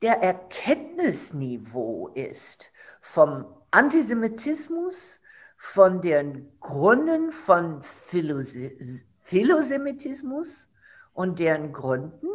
der 0.02 0.22
Erkenntnisniveau 0.22 2.10
ist 2.10 2.72
vom 3.02 3.46
Antisemitismus, 3.72 5.20
von 5.58 6.02
den 6.02 6.52
Gründen 6.60 7.32
von 7.32 7.82
Philosemitismus 7.82 10.70
und 11.14 11.40
deren 11.40 11.74
Gründen 11.74 12.28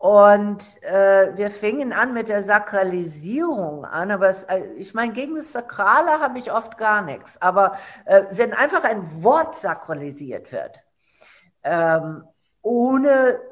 und 0.00 0.82
äh, 0.82 1.36
wir 1.36 1.50
fingen 1.50 1.92
an 1.92 2.14
mit 2.14 2.30
der 2.30 2.42
Sakralisierung 2.42 3.84
an, 3.84 4.10
aber 4.10 4.30
es, 4.30 4.44
äh, 4.44 4.64
ich 4.78 4.94
meine, 4.94 5.12
gegen 5.12 5.34
das 5.36 5.52
Sakrale 5.52 6.20
habe 6.20 6.38
ich 6.38 6.50
oft 6.50 6.78
gar 6.78 7.02
nichts. 7.02 7.42
Aber 7.42 7.76
äh, 8.06 8.22
wenn 8.30 8.54
einfach 8.54 8.82
ein 8.82 9.22
Wort 9.22 9.56
sakralisiert 9.56 10.52
wird, 10.52 10.82
ähm, 11.64 12.24
ohne 12.62 13.42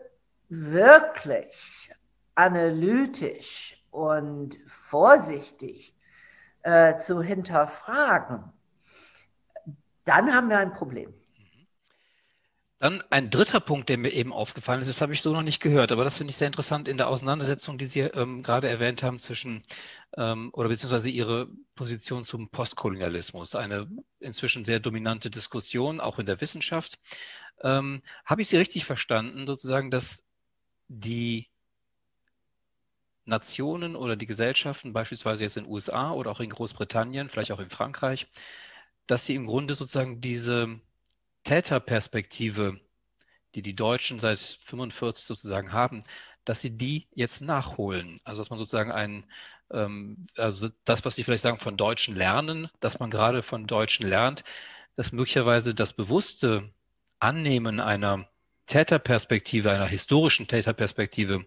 wirklich 0.49 1.92
analytisch 2.34 3.84
und 3.90 4.57
vorsichtig 4.66 5.94
äh, 6.62 6.96
zu 6.96 7.20
hinterfragen, 7.20 8.42
dann 10.07 10.34
haben 10.34 10.49
wir 10.49 10.57
ein 10.57 10.72
Problem. 10.72 11.12
Dann 12.81 13.03
ein 13.11 13.29
dritter 13.31 13.59
Punkt, 13.59 13.89
der 13.89 13.99
mir 13.99 14.12
eben 14.12 14.33
aufgefallen 14.33 14.81
ist, 14.81 14.89
das 14.89 15.01
habe 15.01 15.12
ich 15.12 15.20
so 15.20 15.33
noch 15.33 15.43
nicht 15.43 15.61
gehört, 15.61 15.91
aber 15.91 16.05
das 16.05 16.18
finde 16.18 16.31
ich 16.31 16.37
sehr 16.37 16.47
interessant 16.47 16.87
in 16.87 16.97
der 16.97 17.09
Auseinandersetzung, 17.09 17.76
die 17.76 17.87
Sie 17.87 18.01
ähm, 18.01 18.45
gerade 18.45 18.68
erwähnt 18.68 19.03
haben 19.03 19.18
zwischen 19.18 19.64
ähm, 20.16 20.51
oder 20.53 20.68
beziehungsweise 20.68 21.11
Ihre 21.11 21.49
Position 21.74 22.24
zum 22.24 22.51
Postkolonialismus, 22.51 23.57
eine 23.57 23.89
inzwischen 24.20 24.64
sehr 24.64 24.79
dominante 24.79 25.29
Diskussion, 25.29 25.99
auch 25.99 26.20
in 26.20 26.26
der 26.26 26.41
Wissenschaft. 26.41 27.01
Ähm, 27.62 28.01
habe 28.24 28.43
ich 28.43 28.49
Sie 28.49 28.57
richtig 28.57 28.85
verstanden, 28.85 29.47
sozusagen, 29.49 29.91
dass 29.91 30.24
die 30.87 31.49
Nationen 33.24 33.97
oder 33.97 34.16
die 34.16 34.26
Gesellschaften, 34.26 34.93
beispielsweise 34.93 35.45
jetzt 35.45 35.57
in 35.57 35.64
den 35.64 35.72
USA 35.72 36.12
oder 36.12 36.31
auch 36.31 36.41
in 36.41 36.51
Großbritannien, 36.51 37.29
vielleicht 37.29 37.53
auch 37.53 37.61
in 37.61 37.70
Frankreich, 37.70 38.29
dass 39.07 39.26
sie 39.26 39.35
im 39.35 39.47
Grunde 39.47 39.74
sozusagen 39.74 40.20
diese 40.20 40.81
Täterperspektive, 41.49 42.78
die 43.55 43.62
die 43.62 43.74
Deutschen 43.74 44.18
seit 44.20 44.38
45 44.38 45.24
sozusagen 45.24 45.72
haben, 45.72 46.03
dass 46.44 46.61
sie 46.61 46.76
die 46.76 47.09
jetzt 47.14 47.40
nachholen. 47.40 48.16
Also 48.22 48.42
dass 48.42 48.51
man 48.51 48.59
sozusagen 48.59 48.92
ein, 48.92 49.24
ähm, 49.70 50.26
also 50.36 50.68
das, 50.84 51.07
was 51.07 51.14
Sie 51.14 51.24
vielleicht 51.24 51.42
sagen, 51.42 51.57
von 51.57 51.78
Deutschen 51.78 52.14
lernen, 52.16 52.68
dass 52.80 52.99
man 52.99 53.11
gerade 53.11 53.42
von 53.42 53.66
Deutschen 53.66 54.07
lernt, 54.07 54.44
dass 54.94 55.12
möglicherweise 55.12 55.74
das 55.74 55.94
bewusste 55.94 56.70
Annehmen 57.18 57.80
einer 57.80 58.28
Täterperspektive, 58.66 59.70
einer 59.70 59.86
historischen 59.86 60.49
Täterperspektive, 60.49 61.46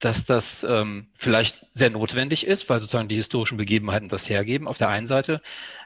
dass 0.00 0.24
das 0.24 0.64
ähm, 0.64 1.08
vielleicht 1.14 1.66
sehr 1.72 1.90
notwendig 1.90 2.46
ist, 2.46 2.68
weil 2.68 2.80
sozusagen 2.80 3.08
die 3.08 3.16
historischen 3.16 3.58
Begebenheiten 3.58 4.08
das 4.08 4.28
hergeben, 4.28 4.66
auf 4.66 4.78
der 4.78 4.88
einen 4.88 5.06
Seite, 5.06 5.42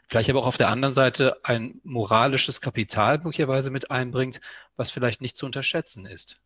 vielleicht 0.09 0.31
aber 0.31 0.41
auch 0.41 0.47
auf 0.47 0.57
der 0.57 0.69
anderen 0.69 0.95
Seite 0.95 1.37
ein 1.43 1.81
moralisches 1.83 2.61
Kapital 2.61 3.19
möglicherweise 3.19 3.71
mit 3.71 3.91
einbringt, 3.91 4.41
was 4.77 4.91
vielleicht 4.91 5.21
nicht 5.21 5.37
zu 5.37 5.47
unterschätzen 5.47 6.07
ist. 6.07 6.39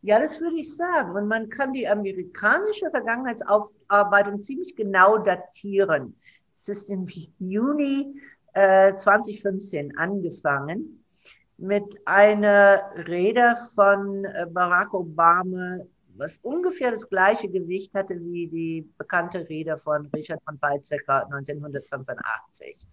Ja, 0.00 0.18
das 0.18 0.40
würde 0.40 0.58
ich 0.58 0.74
sagen. 0.74 1.12
Und 1.12 1.28
man 1.28 1.50
kann 1.50 1.72
die 1.72 1.88
amerikanische 1.88 2.90
Vergangenheitsaufarbeitung 2.90 4.42
ziemlich 4.42 4.74
genau 4.74 5.18
datieren. 5.18 6.14
Es 6.54 6.68
ist 6.68 6.90
im 6.90 7.06
Juni 7.38 8.14
äh, 8.54 8.96
2015 8.96 9.98
angefangen 9.98 11.04
mit 11.58 12.00
einer 12.06 12.92
Rede 13.08 13.56
von 13.74 14.24
äh, 14.24 14.46
Barack 14.48 14.94
Obama, 14.94 15.78
was 16.18 16.38
ungefähr 16.38 16.90
das 16.90 17.08
gleiche 17.08 17.48
Gewicht 17.48 17.94
hatte 17.94 18.14
wie 18.20 18.48
die 18.48 18.92
bekannte 18.98 19.48
Rede 19.48 19.78
von 19.78 20.06
Richard 20.14 20.42
von 20.44 20.60
Weizsäcker 20.60 21.24
1985. 21.26 22.86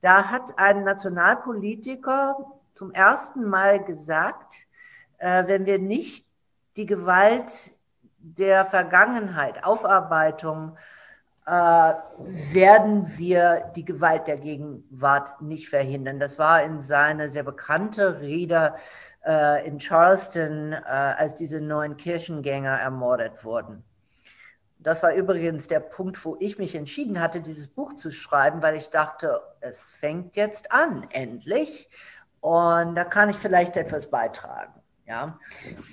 Da 0.00 0.30
hat 0.30 0.58
ein 0.58 0.84
Nationalpolitiker 0.84 2.36
zum 2.72 2.92
ersten 2.92 3.44
Mal 3.44 3.82
gesagt, 3.82 4.66
äh, 5.18 5.46
wenn 5.46 5.66
wir 5.66 5.78
nicht 5.78 6.26
die 6.76 6.86
Gewalt 6.86 7.72
der 8.18 8.64
Vergangenheit, 8.64 9.64
Aufarbeitung, 9.64 10.76
äh, 11.46 11.94
werden 12.52 13.16
wir 13.16 13.72
die 13.74 13.84
Gewalt 13.84 14.26
der 14.26 14.36
Gegenwart 14.36 15.40
nicht 15.40 15.68
verhindern. 15.68 16.20
Das 16.20 16.38
war 16.38 16.62
in 16.62 16.80
seiner 16.80 17.28
sehr 17.28 17.42
bekannte 17.42 18.20
Rede 18.20 18.74
äh, 19.28 19.66
in 19.66 19.78
Charleston, 19.78 20.72
äh, 20.72 20.76
als 20.78 21.34
diese 21.34 21.60
neuen 21.60 21.96
Kirchengänger 21.96 22.80
ermordet 22.80 23.44
wurden. 23.44 23.84
Das 24.78 25.02
war 25.02 25.12
übrigens 25.12 25.68
der 25.68 25.80
Punkt, 25.80 26.24
wo 26.24 26.36
ich 26.40 26.58
mich 26.58 26.74
entschieden 26.74 27.20
hatte, 27.20 27.40
dieses 27.40 27.68
Buch 27.68 27.94
zu 27.94 28.10
schreiben, 28.10 28.62
weil 28.62 28.76
ich 28.76 28.90
dachte, 28.90 29.40
es 29.60 29.92
fängt 29.92 30.36
jetzt 30.36 30.72
an, 30.72 31.06
endlich. 31.10 31.90
Und 32.40 32.94
da 32.94 33.04
kann 33.04 33.28
ich 33.28 33.36
vielleicht 33.36 33.76
etwas 33.76 34.08
beitragen. 34.10 34.72
Ja, 35.04 35.38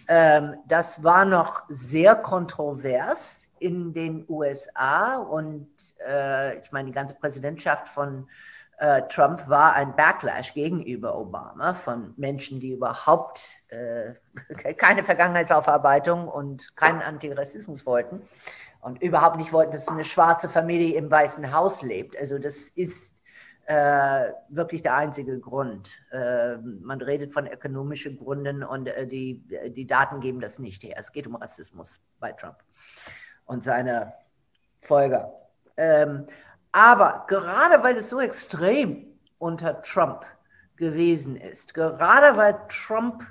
ähm, 0.10 0.58
das 0.68 1.04
war 1.04 1.24
noch 1.24 1.64
sehr 1.70 2.16
kontrovers 2.16 3.54
in 3.60 3.94
den 3.94 4.26
USA 4.28 5.18
und 5.20 5.70
äh, 6.06 6.60
ich 6.60 6.72
meine, 6.74 6.88
die 6.88 6.94
ganze 6.94 7.16
Präsidentschaft 7.16 7.88
von 7.88 8.28
äh, 8.78 9.04
Trump 9.08 9.48
war 9.48 9.74
ein 9.74 9.96
Backlash 9.96 10.54
gegenüber 10.54 11.18
Obama 11.18 11.74
von 11.74 12.14
Menschen, 12.18 12.60
die 12.60 12.74
überhaupt 12.74 13.62
äh, 13.70 14.14
keine 14.78 15.04
Vergangenheitsaufarbeitung 15.04 16.28
und 16.28 16.76
keinen 16.76 17.02
Antirassismus 17.02 17.86
wollten 17.86 18.22
und 18.82 19.02
überhaupt 19.02 19.38
nicht 19.38 19.54
wollten, 19.54 19.72
dass 19.72 19.88
eine 19.88 20.04
schwarze 20.04 20.50
Familie 20.50 20.98
im 20.98 21.10
Weißen 21.10 21.54
Haus 21.54 21.82
lebt. 21.82 22.18
Also 22.18 22.38
das 22.38 22.70
ist 22.70 23.16
äh, 23.66 24.32
wirklich 24.50 24.82
der 24.82 24.96
einzige 24.96 25.40
Grund. 25.40 25.98
Äh, 26.12 26.58
man 26.58 27.02
redet 27.02 27.34
von 27.34 27.48
ökonomischen 27.48 28.18
Gründen 28.18 28.64
und 28.64 28.88
äh, 28.88 29.08
die, 29.08 29.44
die 29.70 29.88
Daten 29.88 30.20
geben 30.20 30.40
das 30.40 30.60
nicht 30.60 30.84
her. 30.84 30.96
Es 31.00 31.12
geht 31.12 31.26
um 31.26 31.36
Rassismus 31.36 32.00
bei 32.20 32.32
Trump 32.34 32.58
und 33.46 33.64
seine 33.64 34.14
Folger. 34.82 35.34
Ähm, 35.78 36.28
aber 36.76 37.26
gerade 37.28 37.82
weil 37.84 37.96
es 37.96 38.10
so 38.10 38.20
extrem 38.20 39.06
unter 39.38 39.82
Trump 39.82 40.26
gewesen 40.76 41.38
ist, 41.38 41.74
gerade 41.74 42.36
weil 42.36 42.60
Trump 42.68 43.24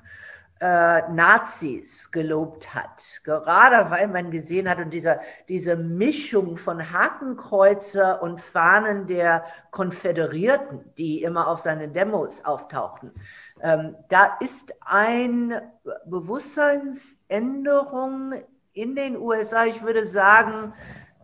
äh, 0.61 1.03
Nazis 1.11 2.11
gelobt 2.11 2.75
hat. 2.75 3.21
Gerade 3.23 3.91
weil 3.91 4.09
man 4.09 4.31
gesehen 4.31 4.67
hat 4.67 4.79
und 4.79 4.95
dieser, 4.95 5.21
diese 5.47 5.77
Mischung 5.77 6.57
von 6.57 6.91
Hakenkreuzer 6.91 8.23
und 8.23 8.41
Fahnen 8.41 9.07
der 9.07 9.45
Konföderierten, 9.73 10.95
die 10.97 11.23
immer 11.23 11.49
auf 11.49 11.59
seinen 11.59 11.93
Demos 11.93 12.47
auftauchten. 12.47 13.13
Ähm, 13.61 13.95
da 14.09 14.39
ist 14.41 14.75
eine 14.81 15.71
Bewusstseinsänderung 16.07 18.33
in 18.73 18.97
den 18.97 19.19
USA. 19.19 19.67
Ich 19.67 19.83
würde 19.83 20.07
sagen, 20.07 20.73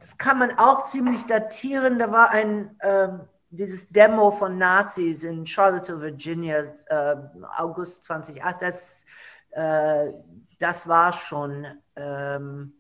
das 0.01 0.19
kann 0.19 0.39
man 0.39 0.59
auch 0.59 0.85
ziemlich 0.85 1.27
datieren. 1.27 1.99
Da 1.99 2.11
war 2.11 2.31
ein 2.31 2.77
ähm, 2.83 3.21
dieses 3.51 3.89
Demo 3.89 4.31
von 4.31 4.59
Nazis 4.59 5.25
in 5.25 5.45
Charlottesville, 5.45 6.01
Virginia, 6.01 6.73
äh, 6.87 7.17
August 7.59 8.05
2008, 8.05 8.63
das, 8.63 9.05
äh, 9.51 10.13
das 10.59 10.87
war 10.87 11.13
schon, 11.13 11.67
ähm, 11.97 12.73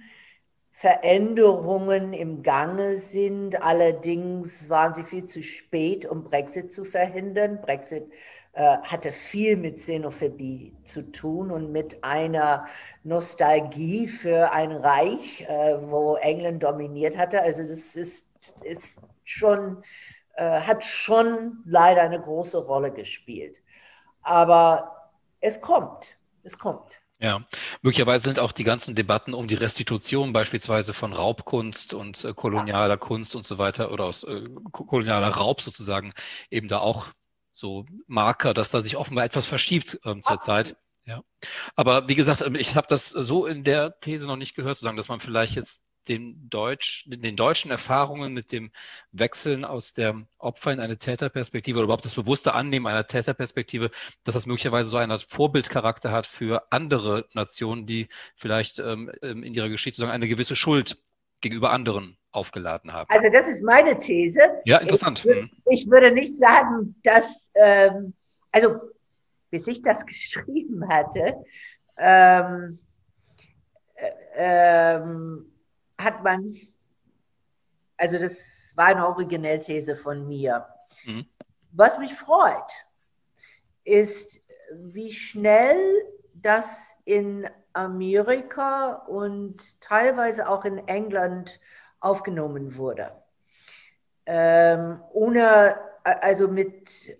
Veränderungen 0.71 2.13
im 2.13 2.41
Gange 2.41 2.95
sind. 2.95 3.61
Allerdings 3.61 4.69
waren 4.69 4.93
sie 4.93 5.03
viel 5.03 5.27
zu 5.27 5.43
spät, 5.43 6.05
um 6.05 6.23
Brexit 6.23 6.71
zu 6.71 6.85
verhindern. 6.85 7.59
Brexit 7.61 8.09
äh, 8.53 8.77
hatte 8.83 9.11
viel 9.11 9.57
mit 9.57 9.77
Xenophobie 9.77 10.73
zu 10.85 11.11
tun 11.11 11.51
und 11.51 11.71
mit 11.71 12.03
einer 12.03 12.65
Nostalgie 13.03 14.07
für 14.07 14.53
ein 14.53 14.71
Reich, 14.71 15.41
äh, 15.49 15.77
wo 15.81 16.15
England 16.15 16.63
dominiert 16.63 17.17
hatte. 17.17 17.41
Also 17.41 17.63
das 17.63 17.95
ist, 17.97 18.27
ist 18.63 19.01
schon, 19.30 19.84
äh, 20.36 20.61
hat 20.61 20.86
schon 20.86 21.63
leider 21.65 22.01
eine 22.01 22.19
große 22.19 22.57
Rolle 22.57 22.91
gespielt. 22.91 23.57
Aber 24.21 25.11
es 25.39 25.61
kommt, 25.61 26.17
es 26.43 26.57
kommt. 26.57 26.99
Ja, 27.21 27.45
möglicherweise 27.82 28.23
sind 28.23 28.39
auch 28.39 28.53
die 28.53 28.63
ganzen 28.63 28.95
Debatten 28.95 29.34
um 29.34 29.47
die 29.49 29.55
Restitution 29.55 30.32
beispielsweise 30.32 30.93
von 30.93 31.11
Raubkunst 31.11 31.93
und 31.93 32.23
äh, 32.23 32.34
kolonialer 32.34 32.97
Kunst 32.97 33.36
und 33.36 33.45
so 33.45 33.57
weiter 33.57 33.91
oder 33.91 34.05
aus 34.05 34.23
äh, 34.23 34.47
kolonialer 34.71 35.27
Raub 35.27 35.59
sozusagen 35.61 36.13
eben 36.49 36.69
da 36.69 36.80
auch 36.80 37.09
so 37.51 37.86
Marker, 38.07 38.53
dass 38.53 38.71
da 38.71 38.80
sich 38.80 38.95
offenbar 38.95 39.25
etwas 39.25 39.45
verschiebt 39.45 39.99
ähm, 40.05 40.23
zurzeit. 40.23 40.77
Ja. 41.03 41.21
Aber 41.75 42.07
wie 42.07 42.15
gesagt, 42.15 42.41
ähm, 42.41 42.55
ich 42.55 42.75
habe 42.75 42.88
das 42.88 43.09
so 43.09 43.45
in 43.45 43.65
der 43.65 43.99
These 43.99 44.25
noch 44.25 44.38
nicht 44.38 44.55
gehört, 44.55 44.77
zu 44.77 44.86
sagen, 44.86 44.95
dass 44.95 45.09
man 45.09 45.19
vielleicht 45.19 45.55
jetzt 45.55 45.84
den, 46.07 46.49
Deutsch, 46.49 47.05
den 47.07 47.35
deutschen 47.35 47.71
Erfahrungen 47.71 48.33
mit 48.33 48.51
dem 48.51 48.71
Wechseln 49.11 49.65
aus 49.65 49.93
der 49.93 50.15
Opfer 50.37 50.71
in 50.73 50.79
eine 50.79 50.97
Täterperspektive 50.97 51.77
oder 51.77 51.85
überhaupt 51.85 52.05
das 52.05 52.15
bewusste 52.15 52.53
Annehmen 52.53 52.87
einer 52.87 53.05
Täterperspektive, 53.05 53.91
dass 54.23 54.33
das 54.33 54.45
möglicherweise 54.45 54.89
so 54.89 54.97
einen 54.97 55.19
Vorbildcharakter 55.19 56.11
hat 56.11 56.25
für 56.25 56.63
andere 56.71 57.27
Nationen, 57.33 57.85
die 57.85 58.07
vielleicht 58.35 58.79
ähm, 58.79 59.11
ähm 59.21 59.43
in 59.43 59.53
ihrer 59.53 59.69
Geschichte 59.69 60.01
sagen, 60.01 60.11
eine 60.11 60.27
gewisse 60.27 60.55
Schuld 60.55 60.97
gegenüber 61.41 61.71
anderen 61.71 62.17
aufgeladen 62.31 62.93
haben. 62.93 63.09
Also 63.09 63.29
das 63.31 63.47
ist 63.47 63.63
meine 63.63 63.97
These. 63.97 64.39
Ja, 64.65 64.77
interessant. 64.77 65.25
Ich, 65.25 65.35
mhm. 65.35 65.49
ich 65.65 65.89
würde 65.89 66.11
nicht 66.11 66.35
sagen, 66.35 66.95
dass, 67.03 67.51
ähm, 67.55 68.13
also 68.51 68.75
bis 69.49 69.67
ich 69.67 69.81
das 69.81 70.05
geschrieben 70.05 70.87
hatte, 70.87 71.43
ähm, 71.97 72.79
äh, 73.95 74.95
ähm, 74.95 75.51
hat 75.99 76.23
man 76.23 76.45
es, 76.45 76.75
also 77.97 78.17
das 78.17 78.71
war 78.75 78.87
eine 78.87 79.05
Originellthese 79.07 79.95
von 79.95 80.27
mir. 80.27 80.65
Mhm. 81.05 81.25
Was 81.71 81.99
mich 81.99 82.13
freut, 82.13 82.71
ist, 83.83 84.41
wie 84.73 85.11
schnell 85.11 86.05
das 86.33 86.93
in 87.05 87.49
Amerika 87.73 88.93
und 88.93 89.79
teilweise 89.81 90.47
auch 90.47 90.65
in 90.65 90.87
England 90.87 91.59
aufgenommen 91.99 92.75
wurde. 92.75 93.11
Ähm, 94.25 95.01
ohne, 95.11 95.77
also 96.03 96.47
mit, 96.47 97.17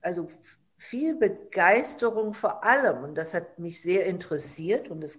also 0.00 0.28
viel 0.76 1.16
Begeisterung 1.16 2.32
vor 2.32 2.64
allem. 2.64 3.04
Und 3.04 3.14
das 3.16 3.34
hat 3.34 3.58
mich 3.58 3.82
sehr 3.82 4.06
interessiert 4.06 4.88
und 4.88 5.00
das 5.00 5.18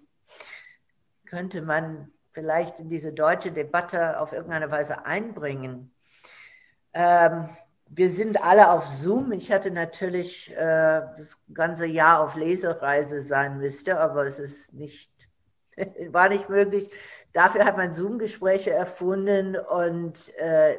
könnte 1.25 1.61
man 1.61 2.11
vielleicht 2.35 2.81
in 2.81 2.89
diese 2.89 3.13
deutsche 3.13 3.51
Debatte 3.51 4.19
auf 4.19 4.33
irgendeine 4.33 4.69
Weise 4.69 5.05
einbringen. 5.05 5.91
Ähm, 6.93 7.49
wir 7.87 8.09
sind 8.09 8.43
alle 8.43 8.71
auf 8.71 8.85
Zoom. 8.85 9.31
Ich 9.31 9.51
hatte 9.51 9.71
natürlich 9.71 10.51
äh, 10.51 11.01
das 11.17 11.39
ganze 11.53 11.85
Jahr 11.85 12.19
auf 12.19 12.35
Lesereise 12.35 13.21
sein 13.21 13.57
müsste, 13.57 13.99
aber 13.99 14.25
es 14.25 14.39
ist 14.39 14.73
nicht, 14.73 15.11
war 16.09 16.27
nicht 16.27 16.49
möglich. 16.49 16.89
Dafür 17.31 17.63
hat 17.63 17.77
man 17.77 17.93
Zoom-Gespräche 17.93 18.71
erfunden 18.71 19.55
und 19.55 20.33
äh, 20.37 20.77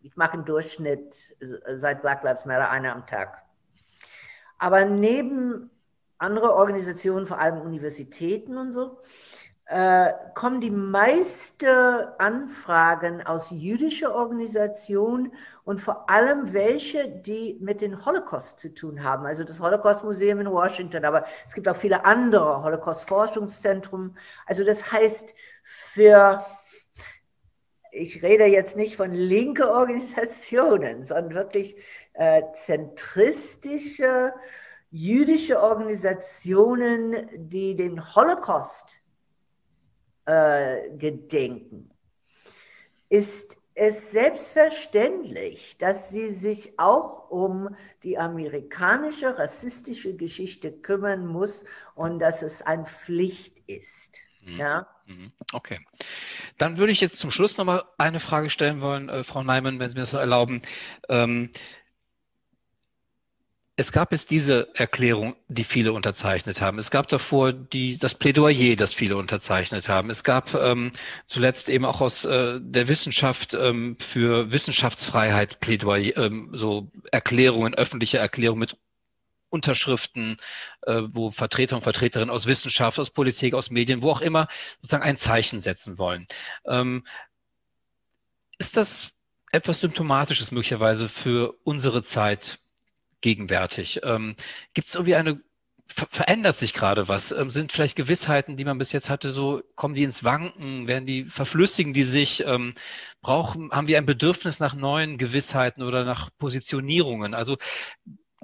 ich 0.00 0.16
mache 0.16 0.36
im 0.36 0.44
Durchschnitt 0.44 1.36
seit 1.76 2.02
Black 2.02 2.24
Lives 2.24 2.44
Matter 2.44 2.70
eine 2.70 2.92
am 2.92 3.06
Tag. 3.06 3.40
Aber 4.58 4.84
neben 4.84 5.70
andere 6.18 6.54
Organisationen, 6.54 7.26
vor 7.26 7.38
allem 7.38 7.60
Universitäten 7.60 8.56
und 8.56 8.72
so, 8.72 8.98
äh, 9.66 10.12
kommen 10.34 10.60
die 10.60 10.70
meisten 10.70 11.66
Anfragen 12.18 13.24
aus 13.24 13.50
jüdischen 13.50 14.08
Organisationen 14.08 15.32
und 15.64 15.80
vor 15.80 16.10
allem 16.10 16.52
welche, 16.52 17.08
die 17.08 17.58
mit 17.60 17.80
dem 17.80 18.04
Holocaust 18.04 18.58
zu 18.60 18.74
tun 18.74 19.02
haben. 19.04 19.24
Also 19.24 19.44
das 19.44 19.60
Holocaust-Museum 19.60 20.40
in 20.40 20.50
Washington, 20.50 21.04
aber 21.04 21.24
es 21.46 21.54
gibt 21.54 21.68
auch 21.68 21.76
viele 21.76 22.04
andere 22.04 22.62
Holocaust-Forschungszentren. 22.62 24.16
Also 24.46 24.64
das 24.64 24.92
heißt, 24.92 25.34
für, 25.62 26.44
ich 27.92 28.22
rede 28.22 28.46
jetzt 28.46 28.76
nicht 28.76 28.96
von 28.96 29.12
linke 29.12 29.70
Organisationen, 29.70 31.04
sondern 31.04 31.34
wirklich 31.34 31.76
äh, 32.14 32.42
zentristische 32.54 34.34
jüdische 34.90 35.62
Organisationen, 35.62 37.28
die 37.48 37.74
den 37.74 38.14
Holocaust 38.14 39.01
äh, 40.26 40.90
gedenken, 40.96 41.90
ist 43.08 43.56
es 43.74 44.10
selbstverständlich, 44.10 45.76
dass 45.78 46.10
sie 46.10 46.30
sich 46.30 46.78
auch 46.78 47.30
um 47.30 47.74
die 48.02 48.18
amerikanische 48.18 49.38
rassistische 49.38 50.14
Geschichte 50.14 50.70
kümmern 50.70 51.26
muss 51.26 51.64
und 51.94 52.18
dass 52.18 52.42
es 52.42 52.62
eine 52.62 52.84
Pflicht 52.84 53.58
ist. 53.66 54.18
Mhm. 54.44 54.56
Ja? 54.58 54.86
Mhm. 55.06 55.32
Okay. 55.52 55.80
Dann 56.58 56.76
würde 56.76 56.92
ich 56.92 57.00
jetzt 57.00 57.16
zum 57.16 57.30
Schluss 57.30 57.56
noch 57.56 57.64
mal 57.64 57.82
eine 57.98 58.20
Frage 58.20 58.50
stellen 58.50 58.80
wollen, 58.80 59.08
äh, 59.08 59.24
Frau 59.24 59.42
Neiman, 59.42 59.78
wenn 59.78 59.88
Sie 59.88 59.94
mir 59.94 60.02
das 60.02 60.12
erlauben. 60.12 60.60
Ähm, 61.08 61.50
es 63.76 63.90
gab 63.90 64.12
jetzt 64.12 64.30
diese 64.30 64.68
Erklärung, 64.74 65.34
die 65.48 65.64
viele 65.64 65.92
unterzeichnet 65.92 66.60
haben. 66.60 66.78
Es 66.78 66.90
gab 66.90 67.08
davor 67.08 67.52
die, 67.54 67.96
das 67.96 68.14
Plädoyer, 68.14 68.76
das 68.76 68.92
viele 68.92 69.16
unterzeichnet 69.16 69.88
haben. 69.88 70.10
Es 70.10 70.24
gab 70.24 70.54
ähm, 70.54 70.92
zuletzt 71.26 71.70
eben 71.70 71.86
auch 71.86 72.02
aus 72.02 72.26
äh, 72.26 72.60
der 72.60 72.88
Wissenschaft 72.88 73.54
ähm, 73.54 73.96
für 73.98 74.52
Wissenschaftsfreiheit 74.52 75.60
Plädoyer, 75.60 76.16
ähm, 76.18 76.50
so 76.52 76.90
Erklärungen, 77.12 77.74
öffentliche 77.74 78.18
Erklärungen 78.18 78.60
mit 78.60 78.76
Unterschriften, 79.48 80.36
äh, 80.82 81.02
wo 81.06 81.30
Vertreter 81.30 81.76
und 81.76 81.82
Vertreterinnen 81.82 82.30
aus 82.34 82.46
Wissenschaft, 82.46 82.98
aus 82.98 83.10
Politik, 83.10 83.54
aus 83.54 83.70
Medien, 83.70 84.02
wo 84.02 84.10
auch 84.10 84.20
immer 84.20 84.48
sozusagen 84.80 85.04
ein 85.04 85.16
Zeichen 85.16 85.62
setzen 85.62 85.96
wollen. 85.96 86.26
Ähm, 86.66 87.06
ist 88.58 88.76
das 88.76 89.12
etwas 89.50 89.80
Symptomatisches 89.80 90.50
möglicherweise 90.52 91.08
für 91.08 91.54
unsere 91.64 92.02
Zeit 92.02 92.61
gegenwärtig. 93.22 94.00
Ähm, 94.04 94.36
Gibt 94.74 94.88
es 94.88 94.94
irgendwie 94.94 95.14
eine, 95.14 95.40
ver 95.86 96.06
verändert 96.10 96.56
sich 96.56 96.74
gerade 96.74 97.08
was? 97.08 97.32
Ähm, 97.32 97.50
sind 97.50 97.72
vielleicht 97.72 97.96
Gewissheiten, 97.96 98.56
die 98.56 98.64
man 98.64 98.78
bis 98.78 98.92
jetzt 98.92 99.10
hatte, 99.10 99.30
so 99.30 99.62
kommen 99.74 99.94
die 99.94 100.04
ins 100.04 100.24
Wanken, 100.24 100.86
werden 100.86 101.06
die, 101.06 101.24
verflüssigen 101.24 101.94
die 101.94 102.04
sich? 102.04 102.44
Ähm, 102.46 102.74
brauchen, 103.22 103.70
haben 103.70 103.88
wir 103.88 103.98
ein 103.98 104.06
Bedürfnis 104.06 104.60
nach 104.60 104.74
neuen 104.74 105.18
Gewissheiten 105.18 105.82
oder 105.82 106.04
nach 106.04 106.30
Positionierungen? 106.38 107.34
Also 107.34 107.56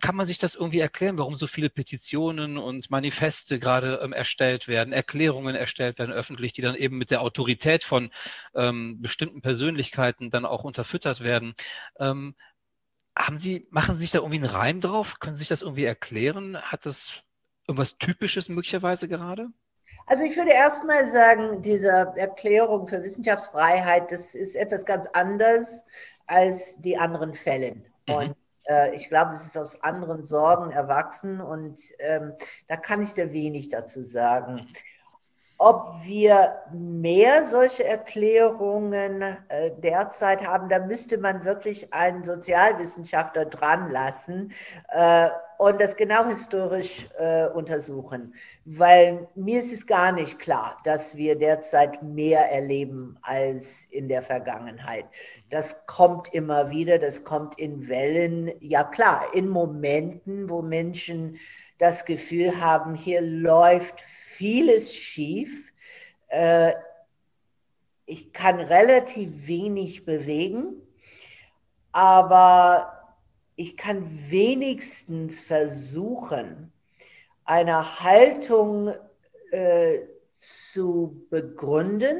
kann 0.00 0.16
man 0.16 0.26
sich 0.26 0.38
das 0.38 0.54
irgendwie 0.54 0.78
erklären, 0.78 1.18
warum 1.18 1.34
so 1.36 1.46
viele 1.46 1.70
Petitionen 1.70 2.56
und 2.56 2.90
Manifeste 2.90 3.58
gerade 3.58 4.00
ähm, 4.02 4.12
erstellt 4.12 4.68
werden, 4.68 4.92
Erklärungen 4.92 5.54
erstellt 5.56 5.98
werden 5.98 6.12
öffentlich, 6.12 6.52
die 6.52 6.62
dann 6.62 6.76
eben 6.76 6.98
mit 6.98 7.10
der 7.10 7.22
Autorität 7.22 7.84
von 7.84 8.10
ähm, 8.54 9.00
bestimmten 9.00 9.42
Persönlichkeiten 9.42 10.30
dann 10.30 10.44
auch 10.44 10.64
unterfüttert 10.64 11.20
werden? 11.20 11.54
Ähm, 11.98 12.34
haben 13.18 13.36
Sie, 13.36 13.66
machen 13.70 13.94
Sie 13.96 14.02
sich 14.02 14.12
da 14.12 14.18
irgendwie 14.18 14.36
einen 14.36 14.46
Reim 14.46 14.80
drauf? 14.80 15.18
Können 15.18 15.34
Sie 15.34 15.40
sich 15.40 15.48
das 15.48 15.62
irgendwie 15.62 15.84
erklären? 15.84 16.56
Hat 16.56 16.86
das 16.86 17.24
irgendwas 17.66 17.98
Typisches 17.98 18.48
möglicherweise 18.48 19.08
gerade? 19.08 19.48
Also 20.06 20.24
ich 20.24 20.36
würde 20.36 20.52
erstmal 20.52 21.06
sagen, 21.06 21.60
diese 21.60 21.90
Erklärung 22.16 22.86
für 22.86 23.02
Wissenschaftsfreiheit, 23.02 24.10
das 24.10 24.34
ist 24.34 24.56
etwas 24.56 24.86
ganz 24.86 25.06
anderes 25.12 25.84
als 26.26 26.80
die 26.80 26.96
anderen 26.96 27.34
Fälle. 27.34 27.74
Mhm. 28.08 28.14
Und 28.14 28.36
äh, 28.68 28.94
ich 28.94 29.08
glaube, 29.08 29.32
es 29.32 29.44
ist 29.44 29.58
aus 29.58 29.82
anderen 29.82 30.24
Sorgen 30.24 30.70
erwachsen 30.70 31.40
und 31.40 31.80
ähm, 31.98 32.32
da 32.68 32.76
kann 32.76 33.02
ich 33.02 33.10
sehr 33.10 33.32
wenig 33.32 33.68
dazu 33.68 34.02
sagen. 34.02 34.54
Mhm. 34.54 34.68
Ob 35.60 36.04
wir 36.04 36.54
mehr 36.72 37.44
solche 37.44 37.82
Erklärungen 37.84 39.22
äh, 39.22 39.72
derzeit 39.82 40.46
haben, 40.46 40.68
da 40.68 40.78
müsste 40.78 41.18
man 41.18 41.42
wirklich 41.44 41.92
einen 41.92 42.22
Sozialwissenschaftler 42.22 43.46
dran 43.46 43.90
lassen 43.90 44.52
äh, 44.90 45.30
und 45.58 45.80
das 45.80 45.96
genau 45.96 46.26
historisch 46.26 47.08
äh, 47.18 47.48
untersuchen. 47.48 48.34
Weil 48.64 49.26
mir 49.34 49.58
ist 49.58 49.72
es 49.72 49.84
gar 49.88 50.12
nicht 50.12 50.38
klar, 50.38 50.76
dass 50.84 51.16
wir 51.16 51.36
derzeit 51.36 52.04
mehr 52.04 52.52
erleben 52.52 53.18
als 53.22 53.84
in 53.86 54.06
der 54.06 54.22
Vergangenheit. 54.22 55.06
Das 55.50 55.86
kommt 55.86 56.32
immer 56.32 56.70
wieder, 56.70 57.00
das 57.00 57.24
kommt 57.24 57.58
in 57.58 57.88
Wellen. 57.88 58.52
Ja 58.60 58.84
klar, 58.84 59.34
in 59.34 59.48
Momenten, 59.48 60.48
wo 60.48 60.62
Menschen 60.62 61.36
das 61.78 62.04
Gefühl 62.04 62.60
haben, 62.60 62.94
hier 62.94 63.20
läuft 63.20 64.00
vieles 64.38 64.94
schief. 64.94 65.72
Äh, 66.28 66.72
ich 68.06 68.32
kann 68.32 68.60
relativ 68.60 69.48
wenig 69.48 70.04
bewegen, 70.04 70.80
aber 71.90 73.16
ich 73.56 73.76
kann 73.76 74.04
wenigstens 74.30 75.40
versuchen, 75.40 76.72
eine 77.44 78.00
Haltung 78.00 78.94
äh, 79.50 79.98
zu 80.38 81.26
begründen 81.30 82.18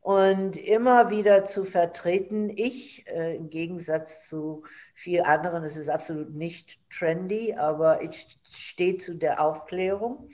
und 0.00 0.56
immer 0.56 1.10
wieder 1.10 1.44
zu 1.44 1.64
vertreten. 1.64 2.50
Ich, 2.56 3.06
äh, 3.06 3.36
im 3.36 3.50
Gegensatz 3.50 4.26
zu 4.26 4.62
vielen 4.94 5.26
anderen, 5.26 5.62
es 5.64 5.76
ist 5.76 5.90
absolut 5.90 6.34
nicht 6.34 6.80
trendy, 6.90 7.52
aber 7.52 8.02
ich 8.02 8.38
stehe 8.50 8.96
zu 8.96 9.14
der 9.14 9.44
Aufklärung 9.44 10.30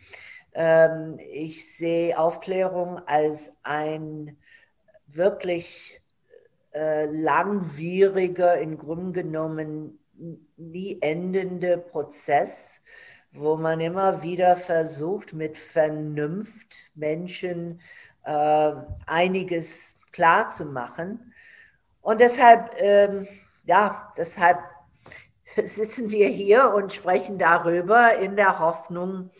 Ähm, 0.55 1.19
ich 1.19 1.77
sehe 1.77 2.19
Aufklärung 2.19 2.99
als 3.07 3.57
ein 3.63 4.37
wirklich 5.07 6.01
äh, 6.73 7.07
langwieriger, 7.07 8.59
im 8.59 8.79
Grunde 8.79 9.23
genommen 9.23 9.99
nie 10.57 10.99
endende 11.01 11.79
Prozess, 11.79 12.81
wo 13.33 13.57
man 13.57 13.81
immer 13.81 14.23
wieder 14.23 14.57
versucht, 14.57 15.33
mit 15.33 15.59
Vernunft 15.59 16.77
Menschen 16.95 17.81
äh, 18.25 18.73
einiges 19.07 19.99
klar 20.13 20.49
zu 20.51 20.67
machen. 20.67 21.33
Und 22.01 22.21
deshalb, 22.21 22.71
ähm, 22.79 23.27
ja, 23.65 24.13
deshalb 24.17 24.59
sitzen 25.57 26.11
wir 26.11 26.29
hier 26.29 26.73
und 26.75 26.93
sprechen 26.93 27.39
darüber 27.39 28.17
in 28.19 28.37
der 28.37 28.59
Hoffnung, 28.59 29.31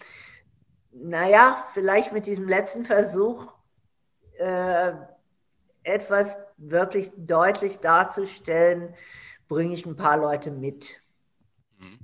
naja, 0.95 1.63
vielleicht 1.73 2.13
mit 2.13 2.27
diesem 2.27 2.49
letzten 2.49 2.85
Versuch 2.85 3.49
äh, 4.39 4.93
etwas 5.83 6.39
wirklich 6.57 7.11
deutlich 7.17 7.79
darzustellen, 7.79 8.95
bringe 9.49 9.75
ich 9.75 9.85
ein 9.87 9.97
paar 9.97 10.17
Leute 10.17 10.51
mit. 10.51 11.01
Mhm, 11.79 11.99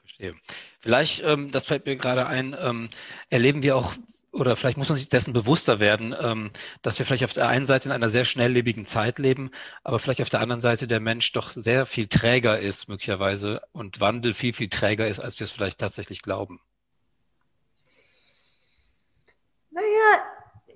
verstehe. 0.00 0.34
Vielleicht, 0.80 1.22
ähm, 1.22 1.50
das 1.52 1.66
fällt 1.66 1.86
mir 1.86 1.96
gerade 1.96 2.26
ein, 2.26 2.56
ähm, 2.58 2.88
erleben 3.28 3.62
wir 3.62 3.76
auch 3.76 3.92
oder 4.32 4.54
vielleicht 4.54 4.76
muss 4.76 4.90
man 4.90 4.98
sich 4.98 5.08
dessen 5.08 5.32
bewusster 5.32 5.80
werden, 5.80 6.14
ähm, 6.20 6.50
dass 6.82 6.98
wir 6.98 7.06
vielleicht 7.06 7.24
auf 7.24 7.32
der 7.32 7.48
einen 7.48 7.64
Seite 7.64 7.88
in 7.88 7.92
einer 7.92 8.10
sehr 8.10 8.26
schnelllebigen 8.26 8.84
Zeit 8.84 9.18
leben, 9.18 9.50
aber 9.82 9.98
vielleicht 9.98 10.20
auf 10.20 10.28
der 10.28 10.40
anderen 10.40 10.60
Seite 10.60 10.86
der 10.86 11.00
Mensch 11.00 11.32
doch 11.32 11.50
sehr 11.50 11.86
viel 11.86 12.06
träger 12.06 12.58
ist 12.58 12.88
möglicherweise 12.88 13.62
und 13.72 14.00
Wandel 14.00 14.34
viel, 14.34 14.52
viel 14.52 14.68
träger 14.68 15.08
ist, 15.08 15.20
als 15.20 15.40
wir 15.40 15.44
es 15.44 15.50
vielleicht 15.50 15.78
tatsächlich 15.78 16.20
glauben. 16.20 16.60
Naja, 19.76 20.24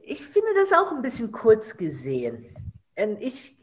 ich 0.03 0.26
finde 0.26 0.53
das 0.55 0.74
auch 0.74 0.92
ein 0.92 1.01
bisschen 1.01 1.32
kurz 1.32 1.74
gesehen. 1.74 2.55
Ich, 3.20 3.59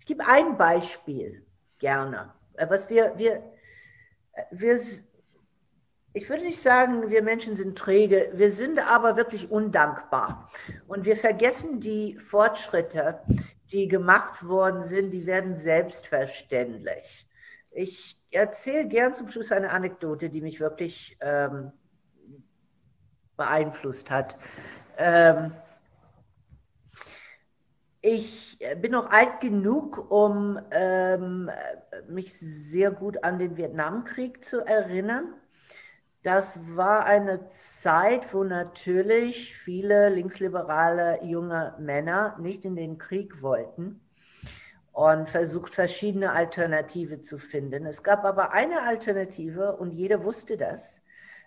ich 0.00 0.06
gebe 0.06 0.26
ein 0.26 0.56
Beispiel 0.58 1.46
gerne. 1.78 2.34
Äh, 2.54 2.68
was 2.68 2.90
wir, 2.90 3.16
wir, 3.16 3.44
äh, 4.32 4.42
wir, 4.50 4.80
ich 6.14 6.28
würde 6.28 6.42
nicht 6.42 6.60
sagen, 6.60 7.10
wir 7.10 7.22
Menschen 7.22 7.54
sind 7.54 7.78
träge, 7.78 8.32
wir 8.34 8.50
sind 8.50 8.80
aber 8.90 9.16
wirklich 9.16 9.52
undankbar. 9.52 10.50
Und 10.88 11.04
wir 11.04 11.16
vergessen 11.16 11.78
die 11.78 12.18
Fortschritte, 12.18 13.20
die 13.70 13.86
gemacht 13.86 14.48
worden 14.48 14.82
sind, 14.82 15.12
die 15.12 15.26
werden 15.26 15.56
selbstverständlich. 15.56 17.28
Ich 17.70 18.18
erzähle 18.32 18.88
gern 18.88 19.14
zum 19.14 19.28
Schluss 19.28 19.52
eine 19.52 19.70
Anekdote, 19.70 20.28
die 20.28 20.40
mich 20.40 20.58
wirklich 20.58 21.16
ähm, 21.20 21.70
beeinflusst 23.36 24.10
hat. 24.10 24.36
Ähm, 24.98 25.52
ich 28.00 28.58
bin 28.80 28.92
noch 28.92 29.10
alt 29.10 29.40
genug, 29.40 30.10
um 30.10 30.60
ähm, 30.70 31.50
mich 32.08 32.38
sehr 32.38 32.92
gut 32.92 33.24
an 33.24 33.38
den 33.38 33.56
Vietnamkrieg 33.56 34.44
zu 34.44 34.64
erinnern. 34.64 35.34
Das 36.22 36.76
war 36.76 37.04
eine 37.04 37.48
Zeit, 37.48 38.32
wo 38.32 38.44
natürlich 38.44 39.56
viele 39.56 40.08
linksliberale 40.08 41.24
junge 41.24 41.74
Männer 41.78 42.36
nicht 42.40 42.64
in 42.64 42.76
den 42.76 42.98
Krieg 42.98 43.42
wollten 43.42 44.00
und 44.92 45.28
versucht, 45.28 45.74
verschiedene 45.74 46.32
Alternative 46.32 47.22
zu 47.22 47.38
finden. 47.38 47.86
Es 47.86 48.02
gab 48.02 48.24
aber 48.24 48.52
eine 48.52 48.82
Alternative 48.82 49.76
und 49.76 49.92
jeder 49.92 50.24
wusste 50.24 50.56
das 50.56 51.02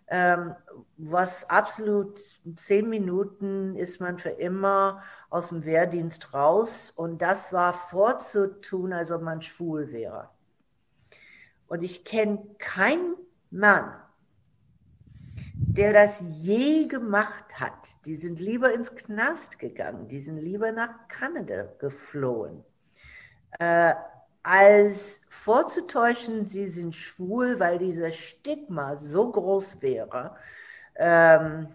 ähm, 0.10 0.56
was 0.98 1.50
absolut 1.50 2.20
zehn 2.56 2.90
Minuten 2.90 3.76
ist 3.76 4.02
man 4.02 4.18
für 4.18 4.30
immer 4.30 5.04
aus 5.30 5.50
dem 5.50 5.66
Wehrdienst 5.66 6.34
raus 6.34 6.92
und 6.96 7.22
das 7.22 7.54
war 7.54 7.74
vorzutun, 7.74 8.92
als 8.92 9.12
ob 9.12 9.22
man 9.22 9.42
schwul 9.42 9.92
wäre. 9.92 10.30
Und 11.68 11.84
ich 11.84 12.04
kenne 12.04 12.40
keinen 12.58 13.16
Mann, 13.52 13.94
der 15.54 15.94
das 15.94 16.24
je 16.28 16.88
gemacht 16.88 17.60
hat. 17.60 18.06
Die 18.06 18.16
sind 18.16 18.40
lieber 18.40 18.74
ins 18.74 18.96
Knast 18.96 19.60
gegangen, 19.60 20.08
die 20.08 20.20
sind 20.20 20.40
lieber 20.40 20.72
nach 20.72 21.08
Kanada 21.08 21.68
geflohen. 21.78 22.64
Äh, 23.60 23.94
als 24.44 25.26
vorzutäuschen, 25.30 26.46
sie 26.46 26.66
sind 26.66 26.96
schwul, 26.96 27.60
weil 27.60 27.78
dieser 27.78 28.12
Stigma 28.12 28.96
so 28.96 29.32
groß 29.32 29.82
wäre. 29.82 30.36
Ähm, 30.96 31.68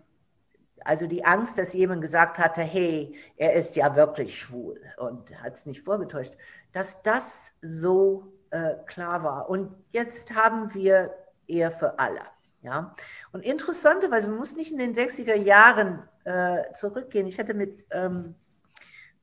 also 0.85 1.07
die 1.07 1.25
Angst, 1.25 1.57
dass 1.59 1.73
jemand 1.73 2.03
gesagt 2.03 2.39
hatte, 2.39 2.61
hey, 2.61 3.17
er 3.37 3.55
ist 3.55 3.75
ja 3.77 3.97
wirklich 3.97 4.39
schwul 4.39 4.81
und 4.99 5.43
hat 5.43 5.55
es 5.55 5.67
nicht 5.67 5.83
vorgetäuscht, 5.83 6.35
dass 6.73 7.03
das 7.03 7.53
so 7.62 8.33
äh, 8.51 8.75
klar 8.87 9.23
war. 9.23 9.49
Und 9.49 9.75
jetzt 9.93 10.35
haben 10.35 10.75
wir 10.75 11.15
eher 11.47 11.71
für 11.71 11.99
alle. 11.99 12.21
Ja? 12.62 12.95
Und 13.33 13.45
interessanterweise, 13.45 14.29
man 14.29 14.39
muss 14.39 14.57
nicht 14.57 14.73
in 14.73 14.79
den 14.79 14.95
60er 14.95 15.35
Jahren 15.35 16.03
äh, 16.25 16.73
zurückgehen. 16.75 17.27
Ich 17.27 17.39
hatte 17.39 17.55
mit 17.55 17.85
ähm, 17.91 18.35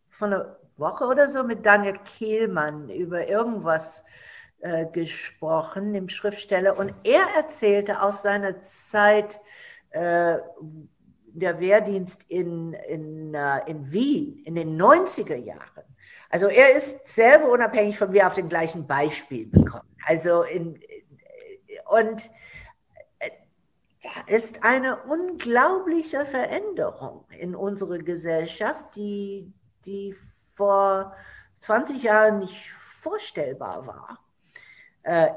von 0.10 0.34
einer 0.34 0.58
Woche 0.82 1.06
oder 1.06 1.30
so 1.30 1.46
mit 1.46 1.66
Daniel 1.66 1.98
Kehlmann 2.04 2.90
über 2.90 3.28
irgendwas 3.28 4.04
äh, 4.60 4.86
gesprochen, 4.88 5.94
dem 5.94 6.10
Schriftsteller, 6.10 6.78
und 6.78 6.94
er 7.04 7.24
erzählte 7.38 8.02
aus 8.02 8.22
seiner 8.22 8.62
Zeit 8.62 9.40
äh, 9.92 10.38
der 11.34 11.60
Wehrdienst 11.60 12.26
in, 12.28 12.74
in, 12.74 13.34
uh, 13.36 13.60
in 13.66 13.92
Wien 13.92 14.44
in 14.44 14.56
den 14.56 14.80
90er 14.80 15.38
Jahren. 15.38 15.84
Also 16.30 16.48
er 16.48 16.76
ist 16.76 17.08
selber 17.08 17.50
unabhängig 17.50 17.98
von 17.98 18.12
mir 18.12 18.28
auf 18.28 18.36
den 18.36 18.50
gleichen 18.50 18.86
Beispiel 18.86 19.48
bekommen. 19.48 19.96
Also 20.06 20.44
in, 20.44 20.80
und 21.90 22.30
äh, 23.20 23.30
da 24.02 24.34
ist 24.34 24.64
eine 24.64 25.04
unglaubliche 25.04 26.26
Veränderung 26.26 27.26
in 27.38 27.56
unserer 27.56 27.98
Gesellschaft, 27.98 28.96
die, 28.96 29.52
die 29.86 30.14
vor 30.62 31.16
20 31.59 32.03
Jahren 32.03 32.38
nicht 32.38 32.70
vorstellbar 32.70 33.88
war. 33.88 34.20
Äh, 35.01 35.32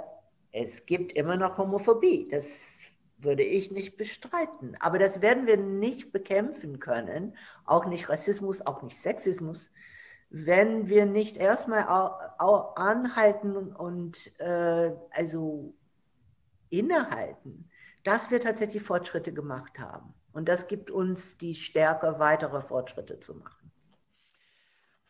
es 0.53 0.85
gibt 0.85 1.15
immer 1.15 1.39
noch 1.39 1.57
Homophobie, 1.57 2.29
das 2.31 2.83
würde 3.17 3.43
ich 3.43 3.71
nicht 3.71 3.97
bestreiten. 3.97 4.77
Aber 4.81 4.99
das 4.99 5.23
werden 5.23 5.47
wir 5.47 5.57
nicht 5.57 6.13
bekämpfen 6.13 6.79
können, 6.79 7.39
auch 7.65 7.87
nicht 7.87 8.11
Rassismus, 8.11 8.67
auch 8.67 8.83
nicht 8.83 8.99
Sexismus, 8.99 9.73
wenn 10.29 10.91
wir 10.91 11.07
nicht 11.07 11.39
erstmal 11.39 11.87
anhalten 12.77 13.75
und 13.75 14.39
äh, 14.41 14.93
also 15.11 15.73
innehalten, 16.69 17.71
dass 18.03 18.31
wir 18.31 18.41
tatsächlich 18.41 18.83
Fortschritte 18.83 19.33
gemacht 19.33 19.79
haben. 19.79 20.13
Und 20.35 20.51
das 20.51 20.67
gibt 20.67 20.91
uns 20.91 21.39
die 21.39 21.55
Stärke, 21.55 22.19
weitere 22.19 22.61
Fortschritte 22.61 23.21
zu 23.21 23.37
machen. 23.37 23.64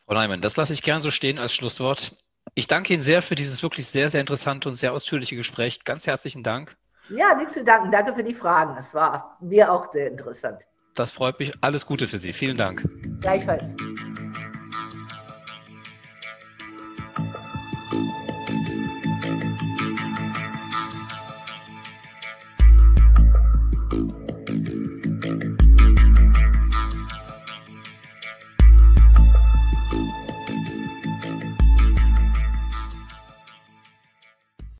Frau 0.07 0.13
Neumann, 0.13 0.41
das 0.41 0.55
lasse 0.55 0.73
ich 0.73 0.83
gern 0.83 1.01
so 1.01 1.09
stehen 1.09 1.39
als 1.39 1.53
Schlusswort. 1.53 2.15
Ich 2.53 2.67
danke 2.67 2.93
Ihnen 2.93 3.01
sehr 3.01 3.23
für 3.23 3.33
dieses 3.33 3.63
wirklich 3.63 3.87
sehr, 3.87 4.09
sehr 4.09 4.21
interessante 4.21 4.69
und 4.69 4.75
sehr 4.75 4.93
ausführliche 4.93 5.35
Gespräch. 5.35 5.83
Ganz 5.83 6.05
herzlichen 6.05 6.43
Dank. 6.43 6.77
Ja, 7.09 7.33
nichts 7.35 7.55
zu 7.55 7.63
danken. 7.63 7.91
Danke 7.91 8.13
für 8.13 8.23
die 8.23 8.33
Fragen. 8.33 8.75
Das 8.75 8.93
war 8.93 9.37
mir 9.41 9.71
auch 9.71 9.91
sehr 9.91 10.07
interessant. 10.07 10.61
Das 10.93 11.11
freut 11.11 11.39
mich. 11.39 11.53
Alles 11.61 11.85
Gute 11.85 12.07
für 12.07 12.19
Sie. 12.19 12.33
Vielen 12.33 12.57
Dank. 12.57 12.87
Gleichfalls. 13.19 13.75